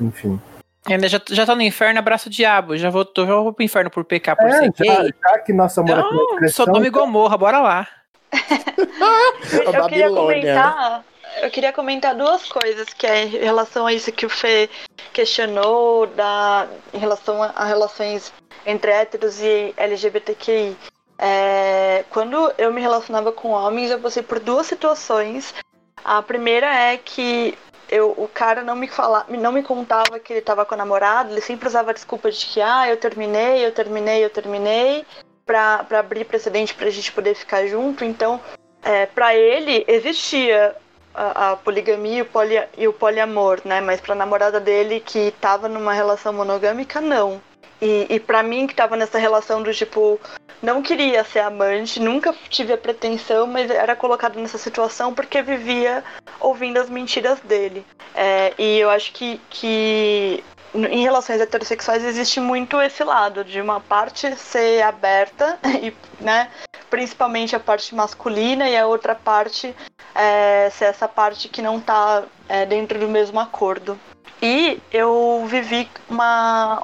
Enfim. 0.00 0.40
Ainda 0.88 1.08
já, 1.08 1.20
já 1.28 1.44
tá 1.46 1.54
no 1.54 1.62
inferno, 1.62 1.98
abraço 1.98 2.28
o 2.28 2.30
diabo. 2.32 2.76
Já 2.76 2.90
vou, 2.90 3.04
tô, 3.04 3.26
já 3.26 3.34
vou 3.34 3.52
pro 3.52 3.64
inferno 3.64 3.90
por 3.90 4.04
pecar, 4.04 4.36
por 4.36 4.46
É, 4.46 4.52
ser 4.58 4.72
já, 4.84 5.02
gay. 5.02 5.14
já 5.20 5.38
que 5.40 5.52
nosso 5.52 5.80
amor 5.80 6.04
é 6.42 6.48
Sodoma 6.48 6.86
e 6.86 6.90
Gomorra, 6.90 7.36
bora 7.36 7.60
lá. 7.60 7.88
Eu, 9.52 9.72
eu 9.72 9.86
queria 9.88 10.10
comentar. 10.10 11.04
Eu 11.42 11.50
queria 11.50 11.72
comentar 11.72 12.14
duas 12.14 12.44
coisas 12.48 12.88
que 12.94 13.06
é 13.06 13.24
em 13.24 13.28
relação 13.28 13.86
a 13.86 13.92
isso 13.92 14.10
que 14.10 14.24
o 14.24 14.28
Fê 14.28 14.70
questionou 15.12 16.06
da, 16.06 16.66
em 16.94 16.98
relação 16.98 17.42
a, 17.42 17.48
a 17.54 17.64
relações 17.64 18.32
entre 18.64 18.90
héteros 18.90 19.40
e 19.40 19.74
LGBTQI. 19.76 20.76
É, 21.18 22.04
quando 22.10 22.52
eu 22.58 22.72
me 22.72 22.80
relacionava 22.80 23.32
com 23.32 23.50
homens, 23.50 23.90
eu 23.90 24.00
passei 24.00 24.22
por 24.22 24.40
duas 24.40 24.66
situações. 24.66 25.54
A 26.04 26.22
primeira 26.22 26.66
é 26.74 26.96
que 26.96 27.56
eu, 27.88 28.10
o 28.16 28.28
cara 28.28 28.62
não 28.62 28.74
me 28.74 28.88
fala, 28.88 29.26
não 29.28 29.52
me 29.52 29.62
contava 29.62 30.18
que 30.18 30.32
ele 30.32 30.40
estava 30.40 30.64
com 30.64 30.74
a 30.74 30.78
namorada, 30.78 31.30
ele 31.30 31.40
sempre 31.40 31.68
usava 31.68 31.90
a 31.90 31.94
desculpa 31.94 32.30
de 32.30 32.44
que 32.46 32.60
ah, 32.60 32.88
eu 32.88 32.96
terminei, 32.96 33.64
eu 33.64 33.72
terminei, 33.72 34.24
eu 34.24 34.30
terminei, 34.30 35.04
pra 35.44 35.86
abrir 35.92 36.24
precedente 36.24 36.74
pra 36.74 36.90
gente 36.90 37.12
poder 37.12 37.34
ficar 37.34 37.66
junto. 37.66 38.04
Então, 38.04 38.40
é, 38.82 39.06
para 39.06 39.34
ele 39.34 39.84
existia 39.86 40.74
a, 41.14 41.52
a 41.52 41.56
poligamia 41.56 42.18
e 42.18 42.22
o, 42.22 42.26
poli, 42.26 42.62
e 42.76 42.88
o 42.88 42.92
poliamor, 42.92 43.60
né? 43.64 43.80
Mas 43.80 44.00
pra 44.00 44.14
namorada 44.14 44.60
dele 44.60 45.00
que 45.00 45.32
tava 45.40 45.68
numa 45.68 45.92
relação 45.92 46.32
monogâmica, 46.32 47.00
não. 47.00 47.40
E, 47.80 48.06
e 48.08 48.20
para 48.20 48.42
mim 48.42 48.66
que 48.66 48.74
tava 48.74 48.96
nessa 48.96 49.18
relação 49.18 49.62
do 49.62 49.72
tipo, 49.72 50.18
não 50.62 50.82
queria 50.82 51.22
ser 51.24 51.40
amante, 51.40 52.00
nunca 52.00 52.34
tive 52.48 52.72
a 52.72 52.78
pretensão, 52.78 53.46
mas 53.46 53.70
era 53.70 53.94
colocado 53.94 54.38
nessa 54.40 54.58
situação 54.58 55.14
porque 55.14 55.42
vivia 55.42 56.02
ouvindo 56.40 56.78
as 56.78 56.88
mentiras 56.88 57.38
dele. 57.40 57.84
É, 58.14 58.54
e 58.58 58.78
eu 58.78 58.88
acho 58.90 59.12
que, 59.12 59.40
que 59.50 60.42
em 60.74 61.02
relações 61.02 61.40
heterossexuais 61.40 62.04
existe 62.04 62.40
muito 62.40 62.80
esse 62.80 63.02
lado 63.04 63.44
de 63.44 63.60
uma 63.60 63.80
parte 63.80 64.34
ser 64.36 64.82
aberta 64.82 65.58
e, 65.82 65.94
né, 66.20 66.50
principalmente 66.90 67.54
a 67.54 67.60
parte 67.60 67.94
masculina 67.94 68.68
e 68.68 68.76
a 68.76 68.86
outra 68.86 69.14
parte 69.14 69.74
é, 70.14 70.70
ser 70.70 70.86
essa 70.86 71.06
parte 71.06 71.48
que 71.48 71.60
não 71.60 71.80
tá 71.80 72.24
é, 72.48 72.64
dentro 72.64 72.98
do 72.98 73.08
mesmo 73.08 73.38
acordo. 73.38 73.98
E 74.40 74.80
eu 74.92 75.44
vivi 75.48 75.88
uma. 76.08 76.82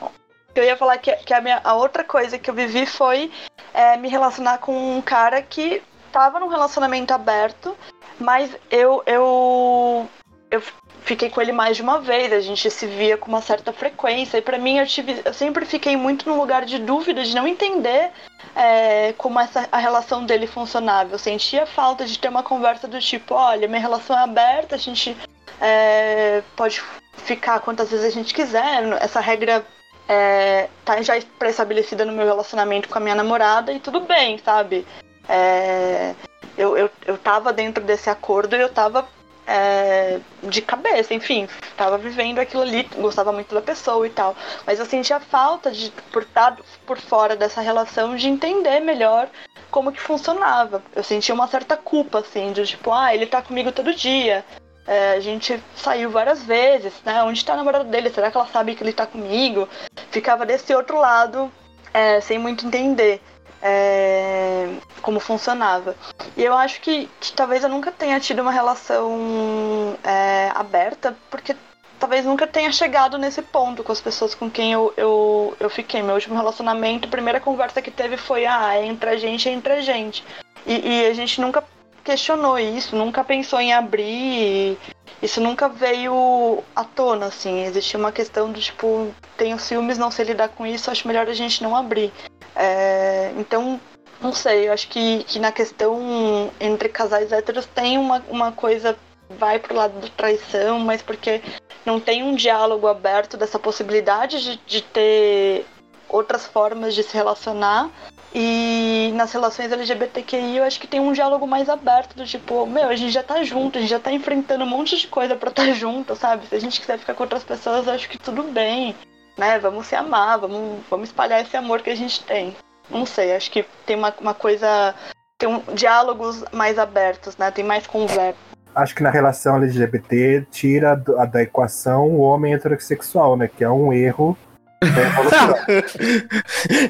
Eu 0.55 0.65
ia 0.65 0.77
falar 0.77 0.99
que, 0.99 1.11
que 1.17 1.33
a, 1.33 1.41
minha, 1.41 1.61
a 1.65 1.75
outra 1.75 2.05
coisa 2.05 2.39
que 2.39 2.51
eu 2.51 2.55
vivi 2.55 2.85
foi 2.85 3.31
é, 3.73 3.97
me 3.97 4.09
relacionar 4.09 4.59
com 4.59 4.97
um 4.97 5.01
cara 5.01 5.41
que 5.41 5.83
tava 6.13 6.39
num 6.39 6.49
relacionamento 6.49 7.13
aberto, 7.13 7.77
mas 8.19 8.55
eu, 8.71 9.03
eu, 9.07 10.07
eu 10.51 10.63
fiquei 11.05 11.31
com 11.31 11.41
ele 11.41 11.53
mais 11.53 11.77
de 11.77 11.83
uma 11.83 12.01
vez, 12.01 12.33
a 12.33 12.41
gente 12.41 12.71
se 12.71 12.87
via 12.87 13.17
com 13.17 13.29
uma 13.29 13.41
certa 13.41 13.73
frequência, 13.73 14.37
e 14.37 14.43
pra 14.43 14.59
mim 14.59 14.79
eu, 14.79 14.87
tive, 14.87 15.23
eu 15.25 15.33
sempre 15.33 15.65
fiquei 15.65 15.97
muito 15.97 16.29
num 16.29 16.37
lugar 16.37 16.67
de 16.67 16.79
dúvida, 16.79 17.25
de 17.25 17.35
não 17.35 17.49
entender 17.49 18.11
é, 18.55 19.15
como 19.17 19.41
essa, 19.41 19.67
a 19.73 19.79
relação 19.79 20.25
dele 20.27 20.47
funcionava. 20.47 21.15
Eu 21.15 21.19
sentia 21.19 21.65
falta 21.65 22.05
de 22.05 22.19
ter 22.19 22.29
uma 22.29 22.43
conversa 22.43 22.87
do 22.87 23.01
tipo, 23.01 23.35
olha, 23.35 23.67
minha 23.67 23.81
relação 23.81 24.17
é 24.19 24.23
aberta, 24.23 24.75
a 24.75 24.79
gente 24.79 25.17
é, 25.61 26.43
pode 26.55 26.83
ficar 27.17 27.61
quantas 27.61 27.91
vezes 27.91 28.07
a 28.07 28.11
gente 28.11 28.35
quiser, 28.35 28.85
essa 29.01 29.21
regra 29.21 29.65
é, 30.09 30.69
tá 30.85 31.01
já 31.03 31.15
pré-estabelecida 31.39 32.05
no 32.05 32.13
meu 32.13 32.27
relacionamento 32.27 32.89
com 32.89 32.99
a 32.99 33.01
minha 33.01 33.15
namorada 33.15 33.73
e 33.73 33.81
tudo 33.81 34.01
bem, 34.01 34.39
sabe? 34.39 34.87
É, 35.29 36.15
eu, 36.57 36.77
eu, 36.77 36.91
eu 37.07 37.17
tava 37.19 37.53
dentro 37.53 37.83
desse 37.83 38.11
acordo 38.11 38.57
e 38.57 38.61
eu 38.61 38.69
tava 38.69 39.09
é, 39.47 40.21
de 40.43 40.63
cabeça, 40.63 41.15
enfim, 41.15 41.49
tava 41.77 41.99
vivendo 41.99 42.39
aquilo 42.39 42.63
ali, 42.63 42.85
gostava 42.97 43.33
muito 43.33 43.55
da 43.55 43.63
pessoa 43.63 44.07
e 44.07 44.11
tal. 44.11 44.37
Mas 44.67 44.79
eu 44.79 44.87
sentia 44.87 45.21
falta 45.21 45.71
de, 45.71 45.91
por 46.13 46.23
estar 46.23 46.57
por 46.87 46.99
fora 46.99 47.37
dessa 47.37 47.61
relação, 47.61 48.17
de 48.17 48.29
entender 48.29 48.81
melhor 48.81 49.29
como 49.71 49.93
que 49.93 50.01
funcionava. 50.01 50.83
Eu 50.95 51.03
sentia 51.03 51.35
uma 51.35 51.49
certa 51.49 51.77
culpa, 51.77 52.21
assim, 52.21 52.53
de 52.53 52.67
tipo, 52.67 52.93
ah, 52.93 53.15
ele 53.15 53.27
tá 53.27 53.41
comigo 53.43 53.73
todo 53.73 53.95
dia. 53.95 54.45
É, 54.87 55.13
a 55.13 55.21
gente 55.21 55.63
saiu 55.77 56.11
várias 56.11 56.43
vezes, 56.43 56.93
né? 57.05 57.23
Onde 57.23 57.45
tá 57.45 57.53
a 57.53 57.57
namorada 57.57 57.85
dele? 57.85 58.11
Será 58.11 58.31
que 58.31 58.37
ela 58.37 58.47
sabe 58.49 58.75
que 58.75 58.83
ele 58.83 58.93
tá 58.93 59.07
comigo? 59.07 59.69
Ficava 60.13 60.47
desse 60.47 60.73
outro 60.75 61.01
lado, 61.01 61.51
é, 61.93 62.21
sem 62.21 62.39
muito 62.39 62.67
entender 62.67 63.21
é, 63.63 64.69
como 65.01 65.19
funcionava. 65.19 65.97
E 66.37 66.45
eu 66.45 66.55
acho 66.55 66.81
que, 66.81 67.09
que, 67.21 67.33
talvez 67.33 67.63
eu 67.63 67.69
nunca 67.69 67.91
tenha 67.91 68.21
tido 68.21 68.43
uma 68.43 68.53
relação 68.53 69.97
é, 70.05 70.51
aberta, 70.55 71.17
porque 71.31 71.57
talvez 71.99 72.25
nunca 72.25 72.47
tenha 72.47 72.73
chegado 72.73 73.17
nesse 73.17 73.41
ponto 73.41 73.83
com 73.83 73.93
as 73.93 74.01
pessoas 74.01 74.35
com 74.35 74.51
quem 74.51 74.73
eu, 74.73 74.93
eu, 74.97 75.57
eu 75.59 75.71
fiquei. 75.71 76.03
Meu 76.03 76.17
último 76.17 76.37
relacionamento, 76.37 77.09
a 77.09 77.11
primeira 77.11 77.41
conversa 77.41 77.81
que 77.81 77.91
teve 77.91 78.17
foi: 78.17 78.45
ah, 78.45 78.75
é 78.75 78.85
entre 78.85 79.09
a 79.09 79.17
gente, 79.17 79.49
é 79.49 79.53
entre 79.53 79.73
a 79.73 79.81
gente. 79.81 80.25
E, 80.67 81.05
e 81.05 81.07
a 81.07 81.15
gente 81.15 81.41
nunca 81.41 81.65
questionou 82.03 82.59
isso, 82.59 82.97
nunca 82.97 83.25
pensou 83.25 83.61
em 83.61 83.73
abrir. 83.73 84.77
Isso 85.23 85.41
nunca 85.41 85.69
veio 85.69 86.63
à 86.75 86.85
tona, 86.85 87.27
assim. 87.27 87.65
Existia 87.65 87.99
uma 87.99 88.13
questão 88.13 88.51
do 88.51 88.61
tipo, 88.61 89.15
tenho 89.37 89.59
ciúmes, 89.59 89.99
não 89.99 90.11
sei 90.11 90.25
lidar 90.27 90.49
com 90.49 90.67
isso, 90.67 90.91
acho 90.91 91.07
melhor 91.07 91.29
a 91.29 91.35
gente 91.35 91.63
não 91.63 91.77
abrir. 91.77 92.13
É, 92.57 93.33
então, 93.37 93.81
não 94.21 94.33
sei, 94.33 94.69
eu 94.69 94.73
acho 94.73 94.89
que, 94.89 95.25
que 95.25 95.39
na 95.39 95.53
questão 95.53 96.51
entre 96.61 96.89
casais 96.89 97.33
héteros 97.33 97.67
tem 97.67 97.99
uma, 97.99 98.23
uma 98.29 98.53
coisa 98.53 98.97
vai 99.39 99.59
pro 99.59 99.75
lado 99.75 99.99
da 100.01 100.09
traição, 100.09 100.79
mas 100.79 101.03
porque 101.03 101.41
não 101.85 101.99
tem 101.99 102.23
um 102.23 102.35
diálogo 102.35 102.87
aberto 102.87 103.37
dessa 103.37 103.59
possibilidade 103.59 104.43
de, 104.43 104.61
de 104.67 104.83
ter 104.83 105.67
outras 106.09 106.47
formas 106.47 106.95
de 106.95 107.03
se 107.03 107.15
relacionar. 107.15 107.91
E 108.35 109.13
nas 109.15 109.31
relações 109.33 109.71
LGBTQI 109.71 110.57
eu 110.57 110.65
acho 110.65 110.81
que 110.81 110.87
tem 110.87 111.01
um 111.01 111.13
diálogo 111.13 111.47
mais 111.47 111.69
aberto, 111.69 112.17
do 112.17 112.25
tipo, 112.25 112.67
meu, 112.67 112.89
a 112.89 112.97
gente 112.97 113.13
já 113.13 113.23
tá 113.23 113.43
junto, 113.43 113.77
a 113.77 113.81
gente 113.81 113.91
já 113.91 114.01
tá 114.01 114.11
enfrentando 114.11 114.65
um 114.65 114.69
monte 114.69 114.97
de 114.97 115.07
coisa 115.07 115.37
pra 115.37 115.51
estar 115.51 115.67
tá 115.67 115.73
junto, 115.75 116.17
sabe? 116.17 116.47
Se 116.47 116.55
a 116.55 116.61
gente 116.61 116.81
quiser 116.81 116.99
ficar 116.99 117.15
com 117.15 117.25
outras 117.25 117.45
pessoas, 117.45 117.87
eu 117.87 117.93
acho 117.93 118.09
que 118.09 118.19
tudo 118.19 118.43
bem, 118.45 118.97
né? 119.37 119.59
Vamos 119.59 119.87
se 119.87 119.95
amar, 119.95 120.39
vamos, 120.39 120.81
vamos 120.89 121.09
espalhar 121.11 121.43
esse 121.43 121.57
amor 121.57 121.83
que 121.83 121.91
a 121.91 121.95
gente 121.95 122.25
tem. 122.25 122.57
Não 122.89 123.05
sei, 123.05 123.35
acho 123.37 123.51
que 123.51 123.65
tem 123.85 123.97
uma, 123.97 124.15
uma 124.19 124.35
coisa. 124.35 124.95
Tem 125.37 125.49
um, 125.49 125.61
diálogos 125.75 126.43
mais 126.53 126.79
abertos, 126.79 127.37
né? 127.37 127.51
Tem 127.51 127.65
mais 127.65 127.87
conversa. 127.87 128.39
Acho 128.75 128.95
que 128.95 129.03
na 129.03 129.11
relação 129.11 129.57
LGBT 129.57 130.47
tira 130.51 130.97
da, 130.97 131.27
da 131.27 131.43
equação 131.43 132.09
o 132.09 132.21
homem 132.21 132.55
heterossexual, 132.55 133.37
né? 133.37 133.47
Que 133.47 133.63
é 133.63 133.71
um 133.71 133.93
erro 133.93 134.37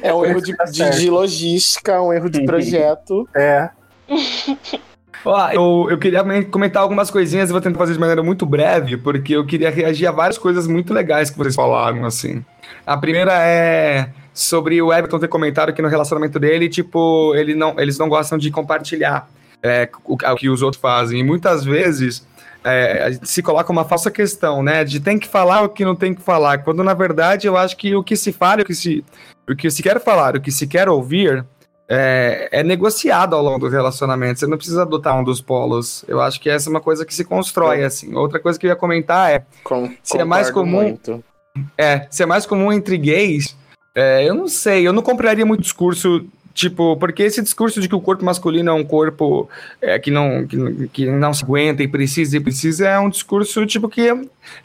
é 0.01 0.13
um 0.13 0.25
erro 0.25 0.41
de, 0.41 0.53
de, 0.71 0.89
de, 0.99 1.09
logística, 1.09 2.01
um 2.01 2.11
erro 2.11 2.29
de 2.29 2.43
projeto. 2.45 3.27
É. 3.35 3.69
Ó, 5.25 5.49
eu, 5.51 5.87
eu 5.91 5.97
queria 5.97 6.23
comentar 6.45 6.81
algumas 6.81 7.09
coisinhas 7.09 7.49
e 7.49 7.51
vou 7.51 7.61
tentar 7.61 7.77
fazer 7.77 7.93
de 7.93 7.99
maneira 7.99 8.21
muito 8.21 8.45
breve, 8.45 8.97
porque 8.97 9.33
eu 9.33 9.45
queria 9.45 9.69
reagir 9.69 10.05
a 10.07 10.11
várias 10.11 10.37
coisas 10.37 10.67
muito 10.67 10.93
legais 10.93 11.29
que 11.29 11.37
vocês 11.37 11.55
falaram, 11.55 12.05
assim. 12.05 12.43
A 12.85 12.97
primeira 12.97 13.31
é 13.33 14.09
sobre 14.33 14.81
o 14.81 14.91
Everton 14.91 15.19
ter 15.19 15.27
comentado 15.27 15.71
que 15.71 15.81
no 15.81 15.87
relacionamento 15.87 16.39
dele, 16.39 16.67
tipo, 16.67 17.33
ele 17.35 17.53
não, 17.53 17.79
eles 17.79 17.97
não 17.97 18.09
gostam 18.09 18.37
de 18.37 18.51
compartilhar 18.51 19.29
é, 19.61 19.87
o, 20.03 20.15
o 20.15 20.35
que 20.35 20.49
os 20.49 20.61
outros 20.61 20.81
fazem. 20.81 21.19
E 21.19 21.23
muitas 21.23 21.63
vezes 21.63 22.27
é, 22.63 23.19
se 23.23 23.41
coloca 23.41 23.71
uma 23.71 23.85
falsa 23.85 24.09
questão, 24.09 24.63
né? 24.63 24.83
De 24.83 24.99
tem 24.99 25.19
que 25.19 25.27
falar 25.27 25.63
o 25.63 25.69
que 25.69 25.83
não 25.83 25.95
tem 25.95 26.13
que 26.13 26.21
falar. 26.21 26.59
Quando 26.59 26.83
na 26.83 26.93
verdade 26.93 27.47
eu 27.47 27.57
acho 27.57 27.75
que 27.75 27.95
o 27.95 28.03
que 28.03 28.15
se 28.15 28.31
fala, 28.31 28.61
o 28.61 28.65
que 28.65 28.75
se, 28.75 29.03
o 29.49 29.55
que 29.55 29.69
se 29.69 29.83
quer 29.83 29.99
falar, 30.01 30.35
o 30.35 30.41
que 30.41 30.51
se 30.51 30.65
quer 30.67 30.87
ouvir 30.87 31.45
é, 31.87 32.49
é, 32.51 32.63
negociado 32.63 33.35
ao 33.35 33.43
longo 33.43 33.59
do 33.59 33.69
relacionamento. 33.69 34.39
Você 34.39 34.47
não 34.47 34.57
precisa 34.57 34.83
adotar 34.83 35.19
um 35.19 35.23
dos 35.23 35.41
polos. 35.41 36.03
Eu 36.07 36.21
acho 36.21 36.39
que 36.39 36.49
essa 36.49 36.69
é 36.69 36.71
uma 36.71 36.81
coisa 36.81 37.05
que 37.05 37.13
se 37.13 37.23
constrói 37.23 37.83
assim. 37.83 38.15
Outra 38.15 38.39
coisa 38.39 38.57
que 38.57 38.65
eu 38.65 38.69
ia 38.69 38.75
comentar 38.75 39.31
é 39.31 39.45
Com, 39.63 39.93
se 40.01 40.17
é 40.17 40.23
mais 40.23 40.49
comum. 40.49 40.81
Muito. 40.81 41.23
É, 41.77 42.07
se 42.09 42.23
é 42.23 42.25
mais 42.25 42.45
comum 42.45 42.71
entre 42.71 42.97
gays. 42.97 43.55
É, 43.95 44.27
eu 44.27 44.33
não 44.33 44.47
sei, 44.47 44.87
eu 44.87 44.93
não 44.93 45.03
compraria 45.03 45.45
muito 45.45 45.61
discurso 45.61 46.25
Tipo, 46.53 46.95
porque 46.97 47.23
esse 47.23 47.41
discurso 47.41 47.81
de 47.81 47.89
que 47.89 47.95
o 47.95 48.01
corpo 48.01 48.23
masculino 48.23 48.69
é 48.69 48.73
um 48.73 48.83
corpo 48.83 49.49
é, 49.81 49.97
que, 49.97 50.11
não, 50.11 50.45
que, 50.45 50.87
que 50.89 51.05
não 51.07 51.33
se 51.33 51.43
aguenta 51.43 51.81
e 51.81 51.87
precisa 51.87 52.37
e 52.37 52.39
precisa 52.39 52.87
é 52.87 52.99
um 52.99 53.09
discurso, 53.09 53.65
tipo, 53.65 53.89
que 53.89 54.01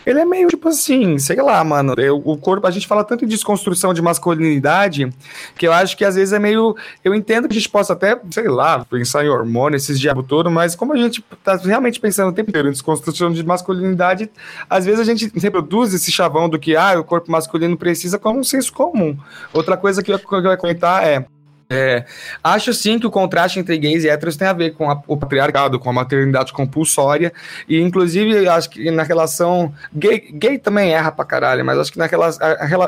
ele 0.05 0.20
é 0.20 0.24
meio, 0.24 0.49
tipo 0.49 0.68
assim, 0.68 1.18
sei 1.18 1.41
lá, 1.41 1.62
mano. 1.64 1.95
Eu, 1.97 2.20
o 2.22 2.36
corpo, 2.36 2.66
a 2.66 2.70
gente 2.70 2.86
fala 2.86 3.05
tanto 3.05 3.24
em 3.24 3.28
desconstrução 3.28 3.95
de 3.95 4.03
masculinidade 4.03 5.11
que 5.57 5.66
eu 5.66 5.72
acho 5.72 5.97
que 5.97 6.05
às 6.05 6.14
vezes 6.14 6.32
é 6.32 6.39
meio. 6.39 6.76
Eu 7.03 7.14
entendo 7.14 7.49
que 7.49 7.55
a 7.55 7.59
gente 7.59 7.70
possa 7.70 7.95
até, 7.95 8.20
sei 8.30 8.49
lá, 8.49 8.84
pensar 8.84 9.24
em 9.24 9.28
hormônio, 9.28 9.76
esses 9.76 9.99
diabos 9.99 10.26
todo, 10.26 10.51
mas 10.51 10.76
como 10.76 10.93
a 10.93 10.97
gente 10.97 11.24
tá 11.43 11.57
realmente 11.57 12.01
pensando 12.01 12.28
o 12.28 12.32
tempo 12.32 12.51
inteiro 12.51 12.68
em 12.68 12.72
desconstrução 12.72 13.32
de 13.32 13.43
masculinidade, 13.43 14.30
às 14.68 14.84
vezes 14.84 15.01
a 15.01 15.05
gente 15.05 15.32
reproduz 15.39 15.95
esse 15.95 16.12
chavão 16.12 16.49
do 16.49 16.59
que, 16.59 16.76
ah, 16.76 16.99
o 16.99 17.05
corpo 17.05 17.30
masculino 17.30 17.76
precisa 17.76 18.18
como 18.18 18.41
um 18.41 18.45
senso 18.45 18.72
comum. 18.72 19.16
Outra 19.55 19.76
coisa 19.76 20.03
que 20.03 20.12
eu, 20.12 20.18
que 20.18 20.34
eu 20.34 20.45
ia 20.45 20.57
comentar 20.57 21.03
é. 21.07 21.24
É, 21.71 22.07
acho 22.43 22.73
sim 22.73 22.99
que 22.99 23.07
o 23.07 23.11
contraste 23.11 23.61
entre 23.61 23.77
gays 23.77 24.03
e 24.03 24.09
héteros 24.09 24.37
tem 24.37 24.49
a 24.49 24.55
ver 24.55 24.71
com 24.71 24.91
a, 24.91 25.03
o 25.07 25.19
patriarcado, 25.19 25.79
com 25.79 25.91
a 25.91 25.93
maternidade 25.93 26.51
compulsória, 26.51 27.31
e 27.69 27.79
inclusive 27.79 28.49
acho 28.49 28.71
que 28.71 28.91
na 28.91 29.03
relação. 29.03 29.71
Gay, 29.93 30.31
gay 30.33 30.59
também 30.59 30.95
erra 30.95 31.12
pra 31.12 31.27
caralho, 31.27 31.62
mas 31.66 31.79
acho 31.79 31.93
que 31.93 31.99
naquela. 31.99 32.31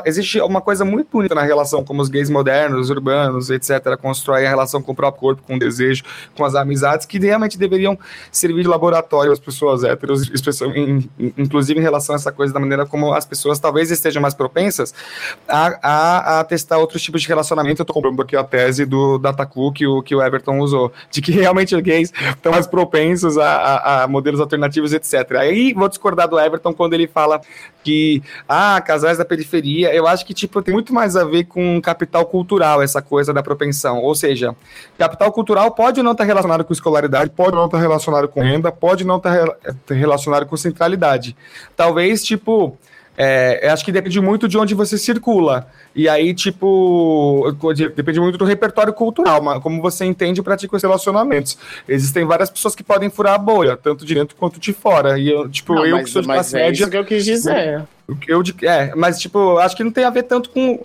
existe 0.03 0.41
uma 0.41 0.61
coisa 0.61 0.83
muito 0.83 1.09
bonita 1.11 1.35
na 1.35 1.43
relação 1.43 1.83
como 1.83 2.01
os 2.01 2.09
gays 2.09 2.27
modernos, 2.27 2.89
urbanos, 2.89 3.51
etc., 3.51 3.95
constroem 4.01 4.47
a 4.47 4.49
relação 4.49 4.81
com 4.81 4.93
o 4.93 4.95
próprio 4.95 5.19
corpo, 5.19 5.43
com 5.43 5.57
o 5.57 5.59
desejo, 5.59 6.03
com 6.35 6.43
as 6.43 6.55
amizades, 6.55 7.05
que 7.05 7.19
realmente 7.19 7.59
deveriam 7.59 7.99
servir 8.31 8.63
de 8.63 8.67
laboratório 8.67 9.31
às 9.31 9.39
pessoas 9.39 9.83
héteros, 9.83 10.27
inclusive 11.37 11.79
em 11.79 11.83
relação 11.83 12.15
a 12.15 12.17
essa 12.17 12.31
coisa 12.31 12.51
da 12.51 12.59
maneira 12.59 12.83
como 12.87 13.13
as 13.13 13.25
pessoas 13.25 13.59
talvez 13.59 13.91
estejam 13.91 14.23
mais 14.23 14.33
propensas 14.33 14.91
a, 15.47 15.77
a, 15.83 16.39
a 16.39 16.43
testar 16.43 16.79
outros 16.79 16.99
tipos 17.03 17.21
de 17.21 17.27
relacionamento. 17.27 17.83
Eu 17.83 17.85
tô 17.85 17.93
comprando 17.93 18.19
aqui 18.19 18.35
a 18.35 18.43
tese 18.43 18.70
tese 18.71 18.85
do 18.85 19.17
Dataku 19.17 19.71
que 19.71 19.85
o, 19.85 20.01
que 20.01 20.15
o 20.15 20.21
Everton 20.21 20.59
usou, 20.59 20.91
de 21.11 21.21
que 21.21 21.31
realmente 21.31 21.75
os 21.75 21.81
gays 21.81 22.11
estão 22.29 22.51
mais 22.51 22.65
propensos 22.65 23.37
a, 23.37 23.45
a, 23.45 24.03
a, 24.03 24.07
modelos 24.07 24.39
alternativos, 24.39 24.93
etc. 24.93 25.31
Aí 25.37 25.73
vou 25.73 25.89
discordar 25.89 26.27
do 26.27 26.39
Everton 26.39 26.73
quando 26.73 26.93
ele 26.93 27.07
fala 27.07 27.41
que, 27.83 28.23
ah, 28.47 28.79
casais 28.81 29.17
da 29.17 29.25
periferia, 29.25 29.93
eu 29.93 30.07
acho 30.07 30.25
que, 30.25 30.33
tipo, 30.33 30.61
tem 30.61 30.73
muito 30.73 30.93
mais 30.93 31.15
a 31.15 31.23
ver 31.23 31.45
com 31.45 31.81
capital 31.81 32.25
cultural, 32.25 32.81
essa 32.81 33.01
coisa 33.01 33.33
da 33.33 33.43
propensão, 33.43 33.99
ou 33.99 34.15
seja, 34.15 34.55
capital 34.97 35.31
cultural 35.31 35.71
pode 35.71 36.01
não 36.01 36.11
estar 36.11 36.23
relacionado 36.23 36.63
com 36.63 36.73
escolaridade, 36.73 37.31
pode 37.31 37.55
não 37.55 37.65
estar 37.65 37.79
relacionado 37.79 38.27
com 38.27 38.41
renda, 38.41 38.71
pode 38.71 39.03
não 39.03 39.17
estar 39.17 39.57
relacionado 39.87 40.45
com 40.45 40.55
centralidade. 40.55 41.35
Talvez, 41.75 42.23
tipo, 42.23 42.77
é, 43.17 43.69
acho 43.69 43.83
que 43.83 43.91
depende 43.91 44.19
muito 44.21 44.47
de 44.47 44.57
onde 44.57 44.73
você 44.73 44.97
circula. 44.97 45.67
E 45.93 46.07
aí, 46.07 46.33
tipo, 46.33 47.45
depende 47.95 48.19
muito 48.19 48.37
do 48.37 48.45
repertório 48.45 48.93
cultural, 48.93 49.41
como 49.61 49.81
você 49.81 50.05
entende 50.05 50.39
e 50.39 50.43
pratica 50.43 50.75
os 50.75 50.81
relacionamentos. 50.81 51.57
Existem 51.87 52.25
várias 52.25 52.49
pessoas 52.49 52.75
que 52.75 52.83
podem 52.83 53.09
furar 53.09 53.33
a 53.33 53.37
bolha, 53.37 53.75
tanto 53.75 54.05
de 54.05 54.15
dentro 54.15 54.35
quanto 54.35 54.59
de 54.59 54.71
fora. 54.71 55.19
E 55.19 55.29
eu, 55.29 55.49
tipo, 55.49 55.75
não, 55.75 55.85
eu 55.85 55.97
mas, 55.97 56.05
que 56.05 56.11
sou 56.11 56.21
de 56.21 56.27
classe 56.27 56.55
é 56.55 56.63
média. 56.63 56.83
Isso 56.83 56.89
que 56.89 56.97
eu 56.97 57.05
quis 57.05 57.25
dizer. 57.25 57.83
Eu, 58.27 58.43
é, 58.63 58.93
mas, 58.95 59.19
tipo, 59.19 59.57
acho 59.57 59.75
que 59.75 59.83
não 59.83 59.91
tem 59.91 60.03
a 60.03 60.09
ver 60.09 60.23
tanto 60.23 60.49
com 60.49 60.79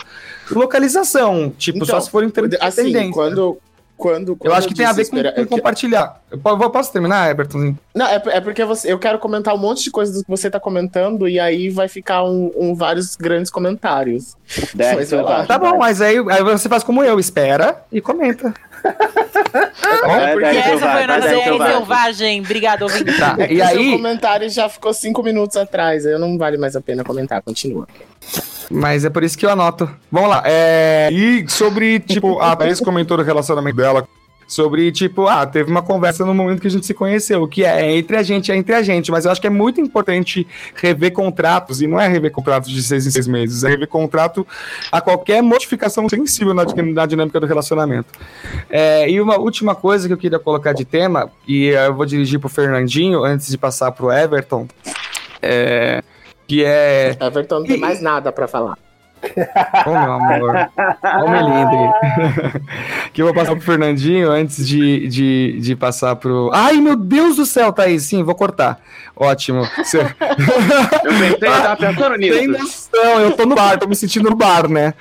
localização. 0.51 1.51
Tipo, 1.57 1.77
então, 1.77 1.87
só 1.87 2.01
se 2.01 2.09
for 2.09 2.23
independente. 2.23 2.57
Assim, 2.61 3.11
quando, 3.11 3.57
quando, 3.97 4.35
quando 4.35 4.51
eu 4.51 4.55
acho 4.55 4.67
que 4.67 4.75
tem 4.75 4.85
a 4.85 4.93
ver 4.93 5.09
com, 5.09 5.17
com 5.17 5.45
compartilhar. 5.47 6.21
Eu 6.31 6.39
posso 6.69 6.93
terminar, 6.93 7.31
Everton? 7.31 7.75
Não, 7.95 8.05
é, 8.05 8.21
é 8.27 8.41
porque 8.41 8.63
você, 8.63 8.91
eu 8.93 8.99
quero 8.99 9.17
comentar 9.17 9.55
um 9.55 9.57
monte 9.57 9.83
de 9.83 9.91
coisas 9.91 10.21
que 10.21 10.29
você 10.29 10.49
tá 10.49 10.59
comentando 10.59 11.27
e 11.27 11.39
aí 11.39 11.69
vai 11.69 11.87
ficar 11.87 12.23
um, 12.23 12.51
um 12.55 12.75
vários 12.75 13.15
grandes 13.15 13.49
comentários. 13.49 14.35
Mas, 14.75 15.09
tá 15.47 15.57
bom, 15.57 15.77
mas 15.77 15.99
aí, 15.99 16.17
aí 16.29 16.43
você 16.43 16.69
faz 16.69 16.83
como 16.83 17.03
eu, 17.03 17.19
espera 17.19 17.83
e 17.91 17.99
comenta. 17.99 18.53
É, 20.07 20.33
porque 20.33 20.45
essa 20.45 20.91
foi 20.91 21.03
a 21.03 21.07
nossa 21.07 21.27
DR 21.29 21.67
selvagem. 21.67 22.41
Obrigado, 22.41 22.81
ouvinte. 22.83 23.17
Tá, 23.17 23.35
é 23.39 23.53
e 23.53 23.61
aí... 23.61 23.89
O 23.89 23.97
comentário 23.97 24.49
já 24.49 24.67
ficou 24.69 24.93
cinco 24.93 25.23
minutos 25.23 25.55
atrás. 25.57 26.05
Aí 26.05 26.17
não 26.17 26.37
vale 26.37 26.57
mais 26.57 26.75
a 26.75 26.81
pena 26.81 27.03
comentar. 27.03 27.41
Continua. 27.41 27.87
Mas 28.69 29.05
é 29.05 29.09
por 29.09 29.23
isso 29.23 29.37
que 29.37 29.45
eu 29.45 29.49
anoto. 29.49 29.89
Vamos 30.11 30.29
lá. 30.29 30.43
É... 30.45 31.09
E 31.11 31.45
sobre, 31.49 31.99
tipo, 31.99 32.39
a 32.39 32.55
Thaís 32.55 32.79
comentou 32.79 33.17
do 33.17 33.23
relacionamento 33.23 33.77
dela 33.77 34.07
sobre, 34.47 34.91
tipo, 34.91 35.27
ah, 35.27 35.45
teve 35.45 35.69
uma 35.69 35.81
conversa 35.81 36.25
no 36.25 36.33
momento 36.33 36.61
que 36.61 36.67
a 36.67 36.71
gente 36.71 36.85
se 36.85 36.93
conheceu, 36.93 37.45
que 37.47 37.65
é 37.65 37.95
entre 37.97 38.15
a 38.15 38.23
gente, 38.23 38.51
é 38.51 38.55
entre 38.55 38.73
a 38.73 38.81
gente, 38.81 39.11
mas 39.11 39.25
eu 39.25 39.31
acho 39.31 39.41
que 39.41 39.47
é 39.47 39.49
muito 39.49 39.81
importante 39.81 40.47
rever 40.73 41.11
contratos, 41.11 41.81
e 41.81 41.87
não 41.87 41.99
é 41.99 42.07
rever 42.07 42.31
contratos 42.31 42.71
de 42.71 42.81
seis 42.81 43.05
em 43.05 43.11
seis 43.11 43.27
meses, 43.27 43.63
é 43.65 43.69
rever 43.69 43.89
contrato 43.89 44.47
a 44.89 45.01
qualquer 45.01 45.43
modificação 45.43 46.07
sensível 46.07 46.53
na, 46.53 46.63
na 46.63 47.05
dinâmica 47.05 47.39
do 47.39 47.45
relacionamento. 47.45 48.07
É, 48.69 49.09
e 49.09 49.19
uma 49.19 49.37
última 49.37 49.75
coisa 49.75 50.07
que 50.07 50.13
eu 50.13 50.17
queria 50.17 50.39
colocar 50.39 50.71
de 50.71 50.85
tema, 50.85 51.29
e 51.45 51.65
eu 51.65 51.93
vou 51.93 52.05
dirigir 52.05 52.39
pro 52.39 52.47
Fernandinho 52.47 53.25
antes 53.25 53.49
de 53.49 53.57
passar 53.57 53.91
pro 53.91 54.11
Everton, 54.11 54.65
é, 55.41 56.01
que 56.47 56.63
é... 56.63 57.15
Everton 57.19 57.59
não 57.59 57.65
tem 57.65 57.77
mais 57.77 58.01
nada 58.01 58.31
para 58.31 58.47
falar. 58.47 58.77
Ô, 59.85 59.89
meu 59.89 60.11
amor. 60.13 60.69
Ô, 61.23 61.29
Melindre. 61.29 62.61
que 63.11 63.21
eu 63.21 63.25
vou 63.25 63.33
passar 63.33 63.55
pro 63.55 63.65
Fernandinho 63.65 64.29
antes 64.29 64.67
de, 64.67 65.07
de, 65.07 65.59
de 65.59 65.75
passar 65.75 66.15
pro. 66.15 66.51
Ai, 66.53 66.77
meu 66.77 66.95
Deus 66.95 67.35
do 67.35 67.45
céu, 67.45 67.73
Thaís. 67.73 68.03
Sim, 68.03 68.23
vou 68.23 68.35
cortar. 68.35 68.79
Ótimo. 69.15 69.67
Você... 69.77 69.99
Eu 69.99 70.05
pensei, 71.13 71.33
eu 71.33 71.39
tava 71.39 71.75
pensando 71.75 72.15
nisso. 72.17 72.37
Tem 72.37 72.47
noção, 72.47 73.19
eu 73.19 73.31
tô 73.31 73.45
no 73.45 73.55
bar, 73.55 73.79
tô 73.79 73.87
me 73.87 73.95
sentindo 73.95 74.29
no 74.29 74.35
bar, 74.35 74.69
né? 74.69 74.93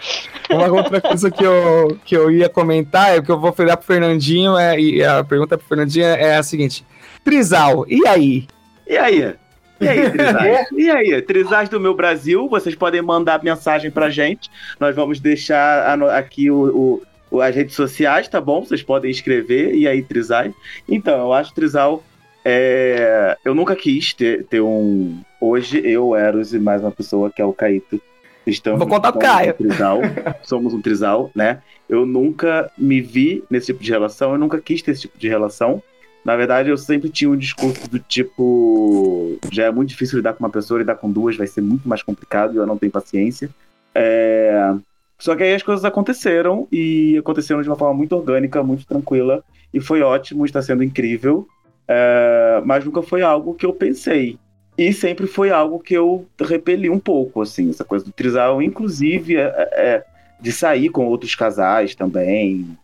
Uma 0.50 0.66
outra 0.68 1.00
coisa 1.00 1.30
que 1.30 1.44
eu, 1.44 1.98
que 2.04 2.16
eu 2.16 2.30
ia 2.30 2.48
comentar 2.48 3.16
é 3.16 3.20
que 3.20 3.30
eu 3.30 3.38
vou 3.38 3.52
virar 3.52 3.76
pro 3.76 3.86
Fernandinho, 3.86 4.56
é, 4.56 4.78
e 4.78 5.04
a 5.04 5.22
pergunta 5.22 5.58
pro 5.58 5.66
Fernandinho 5.66 6.06
é 6.06 6.36
a 6.36 6.42
seguinte: 6.42 6.84
Trizal, 7.22 7.84
e 7.88 8.06
aí? 8.06 8.46
E 8.86 8.96
aí? 8.96 9.34
E 9.80 9.88
aí, 9.88 10.10
Trizais? 10.10 10.66
e 10.72 10.90
aí, 10.90 11.22
Trizais 11.22 11.68
do 11.68 11.78
meu 11.80 11.94
Brasil, 11.94 12.48
vocês 12.48 12.74
podem 12.74 13.02
mandar 13.02 13.42
mensagem 13.44 13.90
pra 13.90 14.08
gente. 14.10 14.50
Nós 14.80 14.94
vamos 14.96 15.20
deixar 15.20 16.00
aqui 16.16 16.50
o, 16.50 16.56
o- 16.64 17.02
o- 17.30 17.40
as 17.40 17.54
redes 17.54 17.74
sociais, 17.74 18.26
tá 18.28 18.40
bom? 18.40 18.64
Vocês 18.64 18.82
podem 18.82 19.10
escrever. 19.10 19.74
E 19.74 19.86
aí, 19.86 20.02
Trizais? 20.02 20.52
Então, 20.88 21.18
eu 21.18 21.32
acho 21.32 21.54
Trizal. 21.54 22.02
é, 22.44 23.36
Eu 23.44 23.54
nunca 23.54 23.74
quis 23.76 24.14
ter, 24.14 24.44
ter 24.44 24.60
um. 24.60 25.20
Hoje, 25.40 25.80
eu, 25.84 26.14
Eros 26.16 26.54
e 26.54 26.58
mais 26.58 26.80
uma 26.80 26.90
pessoa 26.92 27.30
que 27.30 27.42
é 27.42 27.44
o 27.44 27.52
Caíto. 27.52 28.00
Estamos, 28.46 28.78
Vou 28.78 28.88
contar 28.88 29.10
pro 29.10 29.20
somos 29.20 29.36
Caio. 29.36 29.50
Um 29.50 29.56
trisal, 29.68 30.00
somos 30.44 30.72
um 30.72 30.80
trisal, 30.80 31.30
né? 31.34 31.58
Eu 31.88 32.06
nunca 32.06 32.70
me 32.78 33.00
vi 33.00 33.42
nesse 33.50 33.66
tipo 33.66 33.82
de 33.82 33.90
relação, 33.90 34.30
eu 34.32 34.38
nunca 34.38 34.60
quis 34.60 34.80
ter 34.82 34.92
esse 34.92 35.00
tipo 35.02 35.18
de 35.18 35.28
relação. 35.28 35.82
Na 36.26 36.34
verdade, 36.34 36.70
eu 36.70 36.76
sempre 36.76 37.08
tinha 37.08 37.30
um 37.30 37.36
discurso 37.36 37.88
do 37.88 38.00
tipo: 38.00 39.38
já 39.52 39.66
é 39.66 39.70
muito 39.70 39.90
difícil 39.90 40.16
lidar 40.16 40.32
com 40.32 40.42
uma 40.42 40.50
pessoa, 40.50 40.80
lidar 40.80 40.96
com 40.96 41.08
duas 41.08 41.36
vai 41.36 41.46
ser 41.46 41.60
muito 41.60 41.88
mais 41.88 42.02
complicado 42.02 42.52
e 42.52 42.56
eu 42.56 42.66
não 42.66 42.76
tenho 42.76 42.90
paciência. 42.90 43.48
É, 43.94 44.74
Só 45.20 45.36
que 45.36 45.44
aí 45.44 45.54
as 45.54 45.62
coisas 45.62 45.84
aconteceram 45.84 46.66
e 46.72 47.16
aconteceram 47.16 47.62
de 47.62 47.68
uma 47.68 47.76
forma 47.76 47.94
muito 47.94 48.16
orgânica, 48.16 48.60
muito 48.60 48.84
tranquila 48.84 49.40
e 49.72 49.78
foi 49.78 50.02
ótimo, 50.02 50.44
está 50.44 50.60
sendo 50.60 50.82
incrível. 50.82 51.46
É, 51.86 52.60
Mas 52.64 52.84
nunca 52.84 53.02
foi 53.02 53.22
algo 53.22 53.54
que 53.54 53.64
eu 53.64 53.72
pensei. 53.72 54.36
E 54.76 54.92
sempre 54.92 55.28
foi 55.28 55.50
algo 55.50 55.78
que 55.78 55.94
eu 55.94 56.26
repeli 56.40 56.90
um 56.90 56.98
pouco, 56.98 57.40
assim, 57.40 57.70
essa 57.70 57.84
coisa 57.84 58.04
do 58.04 58.10
trisal, 58.10 58.60
inclusive 58.60 59.36
é, 59.36 59.44
é, 59.44 60.04
de 60.40 60.50
sair 60.50 60.88
com 60.88 61.06
outros 61.06 61.36
casais 61.36 61.94
também, 61.94 62.76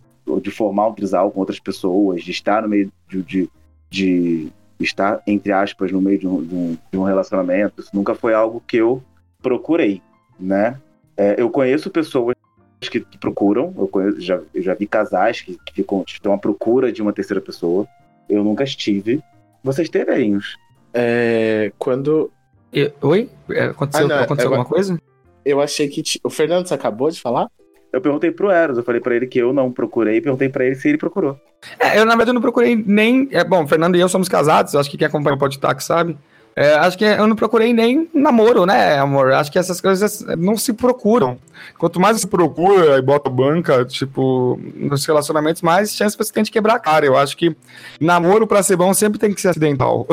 de 0.42 0.50
formar 0.50 0.88
um 0.88 0.92
trisal 0.94 1.30
com 1.30 1.40
outras 1.40 1.58
pessoas, 1.60 2.22
de 2.22 2.30
estar 2.30 2.62
no 2.62 2.68
meio 2.68 2.90
de, 3.08 3.22
de, 3.22 3.50
de 3.90 4.52
estar, 4.80 5.22
entre 5.26 5.52
aspas, 5.52 5.90
no 5.92 6.00
meio 6.00 6.18
de 6.18 6.26
um, 6.28 6.42
de 6.44 6.54
um, 6.54 6.78
de 6.92 6.98
um 6.98 7.02
relacionamento. 7.02 7.80
Isso 7.80 7.90
nunca 7.92 8.14
foi 8.14 8.32
algo 8.34 8.62
que 8.66 8.76
eu 8.78 9.02
procurei, 9.42 10.00
né? 10.38 10.78
É, 11.16 11.34
eu 11.38 11.50
conheço 11.50 11.90
pessoas 11.90 12.34
que, 12.80 13.00
que 13.00 13.18
procuram, 13.18 13.72
eu, 13.76 13.86
conheço, 13.88 14.20
já, 14.20 14.40
eu 14.54 14.62
já 14.62 14.74
vi 14.74 14.86
casais 14.86 15.40
que, 15.40 15.58
que 15.66 15.72
ficam, 15.74 16.04
estão 16.06 16.32
à 16.32 16.38
procura 16.38 16.90
de 16.92 17.02
uma 17.02 17.12
terceira 17.12 17.40
pessoa. 17.40 17.86
Eu 18.28 18.42
nunca 18.42 18.64
estive. 18.64 19.22
Vocês 19.62 19.88
terem 19.88 20.36
uns. 20.36 20.56
É, 20.94 21.72
quando 21.78 22.30
E- 22.72 22.92
Oi? 23.02 23.28
É, 23.50 23.64
Aconteceu, 23.66 24.06
Ah, 24.06 24.08
não, 24.08 24.16
aconteceu 24.22 24.46
agora- 24.48 24.60
alguma 24.62 24.74
coisa? 24.74 24.98
eu 25.44 25.60
achei 25.60 25.88
que. 25.88 26.02
ti- 26.02 26.20
O 26.24 26.30
Fernando, 26.30 26.66
você 26.66 26.74
acabou 26.74 27.10
de 27.10 27.20
falar? 27.20 27.48
Eu 27.92 28.00
perguntei 28.00 28.30
pro 28.30 28.50
Eros, 28.50 28.78
eu 28.78 28.82
falei 28.82 29.00
pra 29.00 29.14
ele 29.14 29.26
que 29.26 29.38
eu 29.38 29.52
não 29.52 29.70
procurei, 29.70 30.20
perguntei 30.20 30.48
pra 30.48 30.64
ele 30.64 30.74
se 30.74 30.88
ele 30.88 30.98
procurou. 30.98 31.38
É, 31.78 31.98
eu, 31.98 32.04
na 32.04 32.16
verdade, 32.16 32.32
não 32.32 32.40
procurei 32.40 32.74
nem. 32.74 33.28
É, 33.30 33.44
bom, 33.44 33.64
o 33.64 33.68
Fernando 33.68 33.96
e 33.96 34.00
eu 34.00 34.08
somos 34.08 34.28
casados, 34.28 34.74
acho 34.74 34.90
que 34.90 34.96
quem 34.96 35.06
acompanha 35.06 35.36
o 35.36 35.38
Podtac 35.38 35.82
sabe. 35.84 36.16
É, 36.54 36.74
acho 36.74 36.98
que 36.98 37.04
eu 37.04 37.26
não 37.26 37.34
procurei 37.34 37.72
nem 37.72 38.08
namoro, 38.12 38.66
né, 38.66 38.98
amor? 38.98 39.32
Acho 39.32 39.50
que 39.50 39.58
essas 39.58 39.80
coisas 39.80 40.22
não 40.36 40.56
se 40.56 40.74
procuram. 40.74 41.38
Quanto 41.78 41.98
mais 41.98 42.20
você 42.20 42.26
procura 42.26 42.98
e 42.98 43.02
bota 43.02 43.30
banca, 43.30 43.84
tipo, 43.86 44.60
nos 44.74 45.04
relacionamentos, 45.06 45.62
mais 45.62 45.94
chance 45.94 46.16
você 46.16 46.32
tem 46.32 46.42
de 46.42 46.50
quebrar 46.50 46.74
a 46.74 46.78
cara. 46.78 47.06
Eu 47.06 47.16
acho 47.16 47.36
que 47.36 47.56
namoro 47.98 48.46
pra 48.46 48.62
ser 48.62 48.76
bom 48.76 48.92
sempre 48.92 49.18
tem 49.18 49.32
que 49.32 49.40
ser 49.40 49.48
acidental. 49.48 50.06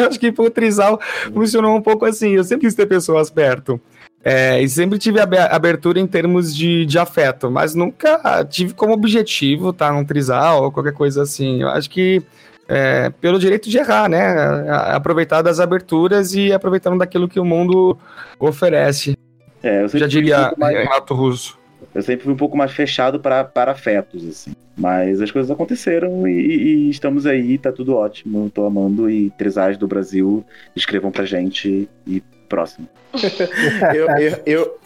eu 0.00 0.08
acho 0.08 0.18
que 0.18 0.32
pro 0.32 0.50
Trisal 0.50 1.00
funcionou 1.32 1.76
um 1.76 1.82
pouco 1.82 2.04
assim. 2.04 2.30
Eu 2.30 2.42
sempre 2.42 2.66
quis 2.66 2.74
ter 2.74 2.86
pessoas 2.86 3.30
perto. 3.30 3.80
É, 4.28 4.60
e 4.60 4.68
sempre 4.68 4.98
tive 4.98 5.20
abe- 5.20 5.38
abertura 5.38 6.00
em 6.00 6.06
termos 6.06 6.52
de, 6.52 6.84
de 6.84 6.98
afeto, 6.98 7.48
mas 7.48 7.76
nunca 7.76 8.44
tive 8.50 8.74
como 8.74 8.92
objetivo 8.92 9.70
estar 9.70 9.92
num 9.92 10.04
trisal 10.04 10.64
ou 10.64 10.72
qualquer 10.72 10.92
coisa 10.92 11.22
assim. 11.22 11.62
Eu 11.62 11.68
acho 11.68 11.88
que 11.88 12.20
é, 12.68 13.08
pelo 13.20 13.38
direito 13.38 13.70
de 13.70 13.78
errar, 13.78 14.08
né? 14.08 14.68
Aproveitar 14.92 15.42
das 15.42 15.60
aberturas 15.60 16.34
e 16.34 16.52
aproveitando 16.52 16.98
daquilo 16.98 17.28
que 17.28 17.38
o 17.38 17.44
mundo 17.44 17.96
oferece. 18.36 19.16
É, 19.62 19.84
eu 19.84 19.88
sempre 19.88 20.00
Já 20.00 20.06
um 20.06 20.08
diria 20.08 20.38
pouco 20.46 20.60
mais- 20.60 20.76
Renato 20.76 21.14
Russo. 21.14 21.58
Eu 21.94 22.02
sempre 22.02 22.24
fui 22.24 22.32
um 22.32 22.36
pouco 22.36 22.56
mais 22.56 22.72
fechado 22.72 23.20
para, 23.20 23.44
para 23.44 23.70
afetos, 23.70 24.26
assim. 24.26 24.52
Mas 24.76 25.20
as 25.22 25.30
coisas 25.30 25.50
aconteceram 25.52 26.26
e, 26.26 26.32
e 26.32 26.90
estamos 26.90 27.26
aí, 27.26 27.56
tá 27.58 27.70
tudo 27.70 27.94
ótimo. 27.94 28.50
Tô 28.50 28.66
amando 28.66 29.08
e 29.08 29.30
Trisais 29.38 29.78
do 29.78 29.86
Brasil, 29.86 30.44
escrevam 30.74 31.12
pra 31.12 31.24
gente 31.24 31.88
e 32.04 32.20
próximo. 32.46 32.88
eu, 33.94 34.06
eu, 34.18 34.42
eu, 34.46 34.78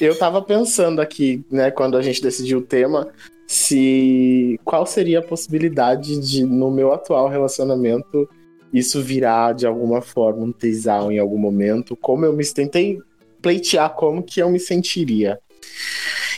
eu 0.00 0.18
tava 0.18 0.40
pensando 0.42 1.00
aqui, 1.00 1.44
né, 1.50 1.70
quando 1.70 1.96
a 1.96 2.02
gente 2.02 2.22
decidiu 2.22 2.58
o 2.58 2.62
tema, 2.62 3.08
se 3.46 4.60
qual 4.64 4.84
seria 4.86 5.20
a 5.20 5.22
possibilidade 5.22 6.18
de, 6.20 6.44
no 6.44 6.70
meu 6.70 6.92
atual 6.92 7.28
relacionamento, 7.28 8.28
isso 8.72 9.02
virar 9.02 9.54
de 9.54 9.66
alguma 9.66 10.02
forma 10.02 10.44
um 10.44 10.52
tesão 10.52 11.10
em 11.10 11.18
algum 11.18 11.38
momento, 11.38 11.96
como 11.96 12.24
eu 12.24 12.32
me 12.32 12.44
tentei 12.44 12.98
pleitear 13.40 13.94
como 13.94 14.22
que 14.22 14.40
eu 14.40 14.50
me 14.50 14.60
sentiria. 14.60 15.38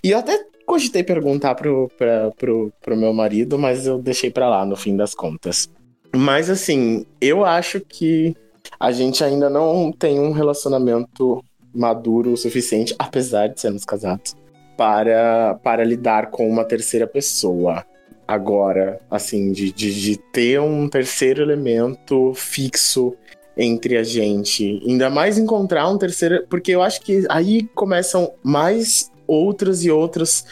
E 0.04 0.10
eu 0.10 0.18
até 0.18 0.44
cogitei 0.64 1.02
perguntar 1.02 1.56
pro, 1.56 1.90
pra, 1.98 2.30
pro, 2.38 2.72
pro 2.80 2.96
meu 2.96 3.12
marido, 3.12 3.58
mas 3.58 3.86
eu 3.86 3.98
deixei 3.98 4.30
pra 4.30 4.48
lá 4.48 4.64
no 4.64 4.76
fim 4.76 4.96
das 4.96 5.14
contas. 5.14 5.68
Mas 6.14 6.48
assim, 6.48 7.04
eu 7.20 7.44
acho 7.44 7.80
que 7.80 8.36
a 8.80 8.90
gente 8.90 9.22
ainda 9.22 9.50
não 9.50 9.92
tem 9.92 10.18
um 10.18 10.32
relacionamento 10.32 11.44
maduro 11.72 12.32
o 12.32 12.36
suficiente, 12.36 12.94
apesar 12.98 13.48
de 13.48 13.60
sermos 13.60 13.84
casados, 13.84 14.34
para, 14.74 15.54
para 15.62 15.84
lidar 15.84 16.30
com 16.30 16.48
uma 16.48 16.64
terceira 16.64 17.06
pessoa. 17.06 17.84
Agora, 18.26 18.98
assim, 19.10 19.52
de, 19.52 19.70
de, 19.70 20.00
de 20.00 20.16
ter 20.16 20.58
um 20.60 20.88
terceiro 20.88 21.42
elemento 21.42 22.32
fixo 22.34 23.14
entre 23.54 23.98
a 23.98 24.02
gente. 24.02 24.80
Ainda 24.86 25.10
mais 25.10 25.36
encontrar 25.36 25.86
um 25.88 25.98
terceiro. 25.98 26.46
Porque 26.48 26.70
eu 26.70 26.80
acho 26.80 27.02
que 27.02 27.26
aí 27.28 27.64
começam 27.74 28.32
mais 28.42 29.10
outros 29.26 29.84
e 29.84 29.90
outros 29.90 30.46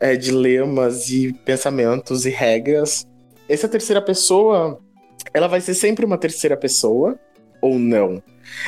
é, 0.00 0.16
dilemas 0.16 1.10
e 1.10 1.32
pensamentos 1.44 2.26
e 2.26 2.30
regras. 2.30 3.06
Essa 3.48 3.68
terceira 3.68 4.02
pessoa, 4.02 4.80
ela 5.32 5.46
vai 5.46 5.60
ser 5.60 5.74
sempre 5.74 6.04
uma 6.04 6.18
terceira 6.18 6.56
pessoa 6.56 7.16
ou 7.60 7.78
não? 7.78 8.22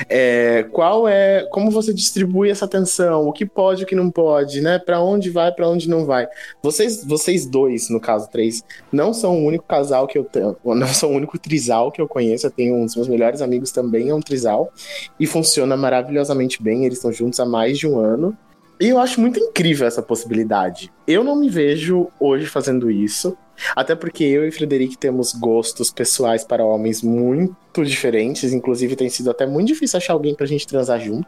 É, 0.09 0.65
qual 0.73 1.09
é, 1.09 1.47
como 1.51 1.71
você 1.71 1.93
distribui 1.93 2.51
essa 2.51 2.65
atenção? 2.65 3.27
O 3.27 3.33
que 3.33 3.47
pode, 3.47 3.85
o 3.85 3.87
que 3.87 3.95
não 3.95 4.11
pode, 4.11 4.61
né? 4.61 4.79
Para 4.79 5.01
onde 5.01 5.31
vai, 5.31 5.53
para 5.53 5.69
onde 5.69 5.89
não 5.89 6.05
vai? 6.05 6.29
Vocês, 6.63 7.05
vocês 7.05 7.47
dois, 7.47 7.89
no 7.89 8.01
caso 8.01 8.29
três, 8.31 8.63
não 8.93 9.13
são 9.13 9.39
o 9.39 9.47
único 9.47 9.65
casal 9.65 10.07
que 10.07 10.19
eu 10.19 10.25
tenho, 10.25 10.57
não 10.65 10.89
são 10.89 11.13
o 11.13 11.17
único 11.17 11.39
trisal 11.39 11.91
que 11.91 12.01
eu 12.01 12.09
conheço. 12.09 12.47
Eu 12.47 12.51
tenho 12.51 12.75
um 12.77 12.85
dos 12.85 12.97
meus 12.97 13.09
melhores 13.09 13.43
amigos 13.43 13.73
também 13.73 14.11
é 14.11 14.15
um 14.15 14.21
trisal 14.21 14.73
e 15.19 15.27
funciona 15.27 15.77
maravilhosamente 15.77 16.63
bem. 16.63 16.85
Eles 16.85 16.99
estão 16.99 17.13
juntos 17.13 17.41
há 17.41 17.47
mais 17.47 17.79
de 17.79 17.87
um 17.87 17.99
ano. 17.99 18.37
E 18.81 18.89
eu 18.89 18.99
acho 18.99 19.21
muito 19.21 19.39
incrível 19.39 19.87
essa 19.87 20.01
possibilidade. 20.01 20.91
Eu 21.07 21.23
não 21.23 21.37
me 21.37 21.51
vejo 21.51 22.09
hoje 22.19 22.47
fazendo 22.47 22.91
isso. 22.91 23.37
Até 23.75 23.95
porque 23.95 24.25
eu 24.25 24.47
e 24.47 24.51
Frederic 24.51 24.97
temos 24.97 25.33
gostos 25.33 25.91
pessoais 25.91 26.45
para 26.45 26.65
homens 26.65 27.03
muito 27.03 27.85
diferentes. 27.85 28.53
Inclusive, 28.53 28.97
tem 28.97 29.09
sido 29.09 29.31
até 29.31 29.47
muito 29.47 29.69
difícil 29.69 29.97
achar 29.97 30.13
alguém 30.13 30.35
pra 30.35 30.47
gente 30.47 30.67
transar 30.67 31.01
junto. 31.01 31.27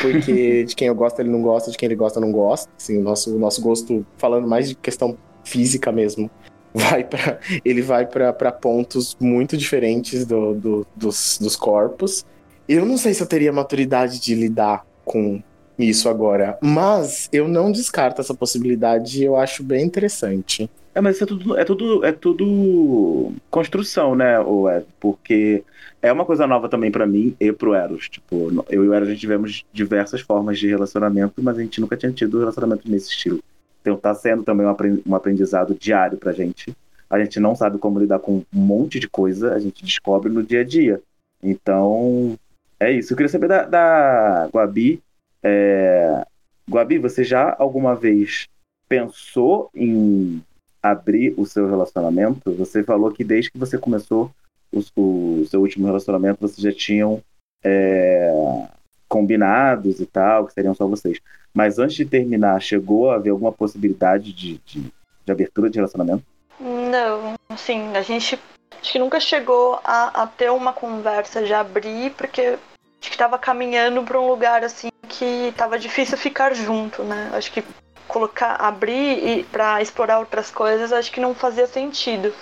Porque 0.00 0.64
de 0.68 0.74
quem 0.74 0.88
eu 0.88 0.94
gosto 0.94 1.20
ele 1.20 1.30
não 1.30 1.42
gosta, 1.42 1.70
de 1.70 1.76
quem 1.76 1.86
ele 1.86 1.96
gosta 1.96 2.20
não 2.20 2.32
gosta. 2.32 2.70
Assim, 2.78 2.98
o 2.98 3.02
nosso, 3.02 3.34
o 3.34 3.38
nosso 3.38 3.60
gosto, 3.60 4.06
falando 4.16 4.46
mais 4.46 4.68
de 4.68 4.74
questão 4.74 5.16
física 5.44 5.90
mesmo, 5.90 6.30
vai 6.72 7.02
para 7.02 7.40
ele 7.64 7.82
vai 7.82 8.06
para 8.06 8.52
pontos 8.52 9.16
muito 9.18 9.56
diferentes 9.56 10.24
do, 10.24 10.54
do, 10.54 10.86
dos, 10.94 11.38
dos 11.40 11.56
corpos. 11.56 12.24
Eu 12.68 12.86
não 12.86 12.96
sei 12.96 13.14
se 13.14 13.22
eu 13.22 13.26
teria 13.26 13.52
maturidade 13.52 14.20
de 14.20 14.34
lidar 14.34 14.86
com 15.04 15.42
isso 15.76 16.08
agora, 16.08 16.58
mas 16.60 17.28
eu 17.32 17.48
não 17.48 17.72
descarto 17.72 18.20
essa 18.20 18.34
possibilidade 18.34 19.20
e 19.20 19.24
eu 19.24 19.36
acho 19.36 19.64
bem 19.64 19.84
interessante. 19.84 20.70
É, 20.94 21.00
mas 21.00 21.16
isso 21.16 21.24
é 21.24 21.26
tudo, 21.26 21.56
é 21.56 21.64
tudo, 21.64 22.04
é 22.04 22.12
tudo 22.12 23.32
construção, 23.48 24.14
né, 24.14 24.40
o 24.40 24.68
Ed? 24.68 24.84
Porque 24.98 25.62
é 26.02 26.12
uma 26.12 26.24
coisa 26.24 26.46
nova 26.46 26.68
também 26.68 26.90
pra 26.90 27.06
mim 27.06 27.36
e 27.38 27.52
pro 27.52 27.74
Eros. 27.74 28.08
Tipo, 28.08 28.64
eu 28.68 28.84
e 28.84 28.88
o 28.88 28.94
Eros 28.94 29.08
a 29.08 29.10
gente 29.12 29.20
tivemos 29.20 29.64
diversas 29.72 30.20
formas 30.20 30.58
de 30.58 30.66
relacionamento, 30.66 31.42
mas 31.42 31.58
a 31.58 31.62
gente 31.62 31.80
nunca 31.80 31.96
tinha 31.96 32.12
tido 32.12 32.40
relacionamento 32.40 32.90
nesse 32.90 33.10
estilo. 33.10 33.40
Então 33.80 33.96
tá 33.96 34.14
sendo 34.14 34.42
também 34.42 34.66
um 35.06 35.14
aprendizado 35.14 35.74
diário 35.74 36.18
pra 36.18 36.32
gente. 36.32 36.74
A 37.08 37.18
gente 37.18 37.40
não 37.40 37.54
sabe 37.54 37.78
como 37.78 37.98
lidar 37.98 38.18
com 38.18 38.36
um 38.36 38.44
monte 38.52 39.00
de 39.00 39.08
coisa, 39.08 39.54
a 39.54 39.58
gente 39.58 39.84
descobre 39.84 40.30
no 40.30 40.42
dia 40.42 40.60
a 40.60 40.64
dia. 40.64 41.00
Então, 41.42 42.36
é 42.78 42.90
isso. 42.92 43.12
Eu 43.12 43.16
queria 43.16 43.30
saber 43.30 43.48
da, 43.48 43.64
da 43.64 44.48
Guabi. 44.52 45.02
é, 45.42 46.24
Guabi, 46.68 46.98
você 46.98 47.24
já 47.24 47.56
alguma 47.58 47.94
vez 47.94 48.46
pensou 48.88 49.70
em 49.74 50.42
abrir 50.82 51.34
o 51.36 51.46
seu 51.46 51.68
relacionamento? 51.68 52.52
Você 52.54 52.82
falou 52.82 53.10
que 53.10 53.24
desde 53.24 53.50
que 53.50 53.58
você 53.58 53.78
começou 53.78 54.30
o, 54.72 54.78
o 54.96 55.46
seu 55.46 55.60
último 55.60 55.86
relacionamento, 55.86 56.40
vocês 56.40 56.60
já 56.60 56.72
tinham 56.72 57.22
é, 57.64 58.66
combinados 59.08 60.00
e 60.00 60.06
tal, 60.06 60.46
que 60.46 60.52
seriam 60.52 60.74
só 60.74 60.86
vocês. 60.86 61.20
Mas 61.52 61.78
antes 61.78 61.96
de 61.96 62.04
terminar, 62.04 62.60
chegou 62.60 63.10
a 63.10 63.16
haver 63.16 63.30
alguma 63.30 63.52
possibilidade 63.52 64.32
de, 64.32 64.58
de, 64.64 64.92
de 65.24 65.32
abertura 65.32 65.68
de 65.68 65.76
relacionamento? 65.76 66.24
Não, 66.60 67.34
assim, 67.48 67.96
a 67.96 68.02
gente 68.02 68.38
acho 68.80 68.92
que 68.92 68.98
nunca 68.98 69.18
chegou 69.18 69.80
a, 69.84 70.22
a 70.22 70.26
ter 70.26 70.50
uma 70.50 70.72
conversa 70.72 71.42
de 71.42 71.52
abrir, 71.52 72.12
porque 72.12 72.58
acho 73.00 73.10
que 73.10 73.18
tava 73.18 73.38
caminhando 73.38 74.02
para 74.02 74.20
um 74.20 74.28
lugar 74.28 74.62
assim 74.62 74.90
que 75.08 75.52
tava 75.56 75.78
difícil 75.78 76.16
ficar 76.16 76.54
junto, 76.54 77.02
né? 77.02 77.30
Acho 77.32 77.50
que 77.52 77.64
colocar, 78.10 78.56
abrir 78.56 79.44
para 79.50 79.80
explorar 79.80 80.18
outras 80.18 80.50
coisas, 80.50 80.92
acho 80.92 81.10
que 81.10 81.20
não 81.20 81.34
fazia 81.34 81.66
sentido. 81.66 82.32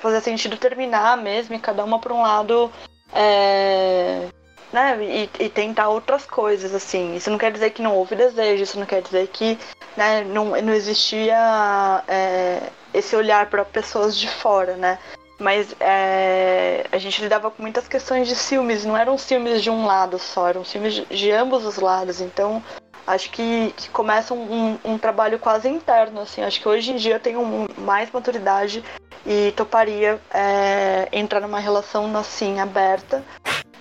Fazia 0.00 0.20
sentido 0.20 0.56
terminar 0.56 1.16
mesmo 1.16 1.54
e 1.54 1.58
cada 1.58 1.82
uma 1.84 1.98
para 1.98 2.14
um 2.14 2.22
lado, 2.22 2.70
é, 3.12 4.28
né? 4.72 4.98
E, 5.00 5.30
e, 5.40 5.48
tentar 5.48 5.88
outras 5.88 6.26
coisas, 6.26 6.74
assim. 6.74 7.16
Isso 7.16 7.30
não 7.30 7.38
quer 7.38 7.50
dizer 7.50 7.70
que 7.70 7.82
não 7.82 7.96
houve 7.96 8.14
desejo, 8.14 8.62
isso 8.62 8.78
não 8.78 8.86
quer 8.86 9.02
dizer 9.02 9.26
que 9.28 9.58
né, 9.96 10.22
não, 10.24 10.50
não 10.60 10.72
existia 10.72 12.04
é, 12.06 12.60
esse 12.92 13.16
olhar 13.16 13.46
para 13.46 13.64
pessoas 13.64 14.16
de 14.16 14.28
fora, 14.28 14.76
né? 14.76 14.98
Mas 15.38 15.74
é, 15.80 16.86
a 16.92 16.98
gente 16.98 17.20
lidava 17.20 17.50
com 17.50 17.60
muitas 17.60 17.88
questões 17.88 18.28
de 18.28 18.36
ciúmes, 18.36 18.84
não 18.84 18.96
eram 18.96 19.18
ciúmes 19.18 19.62
de 19.62 19.70
um 19.70 19.84
lado 19.84 20.16
só, 20.18 20.48
eram 20.48 20.64
ciúmes 20.64 20.94
de, 20.94 21.04
de 21.06 21.30
ambos 21.32 21.64
os 21.64 21.76
lados. 21.78 22.20
Então 22.20 22.62
acho 23.06 23.30
que, 23.30 23.72
que 23.76 23.90
começa 23.90 24.34
um, 24.34 24.78
um, 24.84 24.98
trabalho 24.98 25.38
quase 25.38 25.68
interno, 25.68 26.20
assim. 26.20 26.42
Acho 26.42 26.60
que 26.60 26.68
hoje 26.68 26.92
em 26.92 26.96
dia 26.96 27.14
eu 27.14 27.20
tenho 27.20 27.68
mais 27.78 28.10
maturidade 28.10 28.82
e 29.26 29.52
toparia 29.52 30.20
é, 30.32 31.08
entrar 31.12 31.40
numa 31.40 31.58
relação 31.58 32.14
assim 32.16 32.60
aberta. 32.60 33.22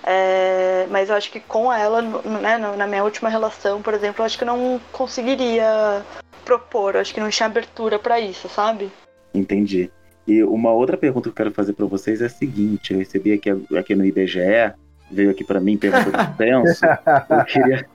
É, 0.05 0.85
mas 0.89 1.09
eu 1.09 1.15
acho 1.15 1.31
que 1.31 1.39
com 1.39 1.71
ela, 1.71 2.01
né, 2.01 2.57
na 2.57 2.85
minha 2.85 3.03
última 3.03 3.29
relação, 3.29 3.81
por 3.81 3.93
exemplo, 3.93 4.21
eu 4.21 4.25
acho 4.25 4.37
que 4.37 4.43
eu 4.43 4.47
não 4.47 4.79
conseguiria 4.91 6.03
propor, 6.43 6.95
eu 6.95 7.01
acho 7.01 7.13
que 7.13 7.21
não 7.21 7.29
tinha 7.29 7.47
abertura 7.47 7.97
para 7.97 8.19
isso, 8.19 8.49
sabe? 8.49 8.91
Entendi. 9.33 9.89
E 10.27 10.43
uma 10.43 10.71
outra 10.71 10.97
pergunta 10.97 11.23
que 11.23 11.29
eu 11.29 11.35
quero 11.35 11.51
fazer 11.51 11.73
para 11.73 11.85
vocês 11.85 12.21
é 12.21 12.25
a 12.25 12.29
seguinte: 12.29 12.93
eu 12.93 12.99
recebi 12.99 13.33
aqui, 13.33 13.49
aqui 13.77 13.95
no 13.95 14.05
IBGE, 14.05 14.73
veio 15.11 15.31
aqui 15.31 15.43
para 15.43 15.59
mim 15.59 15.77
perguntou 15.77 16.11
do 16.11 16.31
penso. 16.37 16.85
Eu 16.85 17.45
queria, 17.45 17.85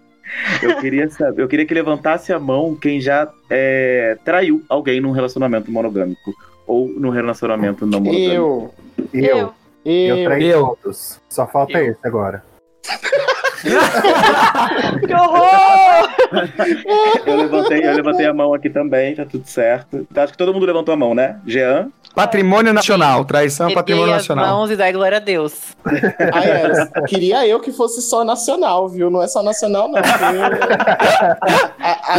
eu 0.62 0.80
queria 0.80 1.08
saber, 1.10 1.42
eu 1.42 1.48
queria 1.48 1.66
que 1.66 1.74
levantasse 1.74 2.32
a 2.32 2.38
mão 2.38 2.74
quem 2.74 3.00
já 3.00 3.30
é, 3.48 4.16
traiu 4.24 4.62
alguém 4.68 5.00
num 5.00 5.10
relacionamento 5.10 5.70
monogâmico 5.70 6.32
ou 6.66 6.88
num 6.88 7.10
relacionamento 7.10 7.86
não 7.86 8.00
monogâmico. 8.00 8.32
Eu. 8.32 8.74
Eu. 9.12 9.54
Eu, 9.84 10.16
eu 10.16 10.24
traí 10.24 10.46
eu. 10.46 10.78
todos. 10.82 11.20
Só 11.28 11.46
falta 11.46 11.78
eu. 11.78 11.92
esse 11.92 12.06
agora. 12.06 12.42
que 15.06 15.14
horror! 15.14 16.07
Eu, 17.26 17.36
levantei, 17.36 17.86
eu 17.86 17.94
levantei 17.94 18.26
a 18.26 18.34
mão 18.34 18.54
aqui 18.54 18.68
também, 18.70 19.14
tá 19.14 19.24
tudo 19.24 19.46
certo. 19.46 20.06
Acho 20.14 20.32
que 20.32 20.38
todo 20.38 20.52
mundo 20.52 20.66
levantou 20.66 20.92
a 20.92 20.96
mão, 20.96 21.14
né? 21.14 21.38
Jean? 21.46 21.88
Patrimônio 22.14 22.72
nacional, 22.72 23.24
traição 23.24 23.68
é 23.68 23.74
patrimônio 23.74 24.12
nacional. 24.12 24.56
mãos 24.56 24.70
e 24.70 24.76
dá 24.76 24.90
glória 24.90 25.18
a 25.18 25.20
Deus. 25.20 25.76
Ah, 26.32 26.44
é, 26.44 27.02
queria 27.06 27.46
eu 27.46 27.60
que 27.60 27.70
fosse 27.72 28.02
só 28.02 28.24
nacional, 28.24 28.88
viu? 28.88 29.10
Não 29.10 29.22
é 29.22 29.28
só 29.28 29.42
nacional, 29.42 29.88
não. 29.88 29.98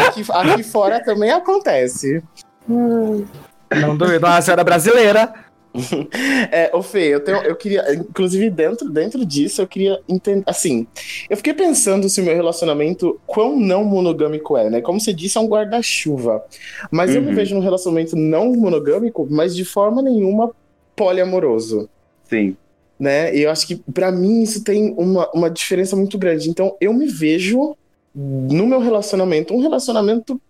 aqui, 0.07 0.23
aqui 0.29 0.63
fora 0.63 1.03
também 1.03 1.31
acontece. 1.31 2.23
Não 2.67 3.95
duvido, 3.95 4.25
uma 4.25 4.41
senhora 4.41 4.63
brasileira. 4.63 5.33
é, 6.51 6.71
ô 6.73 6.81
Fê, 6.81 7.13
eu, 7.13 7.19
tenho, 7.19 7.37
eu 7.43 7.55
queria, 7.55 7.93
inclusive 7.93 8.49
dentro, 8.49 8.89
dentro 8.89 9.25
disso, 9.25 9.61
eu 9.61 9.67
queria 9.67 9.99
entender, 10.07 10.43
assim, 10.47 10.87
eu 11.29 11.37
fiquei 11.37 11.53
pensando 11.53 12.09
se 12.09 12.19
o 12.21 12.23
meu 12.23 12.35
relacionamento, 12.35 13.19
quão 13.25 13.59
não 13.59 13.83
monogâmico 13.83 14.57
é, 14.57 14.69
né? 14.69 14.81
Como 14.81 14.99
você 14.99 15.13
disse, 15.13 15.37
é 15.37 15.41
um 15.41 15.47
guarda-chuva. 15.47 16.43
Mas 16.91 17.11
uhum. 17.11 17.17
eu 17.17 17.21
me 17.21 17.29
uhum. 17.29 17.35
vejo 17.35 17.55
num 17.55 17.61
relacionamento 17.61 18.15
não 18.15 18.51
monogâmico, 18.53 19.27
mas 19.29 19.55
de 19.55 19.63
forma 19.63 20.01
nenhuma 20.01 20.51
poliamoroso. 20.95 21.89
Sim. 22.23 22.57
Né? 22.99 23.35
E 23.35 23.43
eu 23.43 23.51
acho 23.51 23.65
que 23.65 23.75
para 23.75 24.11
mim 24.11 24.43
isso 24.43 24.63
tem 24.63 24.93
uma, 24.97 25.29
uma 25.31 25.49
diferença 25.49 25.95
muito 25.95 26.17
grande. 26.17 26.49
Então 26.49 26.75
eu 26.81 26.93
me 26.93 27.05
vejo 27.05 27.77
no 28.13 28.67
meu 28.67 28.79
relacionamento, 28.79 29.53
um 29.53 29.61
relacionamento 29.61 30.41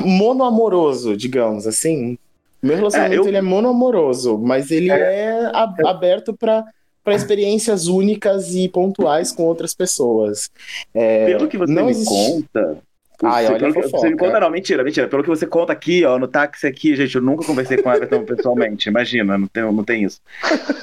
monoamoroso, 0.00 1.16
digamos 1.16 1.66
assim. 1.66 2.18
Meu 2.62 2.76
relacionamento 2.76 3.22
é, 3.22 3.24
eu... 3.24 3.28
ele 3.28 3.36
é 3.36 3.42
monoamoroso, 3.42 4.38
mas 4.38 4.70
ele 4.70 4.90
é, 4.90 4.94
é 4.94 5.50
aberto 5.54 6.34
para 6.34 6.64
para 7.02 7.14
experiências 7.14 7.86
únicas 7.86 8.54
e 8.54 8.68
pontuais 8.68 9.32
com 9.32 9.44
outras 9.44 9.74
pessoas. 9.74 10.50
É, 10.94 11.26
pelo 11.26 11.48
que 11.48 11.56
você 11.56 11.72
não 11.72 11.86
me 11.86 11.92
existe... 11.92 12.10
conta. 12.10 12.78
Ai, 13.22 13.44
você, 13.44 13.52
olha 13.52 13.58
pelo 13.58 13.74
que 13.74 13.88
você 13.90 14.08
me 14.08 14.16
conta, 14.16 14.40
não, 14.40 14.50
mentira, 14.50 14.82
mentira. 14.82 15.08
Pelo 15.08 15.22
que 15.22 15.28
você 15.28 15.46
conta 15.46 15.72
aqui, 15.72 16.04
ó, 16.04 16.18
no 16.18 16.26
táxi 16.26 16.66
aqui, 16.66 16.96
gente, 16.96 17.14
eu 17.14 17.20
nunca 17.20 17.44
conversei 17.44 17.76
com 17.76 17.90
a 17.90 17.96
Everton 17.96 18.24
pessoalmente, 18.24 18.88
imagina, 18.88 19.36
não 19.36 19.46
tem, 19.46 19.62
não 19.62 19.84
tem 19.84 20.04
isso. 20.04 20.20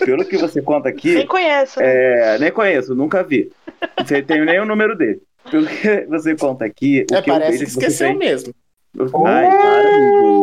Pelo 0.05 0.23
que 0.23 0.37
você 0.37 0.61
conta 0.61 0.89
aqui. 0.89 1.15
Nem 1.15 1.25
conheço. 1.25 1.79
Né? 1.79 2.35
É, 2.35 2.39
nem 2.39 2.51
conheço, 2.51 2.93
nunca 2.93 3.23
vi. 3.23 3.51
Você 3.99 4.21
tem 4.21 4.45
nem 4.45 4.59
o 4.59 4.65
número 4.65 4.95
dele. 4.95 5.21
Pelo 5.49 5.65
que 5.65 6.05
você 6.07 6.35
conta 6.35 6.65
aqui. 6.65 7.05
O 7.11 7.15
é, 7.15 7.21
que 7.21 7.31
parece 7.31 7.57
que 7.59 7.63
esqueceu 7.63 8.09
tem... 8.09 8.17
mesmo. 8.17 8.53
Ai, 9.25 9.45
para, 9.45 10.36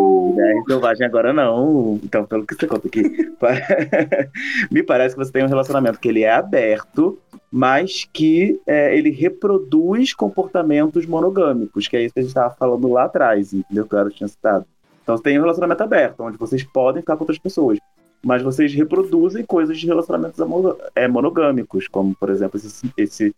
né? 0.56 0.62
Selvagem 0.66 1.06
agora 1.06 1.32
não. 1.32 1.98
Então, 2.02 2.24
pelo 2.24 2.46
que 2.46 2.54
você 2.54 2.66
conta 2.66 2.88
aqui, 2.88 3.02
me 4.70 4.82
parece 4.82 5.14
que 5.14 5.24
você 5.24 5.32
tem 5.32 5.44
um 5.44 5.48
relacionamento 5.48 5.98
que 5.98 6.08
ele 6.08 6.22
é 6.22 6.32
aberto, 6.32 7.18
mas 7.50 8.08
que 8.12 8.60
é, 8.66 8.96
ele 8.96 9.10
reproduz 9.10 10.14
comportamentos 10.14 11.06
monogâmicos, 11.06 11.86
que 11.88 11.96
é 11.96 12.02
isso 12.02 12.14
que 12.14 12.20
a 12.20 12.22
gente 12.22 12.30
estava 12.30 12.54
falando 12.54 12.88
lá 12.88 13.04
atrás, 13.04 13.52
entendeu? 13.52 13.86
Que 13.86 13.94
eu 13.94 14.10
tinha 14.10 14.28
citado. 14.28 14.66
Então, 15.02 15.16
você 15.16 15.22
tem 15.22 15.38
um 15.38 15.42
relacionamento 15.42 15.82
aberto, 15.82 16.20
onde 16.20 16.38
vocês 16.38 16.64
podem 16.64 17.02
ficar 17.02 17.16
com 17.16 17.24
outras 17.24 17.38
pessoas, 17.38 17.78
mas 18.24 18.42
vocês 18.42 18.72
reproduzem 18.72 19.44
coisas 19.44 19.78
de 19.78 19.86
relacionamentos 19.86 20.38
é, 20.94 21.06
monogâmicos, 21.06 21.86
como, 21.88 22.14
por 22.14 22.30
exemplo, 22.30 22.56
esse, 22.56 22.90
esse 22.96 23.34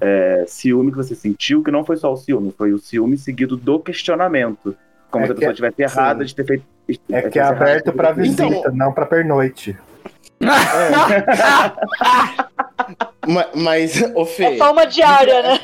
é, 0.00 0.44
ciúme 0.46 0.90
que 0.90 0.96
você 0.96 1.14
sentiu, 1.14 1.62
que 1.62 1.70
não 1.70 1.84
foi 1.84 1.96
só 1.96 2.12
o 2.12 2.16
ciúme, 2.16 2.52
foi 2.56 2.72
o 2.72 2.78
ciúme 2.78 3.16
seguido 3.16 3.56
do 3.56 3.78
questionamento. 3.78 4.74
Como 5.12 5.24
é 5.24 5.26
se 5.26 5.32
a 5.32 5.34
pessoa 5.34 5.52
é, 5.52 5.54
tivesse 5.54 5.82
errada 5.82 6.24
de 6.24 6.34
ter 6.34 6.44
feito. 6.44 6.64
É 7.10 7.28
que 7.28 7.38
é 7.38 7.42
aberto 7.42 7.92
para 7.92 8.10
visita, 8.12 8.44
então, 8.44 8.74
não 8.74 8.92
para 8.92 9.06
pernoite. 9.06 9.76
É. 13.24 13.48
mas, 13.54 14.02
ô 14.16 14.24
Fê, 14.26 14.58
É 14.58 14.64
uma 14.64 14.84
diária, 14.84 15.40
né? 15.40 15.60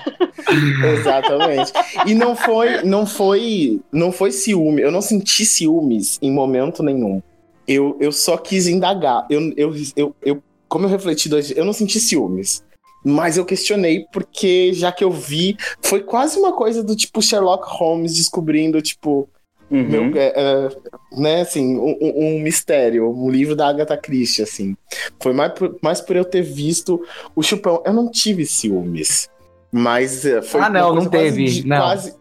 Exatamente. 0.97 1.73
E 2.07 2.15
não 2.15 2.37
foi, 2.37 2.83
não 2.85 3.05
foi, 3.05 3.81
não 3.91 4.13
foi 4.13 4.31
ciúme. 4.31 4.81
Eu 4.81 4.93
não 4.93 5.03
senti 5.03 5.45
ciúmes 5.45 6.17
em 6.23 6.31
momento 6.31 6.85
nenhum. 6.85 7.21
Eu, 7.67 7.97
eu 7.99 8.13
só 8.13 8.37
quis 8.37 8.69
indagar. 8.69 9.27
Eu, 9.29 9.53
eu, 9.57 9.75
eu, 9.97 10.15
eu 10.23 10.43
como 10.69 10.85
eu 10.85 10.91
refleti, 10.91 11.29
eu 11.57 11.65
não 11.65 11.73
senti 11.73 11.99
ciúmes. 11.99 12.63
Mas 13.05 13.37
eu 13.37 13.45
questionei 13.45 14.07
porque, 14.13 14.73
já 14.73 14.93
que 14.93 15.03
eu 15.03 15.11
vi, 15.11 15.57
foi 15.83 16.03
quase 16.03 16.39
uma 16.39 16.53
coisa 16.53 16.83
do 16.83 16.95
tipo 16.95 17.23
Sherlock 17.23 17.65
Holmes 17.67 18.15
descobrindo, 18.15 18.83
tipo, 18.83 19.29
uhum. 19.71 19.85
meu, 19.85 20.17
é, 20.17 20.33
é, 20.35 20.69
né, 21.13 21.41
assim, 21.43 21.77
um, 21.77 21.97
um, 22.01 22.41
mistério, 22.41 23.11
um 23.11 23.31
livro 23.31 23.55
da 23.55 23.69
Agatha 23.69 23.97
Christie, 23.97 24.43
assim. 24.43 24.77
Foi 25.21 25.33
mais 25.33 25.53
por, 25.53 25.79
mais 25.83 26.01
por 26.01 26.17
eu 26.17 26.25
ter 26.25 26.43
visto 26.43 27.03
o 27.35 27.43
Chupão. 27.43 27.83
Eu 27.85 27.93
não 27.93 28.11
tive 28.11 28.45
ciúmes, 28.47 29.29
mas 29.73 30.25
é, 30.25 30.43
foi 30.43 30.61
Ah, 30.61 30.71
não, 30.71 30.95
não 30.95 31.07
teve, 31.07 31.45
de, 31.45 31.67
não. 31.67 31.79
Quase, 31.79 32.15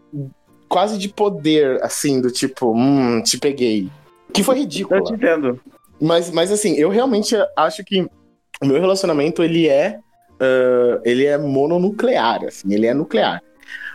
quase 0.68 0.98
de 0.98 1.08
poder, 1.08 1.82
assim, 1.82 2.20
do 2.20 2.30
tipo, 2.30 2.72
hum, 2.72 3.22
te 3.22 3.38
peguei. 3.38 3.88
Que 4.32 4.42
foi 4.42 4.58
ridículo. 4.58 5.00
Eu 5.00 5.04
te 5.04 5.12
entendo. 5.14 5.60
Mas, 6.00 6.30
mas 6.30 6.52
assim, 6.52 6.74
eu 6.74 6.88
realmente 6.88 7.34
acho 7.56 7.84
que 7.84 8.06
o 8.60 8.66
meu 8.66 8.80
relacionamento, 8.80 9.42
ele 9.42 9.68
é 9.68 9.98
uh, 10.38 11.00
ele 11.04 11.26
é 11.26 11.36
mononuclear, 11.36 12.44
assim, 12.44 12.72
ele 12.72 12.86
é 12.86 12.94
nuclear. 12.94 13.42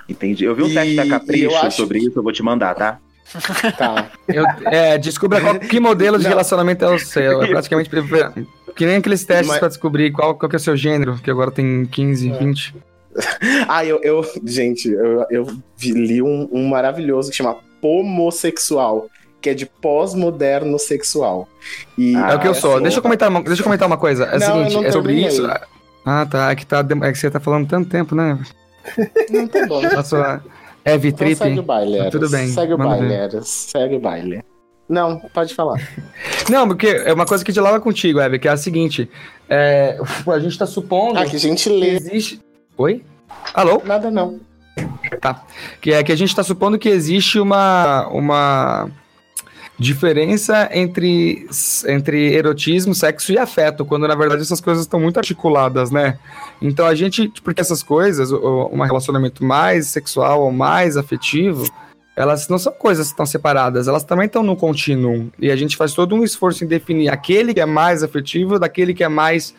Entendi. 0.08 0.44
Eu 0.44 0.56
vi 0.56 0.64
um 0.64 0.68
e, 0.68 0.74
teste 0.74 0.96
da 0.96 1.08
Capricho 1.08 1.72
sobre 1.72 2.00
isso, 2.00 2.20
eu 2.20 2.24
vou 2.24 2.32
te 2.32 2.44
mandar, 2.44 2.76
tá? 2.76 3.00
Tá. 3.78 4.12
Eu, 4.28 4.46
é, 4.66 4.98
descubra 4.98 5.42
qual, 5.42 5.60
que 5.60 5.80
modelo 5.80 6.18
de 6.18 6.24
Não. 6.24 6.30
relacionamento 6.30 6.86
é 6.86 6.90
o 6.90 7.00
seu. 7.00 7.42
É 7.42 7.48
praticamente 7.48 7.90
que 8.76 8.86
nem 8.86 8.98
aqueles 8.98 9.24
testes 9.26 9.48
Mas... 9.48 9.60
pra 9.60 9.68
descobrir 9.68 10.12
qual, 10.12 10.36
qual 10.36 10.50
que 10.50 10.56
é 10.56 10.58
o 10.58 10.60
seu 10.60 10.76
gênero, 10.76 11.18
que 11.18 11.32
agora 11.32 11.52
tem 11.52 11.86
15, 11.86 12.30
é. 12.30 12.38
20. 12.38 12.76
ah, 13.68 13.86
eu, 13.86 14.00
eu 14.04 14.26
gente, 14.44 14.90
eu, 14.90 15.26
eu 15.30 15.48
li 15.82 16.22
um, 16.22 16.50
um 16.52 16.68
maravilhoso 16.68 17.30
que 17.30 17.38
chama 17.38 17.58
Homossexual 17.82 19.10
que 19.44 19.50
é 19.50 19.54
de 19.54 19.66
pós-moderno 19.66 20.80
sexual. 20.80 21.50
E 21.98 22.16
ah, 22.16 22.32
é 22.32 22.36
o 22.36 22.40
que 22.40 22.48
eu 22.48 22.56
sou. 22.56 22.76
Assim, 22.76 22.84
deixa 22.84 23.00
eu 23.00 23.04
comentar 23.04 23.30
uma, 23.30 23.44
deixa 23.44 23.60
eu 23.60 23.64
comentar 23.66 23.86
uma 23.86 23.98
coisa. 23.98 24.24
É 24.24 24.38
o 24.38 24.40
seguinte, 24.40 24.86
é 24.86 24.92
sobre 24.92 25.14
isso. 25.16 25.46
Ah, 26.06 26.26
tá. 26.26 26.50
É 26.50 26.56
que, 26.56 26.66
tá, 26.66 26.80
é 26.80 27.12
que 27.12 27.18
você 27.18 27.30
tá 27.30 27.42
falando 27.42 27.68
tanto 27.68 27.90
tempo, 27.90 28.16
né? 28.16 28.40
Não 29.30 29.46
tá 29.46 29.68
bom. 29.68 29.82
Passou, 29.90 30.24
Heavy 30.86 31.08
Então 31.10 31.18
Trip. 31.18 31.36
segue 31.38 31.60
o 31.60 31.64
baile, 31.64 31.98
Eras. 31.98 32.12
Tudo 32.12 32.30
bem, 32.30 32.48
Segue 32.48 32.74
o 32.74 32.78
baile, 32.78 33.08
ver. 33.08 33.44
Segue 33.44 33.96
o 33.96 34.00
baile. 34.00 34.44
Não, 34.90 35.18
pode 35.34 35.54
falar. 35.56 35.80
Não, 36.50 36.68
porque 36.68 36.88
é 36.88 37.14
uma 37.14 37.26
coisa 37.26 37.44
que 37.44 37.52
dialoga 37.54 37.80
contigo, 37.80 38.20
Eve, 38.20 38.38
que 38.38 38.48
é 38.48 38.52
a 38.52 38.58
seguinte. 38.58 39.10
é, 39.50 39.98
a 40.28 40.40
gente 40.40 40.58
tá 40.58 40.66
supondo 40.66 41.18
Ah, 41.20 41.26
que 41.26 41.36
a 41.38 41.40
gente 41.40 41.64
que 41.70 41.80
lê. 41.80 41.90
existe. 41.92 42.42
Oi? 42.78 43.04
Alô? 43.54 43.82
Nada 43.86 44.12
não. 44.12 44.40
Que 45.80 45.94
é 45.94 46.04
que 46.04 46.12
a 46.12 46.16
gente 46.16 46.30
está 46.30 46.44
supondo 46.44 46.78
que 46.78 46.90
existe 46.90 47.40
uma, 47.40 48.08
uma 48.10 48.90
diferença 49.78 50.70
entre, 50.72 51.48
entre 51.88 52.34
erotismo, 52.34 52.94
sexo 52.94 53.32
e 53.32 53.38
afeto, 53.38 53.84
quando 53.84 54.08
na 54.08 54.16
verdade 54.16 54.42
essas 54.42 54.62
coisas 54.62 54.84
estão 54.84 55.00
muito 55.00 55.18
articuladas, 55.18 55.92
né? 55.92 56.20
Então 56.62 56.86
a 56.86 56.94
gente, 56.94 57.32
porque 57.44 57.62
essas 57.62 57.82
coisas, 57.82 58.32
um 58.32 58.82
relacionamento 58.82 59.44
mais 59.44 59.88
sexual 59.88 60.42
ou 60.42 60.52
mais 60.52 60.96
afetivo, 60.96 61.66
elas 62.16 62.48
não 62.48 62.60
são 62.60 62.72
coisas 62.72 63.08
que 63.08 63.14
estão 63.14 63.26
separadas, 63.26 63.88
elas 63.88 64.04
também 64.04 64.28
estão 64.28 64.44
no 64.44 64.56
contínuo. 64.56 65.32
E 65.40 65.50
a 65.50 65.56
gente 65.56 65.76
faz 65.76 65.94
todo 65.94 66.14
um 66.14 66.24
esforço 66.24 66.64
em 66.64 66.68
definir 66.68 67.10
aquele 67.10 67.54
que 67.54 67.60
é 67.60 67.66
mais 67.66 68.04
afetivo 68.04 68.60
daquele 68.60 68.94
que 68.94 69.04
é 69.04 69.10
mais 69.10 69.56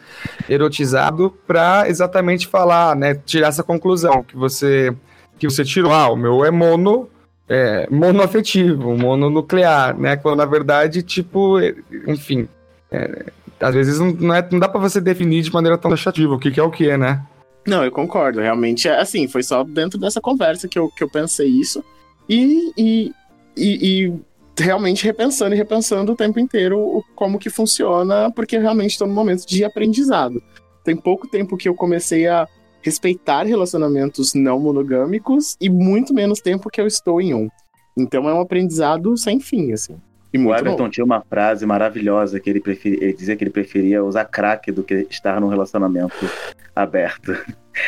erotizado 0.49 1.35
para 1.47 1.89
exatamente 1.89 2.47
falar, 2.47 2.95
né, 2.95 3.15
tirar 3.27 3.49
essa 3.49 3.63
conclusão 3.63 4.23
que 4.23 4.37
você 4.37 4.95
que 5.37 5.49
você 5.49 5.65
tirou, 5.65 5.93
ah, 5.93 6.09
o 6.13 6.17
meu 6.17 6.45
é 6.45 6.51
mono, 6.53 7.09
é, 7.49 7.87
monoafetivo, 7.91 8.97
mononuclear, 8.97 9.99
né? 9.99 10.17
Quando 10.17 10.39
na 10.39 10.47
verdade, 10.47 11.03
tipo, 11.03 11.59
é, 11.59 11.75
enfim, 12.07 12.49
é, 12.91 13.27
às 13.61 13.75
vezes 13.75 13.99
não, 13.99 14.13
não, 14.13 14.35
é, 14.35 14.47
não 14.51 14.59
dá 14.59 14.69
pra 14.69 14.81
você 14.81 15.01
definir 15.01 15.43
de 15.43 15.53
maneira 15.53 15.79
tão 15.79 15.91
taxativa 15.91 16.35
o 16.35 16.39
que, 16.39 16.51
que 16.51 16.61
é 16.61 16.63
o 16.63 16.71
que, 16.71 16.97
né? 16.97 17.23
Não, 17.67 17.85
eu 17.85 17.91
concordo. 17.91 18.41
Realmente, 18.41 18.89
é 18.89 19.01
assim, 19.01 19.27
foi 19.27 19.43
só 19.43 19.65
dentro 19.65 19.99
dessa 19.99 20.21
conversa 20.21 20.69
que 20.69 20.79
eu, 20.79 20.89
que 20.89 21.03
eu 21.03 21.09
pensei 21.09 21.49
isso. 21.49 21.83
E, 22.29 22.73
e, 22.77 23.13
e, 23.57 24.05
e 24.07 24.63
realmente 24.63 25.05
repensando 25.05 25.55
e 25.55 25.59
repensando 25.59 26.13
o 26.13 26.17
tempo 26.17 26.39
inteiro 26.39 27.03
como 27.15 27.39
que 27.39 27.51
funciona, 27.51 28.31
porque 28.31 28.59
realmente 28.59 28.93
estou 28.93 29.07
num 29.07 29.15
momento 29.15 29.47
de 29.47 29.65
aprendizado. 29.65 30.43
Tem 30.83 30.95
pouco 30.95 31.27
tempo 31.27 31.57
que 31.57 31.69
eu 31.69 31.75
comecei 31.75 32.27
a 32.29 32.47
respeitar 32.85 33.45
relacionamentos 33.45 34.35
não 34.35 34.61
monogâmicos 34.61 35.57
e 35.61 35.69
muito 35.71 36.13
menos 36.13 36.41
tempo 36.41 36.69
que 36.71 36.81
eu 36.81 36.87
estou 36.87 37.21
em 37.21 37.33
um. 37.35 37.49
Então 37.97 38.29
é 38.29 38.35
um 38.35 38.41
aprendizado 38.41 39.17
sem 39.17 39.41
fim, 39.41 39.73
assim. 39.73 39.97
E 40.33 40.39
O 40.39 40.53
Everton 40.53 40.85
bom. 40.85 40.91
tinha 40.91 41.05
uma 41.05 41.21
frase 41.23 41.65
maravilhosa 41.65 42.41
que 42.41 42.51
ele, 42.51 42.61
preferi- 42.61 42.99
ele 43.01 43.13
dizia 43.13 43.37
que 43.37 43.45
ele 43.45 43.51
preferia 43.53 44.03
usar 44.05 44.25
crack 44.25 44.73
do 44.73 44.83
que 44.83 45.07
estar 45.09 45.41
num 45.41 45.47
relacionamento 45.49 46.15
aberto. 46.75 47.33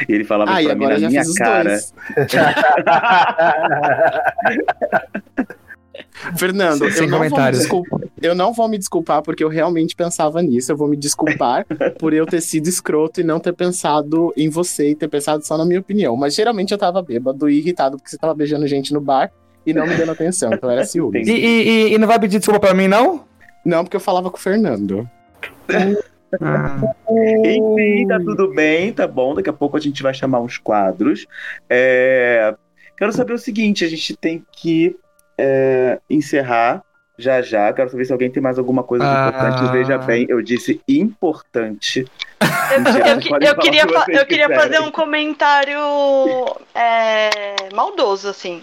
E 0.08 0.12
ele 0.12 0.22
falava 0.24 0.52
Ah, 0.52 0.62
pra 0.62 0.74
mim 0.76 0.86
na 0.86 0.98
minha 1.08 1.22
cara. 1.36 1.76
Fernando, 6.38 6.78
Sem- 6.84 6.90
sem 6.92 7.04
eu, 7.04 7.10
não 7.10 7.18
vou 7.18 7.24
me 7.26 7.30
comentários. 7.30 7.60
desculpar, 7.60 8.00
eu 8.22 8.34
não 8.34 8.52
vou 8.52 8.68
me 8.68 8.78
desculpar 8.78 9.22
porque 9.22 9.42
eu 9.44 9.48
realmente 9.48 9.94
pensava 9.96 10.42
nisso. 10.42 10.70
Eu 10.72 10.76
vou 10.76 10.88
me 10.88 10.96
desculpar 10.96 11.66
por 11.98 12.12
eu 12.12 12.26
ter 12.26 12.40
sido 12.40 12.68
escroto 12.68 13.20
e 13.20 13.24
não 13.24 13.38
ter 13.40 13.52
pensado 13.52 14.32
em 14.36 14.48
você 14.48 14.90
e 14.90 14.94
ter 14.94 15.08
pensado 15.08 15.44
só 15.46 15.56
na 15.58 15.64
minha 15.64 15.80
opinião. 15.80 16.16
Mas 16.16 16.34
geralmente 16.34 16.72
eu 16.72 16.78
tava 16.78 17.00
bêbado 17.02 17.48
e 17.48 17.58
irritado 17.58 17.96
porque 17.96 18.10
você 18.10 18.18
tava 18.18 18.34
beijando 18.34 18.66
gente 18.66 18.92
no 18.92 19.00
bar 19.00 19.30
e 19.66 19.72
não 19.74 19.86
me 19.86 19.94
dando 19.96 20.12
atenção. 20.12 20.52
Então 20.52 20.70
era 20.70 20.84
ciúme. 20.84 21.22
E, 21.24 21.30
e- 21.30 21.68
e- 21.90 21.94
e 21.94 21.98
não 21.98 22.06
vai 22.08 22.18
pedir 22.18 22.38
desculpa 22.38 22.60
pra 22.60 22.74
mim, 22.74 22.88
não? 22.88 23.24
Não, 23.64 23.82
porque 23.84 23.96
eu 23.96 24.00
falava 24.00 24.30
com 24.30 24.36
o 24.36 24.40
Fernando. 24.40 25.08
Ah, 26.40 26.80
Enfim, 27.10 28.06
tá 28.08 28.18
tudo 28.18 28.52
bem, 28.52 28.92
tá 28.92 29.06
bom. 29.06 29.34
Daqui 29.34 29.48
a 29.50 29.52
pouco 29.52 29.76
a 29.76 29.80
gente 29.80 30.02
vai 30.02 30.12
chamar 30.14 30.40
uns 30.40 30.58
quadros. 30.58 31.26
É, 31.68 32.54
Quero 32.96 33.12
saber 33.12 33.34
o 33.34 33.38
seguinte: 33.38 33.84
a 33.84 33.88
gente 33.88 34.16
tem 34.16 34.44
que 34.52 34.96
é, 35.38 35.98
encerrar 36.08 36.82
já 37.18 37.40
já. 37.40 37.72
Quero 37.72 37.88
saber 37.90 38.04
se 38.04 38.12
alguém 38.12 38.30
tem 38.30 38.42
mais 38.42 38.58
alguma 38.58 38.82
coisa 38.82 39.04
Ah. 39.04 39.28
importante. 39.28 39.72
Veja 39.72 39.98
bem, 39.98 40.26
eu 40.28 40.42
disse 40.42 40.80
importante. 40.88 42.04
Eu, 42.72 42.80
Mentira, 42.80 43.08
eu 43.40 43.46
eu 43.52 43.56
queria, 43.58 43.86
fa- 43.88 44.04
eu 44.08 44.26
queria 44.26 44.48
fazer 44.50 44.80
um 44.80 44.90
comentário 44.90 45.78
é, 46.74 47.30
maldoso, 47.72 48.28
assim. 48.28 48.62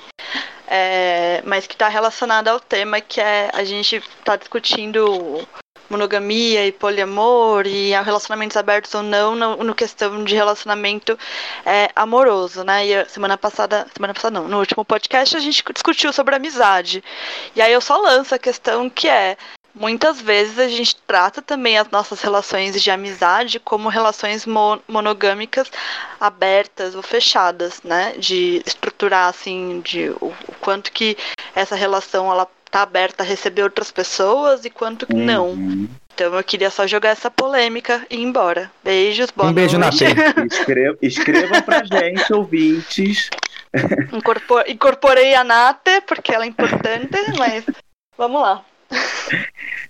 É, 0.68 1.42
mas 1.46 1.66
que 1.66 1.74
está 1.74 1.88
relacionado 1.88 2.50
ao 2.50 2.60
tema 2.60 3.00
que 3.02 3.20
é 3.22 3.50
a 3.54 3.64
gente 3.64 3.96
está 3.96 4.36
discutindo 4.36 5.48
monogamia 5.90 6.66
e 6.66 6.72
poliamor 6.72 7.66
e 7.68 7.92
relacionamentos 7.92 8.58
abertos 8.58 8.94
ou 8.94 9.04
não 9.04 9.36
no, 9.36 9.64
no 9.64 9.76
questão 9.76 10.24
de 10.24 10.36
relacionamento 10.36 11.18
é, 11.66 11.90
amoroso, 11.96 12.64
né? 12.64 12.86
E 12.86 13.06
semana 13.10 13.38
passada, 13.38 13.86
semana 13.96 14.14
passada 14.14 14.40
não, 14.40 14.48
no 14.48 14.60
último 14.60 14.84
podcast 14.84 15.36
a 15.36 15.40
gente 15.40 15.64
discutiu 15.74 16.12
sobre 16.14 16.36
amizade. 16.36 17.04
E 17.56 17.62
aí 17.62 17.72
eu 17.72 17.82
só 17.82 17.98
lanço 17.98 18.34
a 18.34 18.40
questão 18.40 18.90
que 18.90 19.08
é 19.08 19.38
Muitas 19.76 20.22
vezes 20.22 20.60
a 20.60 20.68
gente 20.68 20.96
trata 21.08 21.42
também 21.42 21.80
as 21.80 21.90
nossas 21.90 22.22
relações 22.22 22.80
de 22.80 22.92
amizade 22.92 23.60
como 23.60 23.90
relações 23.90 24.46
mo- 24.46 24.80
monogâmicas 24.88 25.72
abertas 26.20 26.94
ou 26.94 27.02
fechadas, 27.02 27.82
né? 27.82 28.14
De 28.20 28.62
estruturar 28.68 29.30
assim, 29.30 29.82
de 29.82 30.12
o 30.22 30.32
quanto 30.62 30.92
que 30.92 31.18
essa 31.56 31.76
relação 31.76 32.32
ela 32.32 32.48
tá 32.74 32.82
aberta 32.82 33.22
a 33.22 33.26
receber 33.26 33.62
outras 33.62 33.92
pessoas 33.92 34.66
e 34.66 34.70
quanto 34.72 35.06
que 35.06 35.14
não. 35.14 35.52
Uhum. 35.52 35.88
Então 36.16 36.34
eu 36.34 36.44
queria 36.44 36.72
só 36.72 36.88
jogar 36.88 37.10
essa 37.10 37.30
polêmica 37.30 38.04
e 38.10 38.16
ir 38.16 38.24
embora. 38.24 38.72
Beijos, 38.84 39.30
boa 39.30 39.50
um 39.52 39.54
beijo 39.54 39.78
na 39.78 39.92
noite. 39.92 40.04
P. 40.06 40.46
Escre- 40.52 40.98
Escrevam 41.00 41.62
pra 41.62 41.84
gente, 41.84 42.34
ouvintes. 42.34 43.30
Incorpor- 44.12 44.66
Incorporei 44.68 45.36
a 45.36 45.44
Nate 45.44 46.02
porque 46.08 46.34
ela 46.34 46.46
é 46.46 46.48
importante, 46.48 47.10
mas 47.38 47.64
vamos 48.18 48.42
lá. 48.42 48.64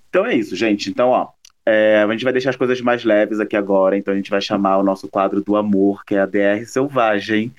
Então 0.10 0.26
é 0.26 0.36
isso, 0.36 0.54
gente. 0.56 0.90
Então, 0.90 1.10
ó. 1.10 1.30
é, 1.66 2.04
a 2.06 2.12
gente 2.12 2.26
vai 2.26 2.34
deixar 2.34 2.50
as 2.50 2.56
coisas 2.58 2.82
mais 2.82 3.06
leves 3.06 3.40
aqui 3.40 3.56
agora. 3.56 3.98
Então 3.98 4.14
a 4.14 4.18
gente 4.18 4.30
vai 4.30 4.42
chamar 4.42 4.78
o 4.78 4.84
nosso 4.84 5.08
quadro 5.08 5.42
do 5.42 5.56
amor, 5.56 6.04
que 6.06 6.16
é 6.16 6.20
a 6.20 6.26
DR 6.26 6.66
Selvagem. 6.66 7.54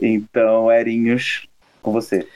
Então, 0.00 0.70
Erinhos, 0.70 1.46
com 1.82 1.92
você. 1.92 2.26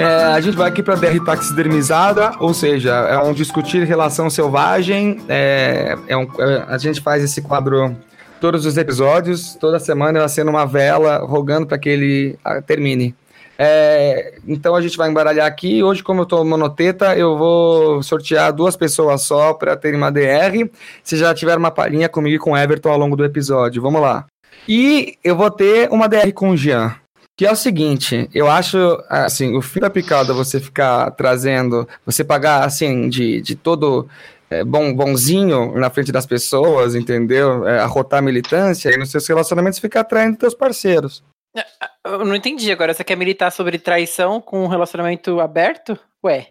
É, 0.00 0.24
a 0.32 0.40
gente 0.40 0.56
vai 0.56 0.68
aqui 0.68 0.82
para 0.82 0.94
DR 0.94 1.22
taxidermizada, 1.24 2.32
ou 2.38 2.54
seja, 2.54 2.90
é 2.90 3.18
um 3.18 3.32
discutir 3.32 3.84
relação 3.84 4.28
selvagem. 4.30 5.20
É, 5.28 5.96
é 6.08 6.16
um- 6.16 6.28
é, 6.38 6.64
a 6.68 6.78
gente 6.78 7.00
faz 7.00 7.22
esse 7.22 7.42
quadro 7.42 7.96
todos 8.40 8.64
os 8.64 8.76
episódios, 8.76 9.54
toda 9.54 9.78
semana 9.78 10.18
ela 10.18 10.28
sendo 10.28 10.50
uma 10.50 10.64
vela, 10.64 11.18
rogando 11.18 11.66
para 11.66 11.78
que 11.78 11.88
ele 11.88 12.38
ah, 12.44 12.62
termine. 12.62 13.14
É, 13.62 14.38
então 14.48 14.74
a 14.74 14.80
gente 14.80 14.96
vai 14.96 15.10
embaralhar 15.10 15.46
aqui. 15.46 15.82
Hoje, 15.82 16.02
como 16.02 16.22
eu 16.22 16.26
tô 16.26 16.42
monoteta, 16.42 17.14
eu 17.14 17.36
vou 17.36 18.02
sortear 18.02 18.54
duas 18.54 18.74
pessoas 18.74 19.20
só 19.20 19.52
para 19.52 19.76
terem 19.76 19.98
uma 19.98 20.10
DR. 20.10 20.66
Se 21.04 21.18
já 21.18 21.34
tiver 21.34 21.58
uma 21.58 21.70
palhinha 21.70 22.08
comigo 22.08 22.36
e 22.36 22.38
com 22.38 22.52
o 22.52 22.56
Everton 22.56 22.88
ao 22.88 22.98
longo 22.98 23.16
do 23.16 23.24
episódio, 23.24 23.82
vamos 23.82 24.00
lá. 24.00 24.24
E 24.66 25.18
eu 25.22 25.36
vou 25.36 25.50
ter 25.50 25.90
uma 25.90 26.08
DR 26.08 26.32
com 26.32 26.50
o 26.50 26.56
Jean. 26.56 26.94
Que 27.40 27.46
é 27.46 27.50
o 27.50 27.56
seguinte, 27.56 28.28
eu 28.34 28.50
acho, 28.50 29.02
assim, 29.08 29.56
o 29.56 29.62
fim 29.62 29.80
da 29.80 29.88
picada 29.88 30.34
você 30.34 30.60
ficar 30.60 31.10
trazendo, 31.12 31.88
você 32.04 32.22
pagar, 32.22 32.66
assim, 32.66 33.08
de, 33.08 33.40
de 33.40 33.56
todo 33.56 34.06
é, 34.50 34.62
bom, 34.62 34.92
bonzinho 34.92 35.74
na 35.74 35.88
frente 35.88 36.12
das 36.12 36.26
pessoas, 36.26 36.94
entendeu? 36.94 37.66
É, 37.66 37.80
arrotar 37.80 38.18
a 38.18 38.22
militância 38.22 38.90
e 38.90 38.98
nos 38.98 39.10
seus 39.10 39.26
relacionamentos 39.26 39.78
ficar 39.78 40.00
atraindo 40.00 40.36
teus 40.36 40.52
parceiros. 40.52 41.24
Eu 42.04 42.26
não 42.26 42.34
entendi 42.34 42.70
agora. 42.70 42.92
Você 42.92 43.02
quer 43.02 43.16
militar 43.16 43.50
sobre 43.50 43.78
traição 43.78 44.38
com 44.38 44.62
um 44.62 44.68
relacionamento 44.68 45.40
aberto? 45.40 45.98
Ué. 46.22 46.48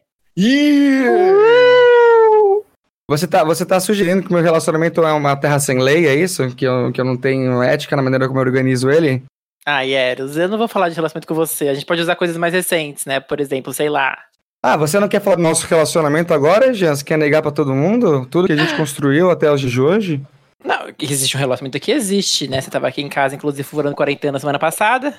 Você 3.07 3.27
tá, 3.27 3.43
você 3.43 3.63
tá 3.63 3.79
sugerindo 3.79 4.23
que 4.23 4.33
meu 4.33 4.41
relacionamento 4.41 5.03
é 5.03 5.13
uma 5.13 5.35
terra 5.35 5.59
sem 5.59 5.77
lei, 5.77 6.07
é 6.07 6.15
isso? 6.15 6.49
Que 6.55 6.65
eu, 6.65 6.91
que 6.91 6.99
eu 6.99 7.05
não 7.05 7.15
tenho 7.15 7.61
ética 7.61 7.95
na 7.95 8.01
maneira 8.01 8.27
como 8.27 8.39
eu 8.39 8.43
organizo 8.43 8.89
ele? 8.89 9.23
Ah, 9.65 9.85
Eros, 9.85 10.37
eu 10.37 10.47
não 10.47 10.57
vou 10.57 10.67
falar 10.67 10.89
de 10.89 10.95
relacionamento 10.95 11.27
com 11.27 11.35
você. 11.35 11.67
A 11.67 11.73
gente 11.73 11.85
pode 11.85 12.01
usar 12.01 12.15
coisas 12.15 12.37
mais 12.37 12.53
recentes, 12.53 13.05
né? 13.05 13.19
Por 13.19 13.39
exemplo, 13.39 13.73
sei 13.73 13.89
lá. 13.89 14.17
Ah, 14.61 14.75
você 14.75 14.99
não 14.99 15.07
quer 15.07 15.21
falar 15.21 15.37
do 15.37 15.41
nosso 15.41 15.65
relacionamento 15.67 16.33
agora, 16.33 16.73
Jean? 16.73 16.95
Você 16.95 17.03
quer 17.03 17.17
negar 17.17 17.41
pra 17.41 17.51
todo 17.51 17.73
mundo? 17.73 18.25
Tudo 18.25 18.47
que 18.47 18.53
a 18.53 18.57
gente 18.57 18.75
construiu 18.75 19.29
até 19.31 19.53
dias 19.55 19.71
de 19.71 19.79
hoje? 19.81 20.21
Não, 20.63 20.91
que 20.91 21.05
existe 21.05 21.37
um 21.37 21.39
relacionamento 21.39 21.77
aqui, 21.77 21.89
existe, 21.89 22.49
né? 22.49 22.59
Você 22.59 22.69
tava 22.69 22.85
aqui 22.85 23.01
em 23.01 23.07
casa, 23.07 23.33
inclusive, 23.33 23.63
furando 23.63 23.95
quarentena 23.95 24.37
semana 24.37 24.59
passada. 24.59 25.13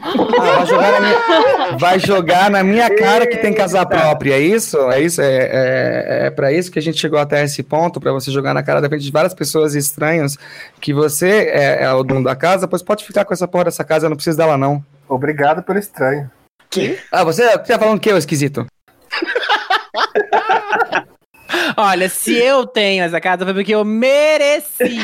Ah, 0.00 0.62
vai 0.62 0.66
jogar 0.66 0.92
na 0.92 1.00
minha, 1.00 1.76
vai 1.76 1.98
jogar 1.98 2.50
na 2.50 2.62
minha 2.62 2.96
cara 2.96 3.26
que 3.26 3.36
tem 3.38 3.52
casa 3.52 3.84
própria, 3.84 4.34
é 4.34 4.40
isso? 4.40 4.78
É 4.90 5.00
isso? 5.00 5.20
É, 5.20 5.26
é, 5.26 6.26
é 6.26 6.30
para 6.30 6.52
isso 6.52 6.70
que 6.70 6.78
a 6.78 6.82
gente 6.82 7.00
chegou 7.00 7.18
até 7.18 7.42
esse 7.42 7.64
ponto, 7.64 8.00
pra 8.00 8.12
você 8.12 8.30
jogar 8.30 8.54
na 8.54 8.62
cara 8.62 8.80
da 8.80 8.88
frente 8.88 9.04
de 9.04 9.10
várias 9.10 9.34
pessoas 9.34 9.74
estranhas 9.74 10.38
que 10.80 10.94
você 10.94 11.50
é, 11.52 11.82
é 11.82 11.92
o 11.92 12.04
dono 12.04 12.22
da 12.22 12.36
casa, 12.36 12.68
pois 12.68 12.80
pode 12.80 13.04
ficar 13.04 13.24
com 13.24 13.34
essa 13.34 13.48
porra 13.48 13.64
dessa 13.64 13.82
casa, 13.82 14.06
eu 14.06 14.10
não 14.10 14.16
preciso 14.16 14.38
dela 14.38 14.56
não. 14.56 14.84
Obrigado 15.08 15.64
pelo 15.64 15.80
estranho. 15.80 16.30
Ah, 17.10 17.24
você, 17.24 17.42
você 17.42 17.58
tá 17.58 17.78
falando 17.78 17.96
o 17.96 18.00
que, 18.00 18.12
ô 18.12 18.16
esquisito? 18.16 18.64
Olha, 21.76 22.08
se 22.08 22.34
eu 22.36 22.66
tenho 22.66 23.04
essa 23.04 23.20
casa 23.20 23.44
foi 23.44 23.54
porque 23.54 23.74
eu 23.74 23.84
mereci. 23.84 24.98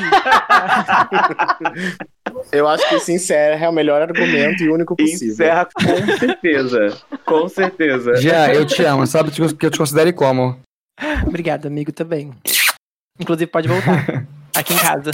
Eu 2.53 2.69
acho 2.69 2.89
que 2.89 2.95
esse 2.97 3.13
encerra 3.13 3.67
é 3.67 3.69
o 3.69 3.73
melhor 3.73 4.03
argumento 4.03 4.63
e 4.63 4.69
único 4.69 4.95
possível. 4.97 5.33
Encerra 5.33 5.69
com 5.75 6.19
certeza. 6.19 6.99
Com 7.25 7.49
certeza. 7.49 8.17
Já, 8.17 8.53
eu 8.53 8.65
te 8.67 8.83
amo. 8.85 9.07
Sabe 9.07 9.31
que 9.31 9.67
eu 9.67 9.71
te 9.71 9.79
considere 9.79 10.13
como? 10.13 10.59
Obrigado, 11.27 11.67
amigo, 11.67 11.93
também. 11.93 12.33
Inclusive, 13.19 13.51
pode 13.51 13.69
voltar. 13.69 14.27
Aqui 14.55 14.73
em 14.75 14.79
casa. 14.79 15.11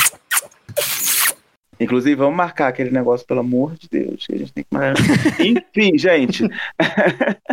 Inclusive, 1.80 2.14
vamos 2.14 2.36
marcar 2.36 2.68
aquele 2.68 2.90
negócio, 2.90 3.26
pelo 3.26 3.40
amor 3.40 3.74
de 3.74 3.88
Deus, 3.90 4.24
que 4.24 4.34
a 4.34 4.38
gente 4.38 4.52
tem 4.52 4.62
que 4.62 4.72
marcar. 4.72 5.02
Enfim, 5.40 5.98
gente. 5.98 6.48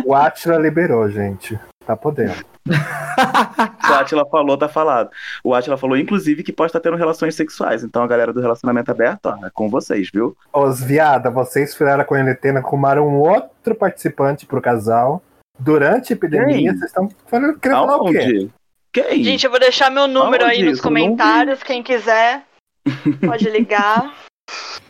O 0.04 0.14
Atila 0.14 0.56
liberou, 0.56 1.10
gente. 1.10 1.58
Tá 1.90 1.96
podendo. 1.96 2.34
O 3.90 3.92
Atila 3.92 4.24
falou, 4.30 4.56
tá 4.56 4.68
falado. 4.68 5.10
O 5.42 5.52
Atila 5.52 5.76
falou, 5.76 5.96
inclusive, 5.96 6.44
que 6.44 6.52
pode 6.52 6.68
estar 6.68 6.78
tendo 6.78 6.96
relações 6.96 7.34
sexuais. 7.34 7.82
Então, 7.82 8.02
a 8.02 8.06
galera 8.06 8.32
do 8.32 8.40
relacionamento 8.40 8.90
aberto, 8.90 9.26
ó, 9.26 9.46
é 9.46 9.50
com 9.52 9.68
vocês, 9.68 10.08
viu? 10.14 10.36
Os 10.54 10.80
viada, 10.80 11.28
vocês 11.28 11.74
fizeram 11.74 12.00
a 12.00 12.04
quarentena, 12.04 12.60
arrumaram 12.60 13.06
um 13.08 13.18
outro 13.18 13.74
participante 13.74 14.46
pro 14.46 14.62
casal. 14.62 15.20
Durante 15.58 16.12
a 16.12 16.16
epidemia, 16.16 16.54
Quem? 16.54 16.66
vocês 16.68 16.84
estão 16.84 17.08
falando, 17.26 17.58
querendo 17.58 17.78
falar 17.80 17.96
o 17.98 18.12
quê? 18.12 18.48
Quem? 18.92 19.24
Gente, 19.24 19.44
eu 19.44 19.50
vou 19.50 19.60
deixar 19.60 19.90
meu 19.90 20.06
número 20.06 20.44
Aonde 20.44 20.56
aí 20.56 20.62
nos 20.62 20.74
isso? 20.74 20.82
Comentários. 20.82 21.62
Quem 21.62 21.82
quiser, 21.82 22.44
pode 23.26 23.50
ligar. 23.50 24.14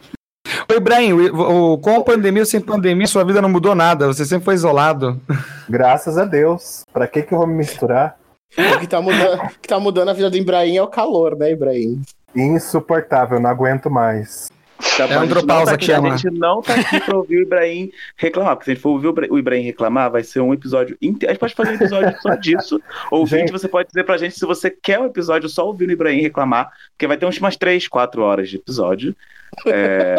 Ibrahim, 0.76 1.12
o, 1.12 1.72
o- 1.72 1.78
com 1.78 1.96
a 1.96 2.04
pandemia 2.04 2.42
ou 2.42 2.46
sem 2.46 2.60
pandemia, 2.60 3.06
sua 3.06 3.24
vida 3.24 3.40
não 3.42 3.48
mudou 3.48 3.74
nada. 3.74 4.06
Você 4.06 4.24
sempre 4.24 4.44
foi 4.44 4.54
isolado. 4.54 5.20
Graças 5.68 6.16
a 6.18 6.24
Deus. 6.24 6.82
Pra 6.92 7.06
que 7.06 7.22
que 7.22 7.32
eu 7.34 7.38
vou 7.38 7.46
me 7.46 7.54
misturar? 7.54 8.16
O 8.56 8.78
que 8.80 8.86
tá, 8.86 9.00
mudando, 9.00 9.42
o 9.44 9.48
que 9.60 9.68
tá 9.68 9.78
mudando 9.78 10.08
a 10.08 10.12
vida 10.12 10.28
do 10.30 10.36
Ibrahim 10.36 10.76
é 10.76 10.82
o 10.82 10.88
calor, 10.88 11.36
né, 11.36 11.52
Ibrahim? 11.52 12.02
Insuportável, 12.34 13.38
não 13.40 13.48
aguento 13.50 13.88
mais. 13.90 14.50
Tá 14.97 15.05
É 15.05 15.07
a 15.07 15.09
gente 15.09 15.14
não 15.16 15.22
andropausa 15.22 15.64
tá 15.66 15.74
aqui- 15.74 15.86
que 15.86 15.93
chama. 15.93 16.12
A 16.12 16.16
gente 16.16 16.38
não 16.38 16.61
tá 16.62 16.74
aqui 16.74 17.01
pra 17.01 17.16
ouvir 17.16 17.36
o 17.38 17.43
Ibrahim 17.43 17.91
reclamar, 18.16 18.57
porque 18.57 18.64
se 18.66 18.70
a 18.70 18.74
gente 18.74 18.82
for 18.82 18.91
ouvir 18.91 19.07
o 19.07 19.11
Ibra- 19.11 19.28
o 19.30 19.38
Ibrahim 19.38 19.62
reclamar, 19.62 20.11
vai 20.11 20.22
ser 20.22 20.41
um 20.41 20.53
episódio 20.53 20.97
inteiro. 21.01 21.30
A 21.30 21.32
gente 21.34 21.41
pode 21.41 21.55
fazer 21.55 21.70
um 21.70 21.74
episódio 21.74 22.16
só 22.20 22.34
disso. 22.34 22.80
Ouvinte, 23.11 23.41
Gente. 23.41 23.53
você 23.53 23.68
pode 23.68 23.88
dizer 23.88 24.05
pra 24.05 24.16
gente 24.18 24.34
se 24.38 24.45
você 24.45 24.70
quer 24.70 24.99
um 24.99 25.07
episódio 25.07 25.49
só 25.49 25.66
ouvindo 25.66 25.91
o 25.91 25.93
Ibrahim 25.93 26.20
reclamar, 26.20 26.70
porque 26.93 27.07
vai 27.07 27.16
ter 27.16 27.26
uns- 27.26 27.38
umas 27.38 27.57
3, 27.57 27.88
4 27.88 28.22
horas 28.22 28.49
de 28.51 28.57
episódio. 28.57 29.14
É... 29.66 30.14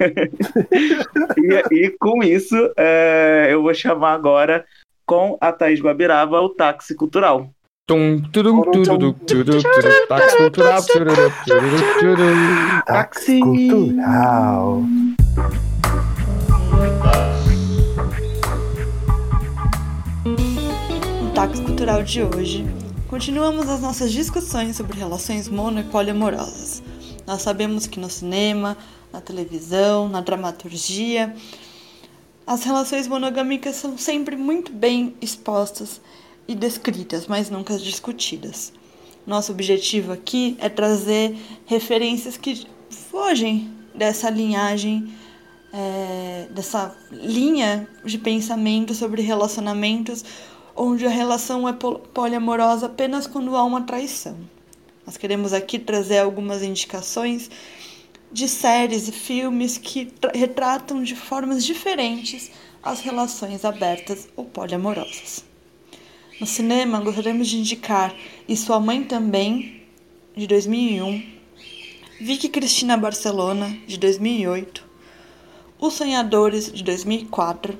e, 1.70 1.84
e 1.86 1.90
com 1.98 2.22
isso, 2.22 2.54
é, 2.76 3.48
eu 3.50 3.62
vou 3.62 3.74
chamar 3.74 4.12
agora 4.12 4.64
com 5.06 5.36
a 5.40 5.52
Thaís 5.52 5.80
Guabirava 5.80 6.40
o 6.40 6.48
táxi 6.48 6.94
cultural. 6.94 7.50
Táxi 10.08 10.36
cultural. 10.38 10.82
Táxi 12.86 13.40
cultural. 13.40 14.82
No 21.20 21.30
Táxi 21.34 21.62
Cultural 21.62 22.02
de 22.02 22.22
hoje, 22.22 22.64
continuamos 23.06 23.68
as 23.68 23.82
nossas 23.82 24.10
discussões 24.10 24.76
sobre 24.76 24.98
relações 24.98 25.46
mono 25.46 25.80
e 25.80 25.84
poliamorosas. 25.84 26.82
Nós 27.26 27.42
sabemos 27.42 27.86
que 27.86 28.00
no 28.00 28.08
cinema, 28.08 28.78
na 29.12 29.20
televisão, 29.20 30.08
na 30.08 30.22
dramaturgia, 30.22 31.36
as 32.46 32.64
relações 32.64 33.06
monogâmicas 33.06 33.76
são 33.76 33.98
sempre 33.98 34.36
muito 34.36 34.72
bem 34.72 35.14
expostas 35.20 36.00
e 36.46 36.54
descritas, 36.54 37.26
mas 37.26 37.50
nunca 37.50 37.76
discutidas. 37.78 38.72
Nosso 39.26 39.52
objetivo 39.52 40.12
aqui 40.12 40.56
é 40.60 40.68
trazer 40.68 41.36
referências 41.64 42.36
que 42.36 42.66
fogem 42.90 43.70
dessa 43.94 44.28
linhagem 44.28 45.12
é, 45.72 46.46
dessa 46.50 46.96
linha 47.10 47.88
de 48.04 48.16
pensamento 48.18 48.94
sobre 48.94 49.22
relacionamentos 49.22 50.24
onde 50.76 51.04
a 51.06 51.10
relação 51.10 51.68
é 51.68 51.72
pol- 51.72 51.98
poliamorosa 51.98 52.86
apenas 52.86 53.26
quando 53.26 53.56
há 53.56 53.64
uma 53.64 53.82
traição. 53.82 54.36
Nós 55.06 55.16
queremos 55.16 55.52
aqui 55.52 55.78
trazer 55.78 56.18
algumas 56.18 56.62
indicações 56.62 57.50
de 58.30 58.48
séries 58.48 59.08
e 59.08 59.12
filmes 59.12 59.78
que 59.78 60.06
tra- 60.06 60.32
retratam 60.34 61.02
de 61.02 61.14
formas 61.14 61.64
diferentes 61.64 62.50
as 62.82 63.00
relações 63.00 63.64
abertas 63.64 64.28
ou 64.36 64.44
poliamorosas. 64.44 65.44
No 66.40 66.48
cinema, 66.48 66.98
gostaríamos 66.98 67.46
de 67.46 67.58
indicar 67.58 68.12
E 68.48 68.56
Sua 68.56 68.80
Mãe 68.80 69.04
Também, 69.04 69.82
de 70.36 70.48
2001, 70.48 71.22
Vicky 72.20 72.48
Cristina 72.48 72.96
Barcelona, 72.96 73.78
de 73.86 73.96
2008, 73.96 74.84
Os 75.78 75.94
Sonhadores, 75.94 76.72
de 76.72 76.82
2004 76.82 77.78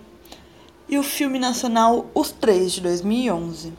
e 0.89 0.97
o 0.97 1.03
filme 1.03 1.41
nacional 1.41 2.09
Os 2.15 2.31
Três, 2.31 2.75
de 2.75 2.81
2011. 2.83 3.73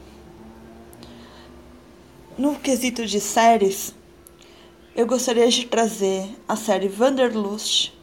No 2.38 2.56
quesito 2.56 3.06
de 3.06 3.22
séries, 3.22 3.96
eu 4.94 5.08
gostaria 5.08 5.48
de 5.48 5.66
trazer 5.68 6.28
a 6.50 6.58
série 6.58 6.92
Wanderlust, 7.00 7.94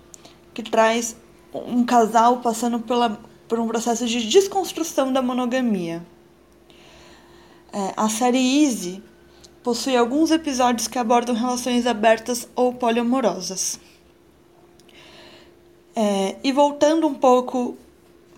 que 0.55 0.63
traz 0.63 1.15
um 1.53 1.85
casal 1.85 2.39
passando 2.39 2.81
pela, 2.81 3.21
por 3.47 3.61
um 3.61 3.69
processo 3.69 4.07
de 4.07 4.27
desconstrução 4.27 5.13
da 5.13 5.21
monogamia. 5.21 6.03
É, 7.73 7.93
a 7.97 8.09
série 8.09 8.65
Easy 8.65 9.03
possui 9.63 9.97
alguns 9.97 10.31
episódios 10.31 10.89
que 10.89 10.99
abordam 10.99 11.35
relações 11.35 11.87
abertas 11.87 12.47
ou 12.55 12.73
poliamorosas. 12.75 13.81
É, 15.95 16.37
e 16.43 16.53
voltando 16.53 17.07
um 17.07 17.15
pouco 17.15 17.77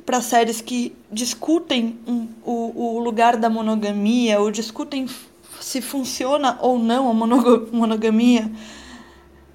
para 0.05 0.21
séries 0.21 0.61
que 0.61 0.95
discutem 1.11 1.99
um- 2.07 2.29
o, 2.45 2.97
o 2.97 2.99
lugar 2.99 3.37
da 3.37 3.49
monogamia 3.49 4.41
ou 4.41 4.51
discutem 4.51 5.09
se 5.61 5.81
funciona 5.81 6.59
ou 6.61 6.79
não 6.79 7.09
a 7.09 7.15
monoga- 7.15 7.67
monogamia, 7.73 8.51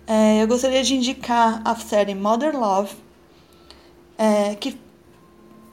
é, 0.07 0.41
eu 0.41 0.47
gostaria 0.47 0.82
de 0.82 0.95
indicar 0.95 1.61
a 1.63 1.75
série 1.75 2.15
Mother 2.15 2.57
Love, 2.57 2.95
é, 4.17 4.55
que 4.55 4.75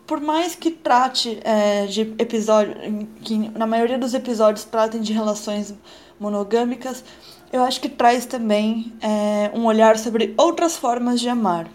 por 0.06 0.20
mais 0.20 0.54
que 0.54 0.70
trate 0.70 1.40
é, 1.42 1.86
de 1.86 2.02
episódio, 2.18 2.74
que 3.22 3.36
na 3.50 3.66
maioria 3.66 3.98
dos 3.98 4.14
episódios 4.14 4.64
tratem 4.64 5.00
de 5.00 5.12
relações 5.12 5.74
monogâmicas, 6.18 7.04
eu 7.52 7.62
acho 7.62 7.80
que 7.80 7.88
traz 7.88 8.26
também 8.26 8.92
é, 9.00 9.50
um 9.54 9.66
olhar 9.66 9.98
sobre 9.98 10.34
outras 10.36 10.76
formas 10.76 11.20
de 11.20 11.28
amar 11.28 11.68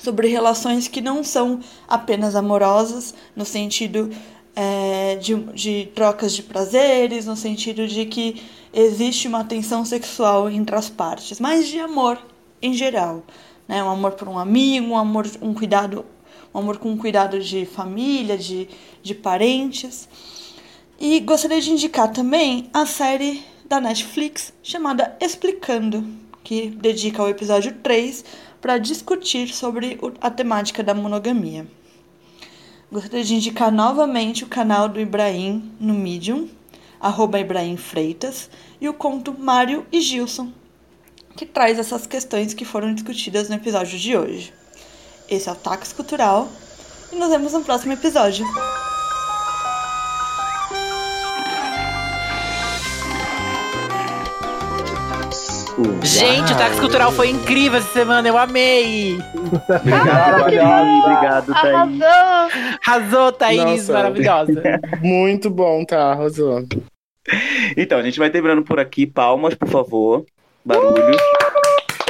sobre 0.00 0.28
relações 0.28 0.88
que 0.88 1.00
não 1.00 1.24
são 1.24 1.60
apenas 1.88 2.36
amorosas, 2.36 3.14
no 3.34 3.44
sentido 3.44 4.10
é, 4.54 5.16
de, 5.16 5.34
de 5.52 5.90
trocas 5.94 6.32
de 6.34 6.42
prazeres, 6.42 7.26
no 7.26 7.36
sentido 7.36 7.86
de 7.86 8.06
que 8.06 8.42
existe 8.72 9.28
uma 9.28 9.44
tensão 9.44 9.84
sexual 9.84 10.48
entre 10.48 10.74
as 10.74 10.88
partes, 10.88 11.40
mas 11.40 11.68
de 11.68 11.78
amor 11.78 12.18
em 12.60 12.72
geral. 12.72 13.22
Né? 13.66 13.82
Um 13.82 13.90
amor 13.90 14.12
por 14.12 14.28
um 14.28 14.38
amigo, 14.38 14.86
um 14.86 14.96
amor, 14.96 15.26
um 15.40 15.52
cuidado, 15.52 16.04
um 16.54 16.58
amor 16.60 16.78
com 16.78 16.96
cuidado 16.96 17.40
de 17.40 17.66
família, 17.66 18.36
de, 18.36 18.68
de 19.02 19.14
parentes. 19.14 20.08
E 20.98 21.20
gostaria 21.20 21.60
de 21.60 21.70
indicar 21.70 22.12
também 22.12 22.68
a 22.72 22.84
série 22.84 23.44
da 23.64 23.80
Netflix 23.80 24.52
chamada 24.62 25.16
Explicando, 25.20 26.04
que 26.42 26.70
dedica 26.70 27.22
o 27.22 27.28
episódio 27.28 27.74
3 27.82 28.24
para 28.60 28.78
discutir 28.78 29.48
sobre 29.48 29.98
a 30.20 30.30
temática 30.30 30.82
da 30.82 30.94
monogamia. 30.94 31.66
Gostaria 32.90 33.22
de 33.22 33.34
indicar 33.34 33.70
novamente 33.70 34.44
o 34.44 34.48
canal 34.48 34.88
do 34.88 34.98
Ibrahim 34.98 35.70
no 35.78 35.92
Medium, 35.92 36.48
arroba 36.98 37.38
Ibrahim 37.38 37.76
Freitas, 37.76 38.48
e 38.80 38.88
o 38.88 38.94
conto 38.94 39.38
Mário 39.38 39.86
e 39.92 40.00
Gilson, 40.00 40.50
que 41.36 41.44
traz 41.44 41.78
essas 41.78 42.06
questões 42.06 42.54
que 42.54 42.64
foram 42.64 42.94
discutidas 42.94 43.48
no 43.48 43.56
episódio 43.56 43.98
de 43.98 44.16
hoje. 44.16 44.52
Esse 45.28 45.48
é 45.48 45.52
o 45.52 45.54
Tax 45.54 45.92
Cultural 45.92 46.48
e 47.12 47.16
nos 47.16 47.28
vemos 47.28 47.52
no 47.52 47.62
próximo 47.62 47.92
episódio. 47.92 48.46
Gente, 56.02 56.52
o 56.52 56.56
táxi 56.56 56.80
cultural 56.80 57.12
foi 57.12 57.28
incrível 57.28 57.78
essa 57.78 57.92
semana, 57.92 58.26
eu 58.26 58.36
amei! 58.36 59.16
Obrigado, 59.68 60.42
Thaís. 60.48 61.04
Obrigado, 61.04 61.54
Thaís. 61.54 62.02
Arrasou! 62.02 62.78
Arrasou, 62.84 63.32
Thaís, 63.32 63.58
Nossa. 63.58 63.92
maravilhosa. 63.92 64.80
Muito 65.00 65.50
bom, 65.50 65.84
tá, 65.84 66.14
Rosô? 66.14 66.64
Então, 67.76 67.98
a 67.98 68.02
gente 68.02 68.18
vai 68.18 68.30
terminando 68.30 68.64
por 68.64 68.80
aqui. 68.80 69.06
Palmas, 69.06 69.54
por 69.54 69.68
favor. 69.68 70.24
Barulhos. 70.64 71.20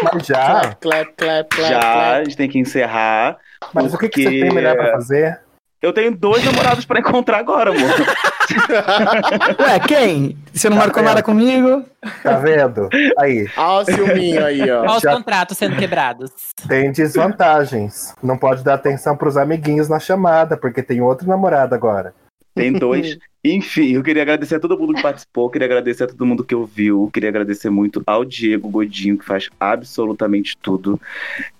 Mas 0.02 0.26
já? 0.26 0.74
Clap, 0.80 1.14
clap, 1.16 1.46
clap, 1.56 1.56
Já, 1.70 1.78
a 1.78 1.80
clap. 1.80 2.24
gente 2.24 2.36
tem 2.36 2.48
que 2.48 2.58
encerrar. 2.58 3.36
Mas 3.74 3.92
o 3.94 3.98
que, 3.98 4.08
que 4.08 4.22
você 4.22 4.28
porque- 4.28 4.40
tem 4.44 4.52
melhor 4.54 4.76
pra 4.76 4.92
fazer? 4.92 5.40
Eu 5.80 5.92
tenho 5.92 6.10
dois 6.16 6.44
namorados 6.44 6.84
pra 6.84 6.98
encontrar 6.98 7.38
agora, 7.38 7.70
amor. 7.70 7.88
Ué, 9.60 9.78
quem? 9.86 10.36
Você 10.52 10.68
não 10.68 10.76
marcou 10.76 11.02
nada 11.02 11.22
comigo? 11.22 11.84
Tá 12.22 12.36
vendo? 12.38 12.88
Aí, 13.18 13.46
Olha 13.56 13.82
o 13.82 13.84
ciúminho 13.84 14.44
aí, 14.44 14.68
ó. 14.70 14.80
Olha 14.80 14.90
os 14.96 15.02
Já- 15.02 15.12
contratos 15.14 15.56
sendo 15.56 15.76
quebrados. 15.76 16.30
tem 16.66 16.90
desvantagens. 16.90 18.12
Não 18.22 18.36
pode 18.36 18.64
dar 18.64 18.74
atenção 18.74 19.16
pros 19.16 19.36
amiguinhos 19.36 19.88
na 19.88 20.00
chamada, 20.00 20.56
porque 20.56 20.82
tem 20.82 21.00
outro 21.00 21.28
namorado 21.28 21.74
agora. 21.74 22.12
Tem 22.54 22.72
dois. 22.72 23.16
Enfim, 23.54 23.92
eu 23.92 24.02
queria 24.02 24.22
agradecer 24.22 24.56
a 24.56 24.60
todo 24.60 24.78
mundo 24.78 24.94
que 24.94 25.02
participou, 25.02 25.48
queria 25.48 25.66
agradecer 25.66 26.04
a 26.04 26.06
todo 26.06 26.26
mundo 26.26 26.44
que 26.44 26.54
ouviu, 26.54 27.10
queria 27.12 27.28
agradecer 27.28 27.70
muito 27.70 28.02
ao 28.06 28.24
Diego 28.24 28.68
Godinho, 28.68 29.18
que 29.18 29.24
faz 29.24 29.48
absolutamente 29.58 30.56
tudo. 30.60 31.00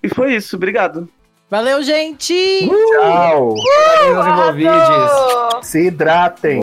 E 0.01 0.09
foi 0.09 0.35
isso, 0.35 0.55
obrigado. 0.55 1.07
Valeu, 1.49 1.81
gente! 1.81 2.69
Tchau! 2.69 3.55
Parabéns 3.55 4.17
aos 4.17 4.27
envolvidos. 4.27 5.67
Se 5.67 5.87
hidratem! 5.87 6.61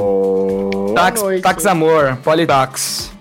Tax, 0.94 1.22
tax 1.42 1.66
amor, 1.66 2.16
politax. 2.22 3.12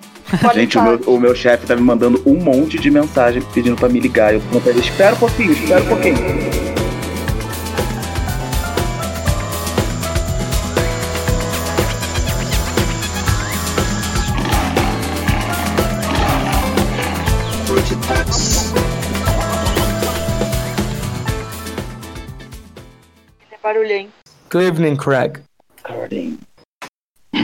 Gente, 0.54 0.78
o 0.78 0.84
meu, 0.84 1.00
o 1.08 1.20
meu 1.20 1.36
chefe 1.36 1.66
tá 1.66 1.76
me 1.76 1.82
mandando 1.82 2.22
um 2.26 2.36
monte 2.36 2.80
de 2.80 2.92
mensagem 2.92 3.42
pedindo 3.54 3.76
pra 3.76 3.90
me 3.90 4.00
ligar. 4.00 4.34
Eu 4.34 4.42
espera 4.80 5.16
um 5.16 5.20
pouquinho, 5.20 5.52
espera 5.52 5.82
um 5.82 5.88
pouquinho. 5.88 6.65
Cleveland 24.50 24.98
Craig. 24.98 25.42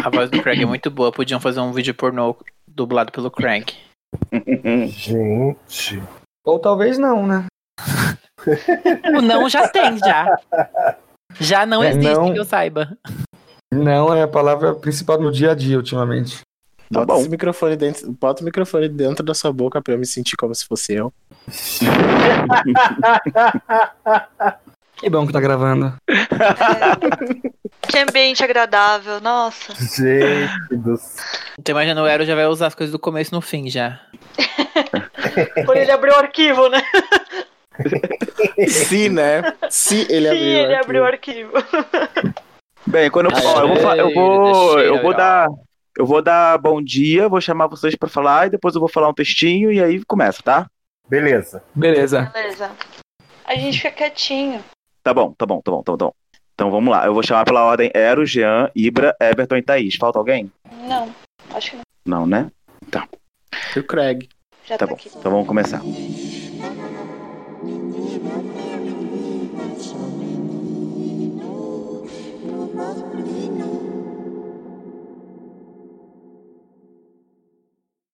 A 0.03 0.09
voz 0.09 0.29
do 0.29 0.41
Craig 0.41 0.61
é 0.61 0.65
muito 0.65 0.89
boa. 0.89 1.11
Podiam 1.11 1.39
fazer 1.39 1.59
um 1.59 1.71
vídeo 1.71 1.93
pornô 1.93 2.35
dublado 2.67 3.11
pelo 3.11 3.29
Craig. 3.29 3.73
Gente. 4.87 6.01
Ou 6.45 6.59
talvez 6.59 6.97
não, 6.97 7.25
né? 7.27 7.45
O 9.15 9.21
não 9.21 9.47
já 9.49 9.67
tem, 9.67 9.97
já. 9.99 10.37
Já 11.39 11.65
não 11.65 11.83
É, 11.83 11.89
existe, 11.91 12.13
não. 12.13 12.33
que 12.33 12.39
eu 12.39 12.45
saiba. 12.45 12.97
Não 13.73 14.13
é 14.13 14.23
a 14.23 14.27
palavra 14.27 14.73
principal 14.75 15.19
no 15.21 15.31
dia 15.31 15.51
a 15.51 15.55
dia 15.55 15.77
ultimamente. 15.77 16.41
Tá 16.91 16.99
Bota, 16.99 17.05
bom. 17.13 17.19
esse 17.21 17.29
microfone 17.29 17.77
dentro, 17.77 18.11
bota 18.11 18.41
o 18.41 18.45
microfone 18.45 18.89
dentro 18.89 19.23
da 19.23 19.33
sua 19.33 19.53
boca 19.53 19.81
pra 19.81 19.93
eu 19.93 19.97
me 19.97 20.05
sentir 20.05 20.35
como 20.35 20.53
se 20.53 20.65
fosse 20.65 20.93
eu. 20.93 21.13
Que 25.01 25.09
bom 25.09 25.27
que 25.27 25.33
tá 25.33 25.41
gravando. 25.41 25.93
Que 27.87 27.97
ambiente 27.97 28.41
agradável, 28.43 29.19
nossa. 29.19 29.73
Gente 29.73 30.77
do 30.77 30.95
céu. 30.95 31.25
Então 31.59 31.73
imagina, 31.73 32.01
o 32.01 32.07
Ero 32.07 32.23
já 32.23 32.35
vai 32.35 32.45
usar 32.45 32.67
as 32.67 32.75
coisas 32.75 32.91
do 32.91 32.99
começo 32.99 33.33
no 33.35 33.41
fim 33.41 33.69
já. 33.69 33.99
Quando 35.65 35.77
ele 35.77 35.91
abriu 35.91 36.13
o 36.13 36.17
arquivo, 36.17 36.69
né? 36.69 36.81
Se, 38.69 39.09
né? 39.09 39.41
Se 39.69 40.07
ele 40.09 40.29
Sim, 40.29 40.35
abriu. 40.35 40.43
ele 40.45 40.73
aqui. 40.75 40.83
abriu 40.85 41.01
o 41.01 41.05
arquivo. 41.05 41.51
Bem, 42.85 43.09
quando 43.09 43.31
eu, 43.31 43.37
ó, 43.43 43.61
eu 43.61 43.67
vou, 43.67 43.95
eu 43.95 44.13
vou, 44.13 44.79
eu 44.79 45.01
vou 45.01 45.13
dar, 45.13 45.47
eu 45.97 46.05
vou 46.05 46.21
dar 46.21 46.57
bom 46.59 46.81
dia, 46.81 47.27
vou 47.27 47.41
chamar 47.41 47.67
vocês 47.67 47.95
pra 47.95 48.07
falar 48.07 48.47
e 48.47 48.51
depois 48.51 48.73
eu 48.75 48.79
vou 48.79 48.89
falar 48.89 49.09
um 49.09 49.13
textinho 49.13 49.71
e 49.71 49.83
aí 49.83 50.01
começa, 50.05 50.41
tá? 50.43 50.67
Beleza. 51.09 51.61
Beleza. 51.75 52.31
Beleza. 52.33 52.71
A 53.43 53.55
gente 53.55 53.77
fica 53.81 53.91
quietinho. 53.91 54.63
Tá 55.03 55.13
bom, 55.13 55.33
tá 55.33 55.45
bom, 55.45 55.61
tá 55.61 55.71
bom, 55.71 55.83
tá 55.83 55.91
bom. 55.93 55.97
tá 55.97 56.05
bom. 56.05 56.13
Então 56.53 56.69
vamos 56.69 56.91
lá. 56.91 57.05
Eu 57.05 57.13
vou 57.13 57.23
chamar 57.23 57.43
pela 57.45 57.63
ordem 57.63 57.89
Ero, 57.93 58.25
Jean, 58.25 58.69
Ibra, 58.75 59.15
Everton 59.19 59.57
e 59.57 59.61
Thaís. 59.63 59.95
Falta 59.95 60.19
alguém? 60.19 60.51
Não, 60.87 61.13
acho 61.55 61.71
que 61.71 61.77
não. 61.77 61.83
Não, 62.05 62.25
né? 62.27 62.51
E 63.75 63.79
o 63.79 63.83
Craig. 63.83 64.27
Já 64.65 64.77
Tá 64.77 64.85
tá, 64.85 64.87
bom. 64.87 64.93
aqui. 64.93 65.09
Então 65.09 65.31
vamos 65.31 65.47
começar. 65.47 65.81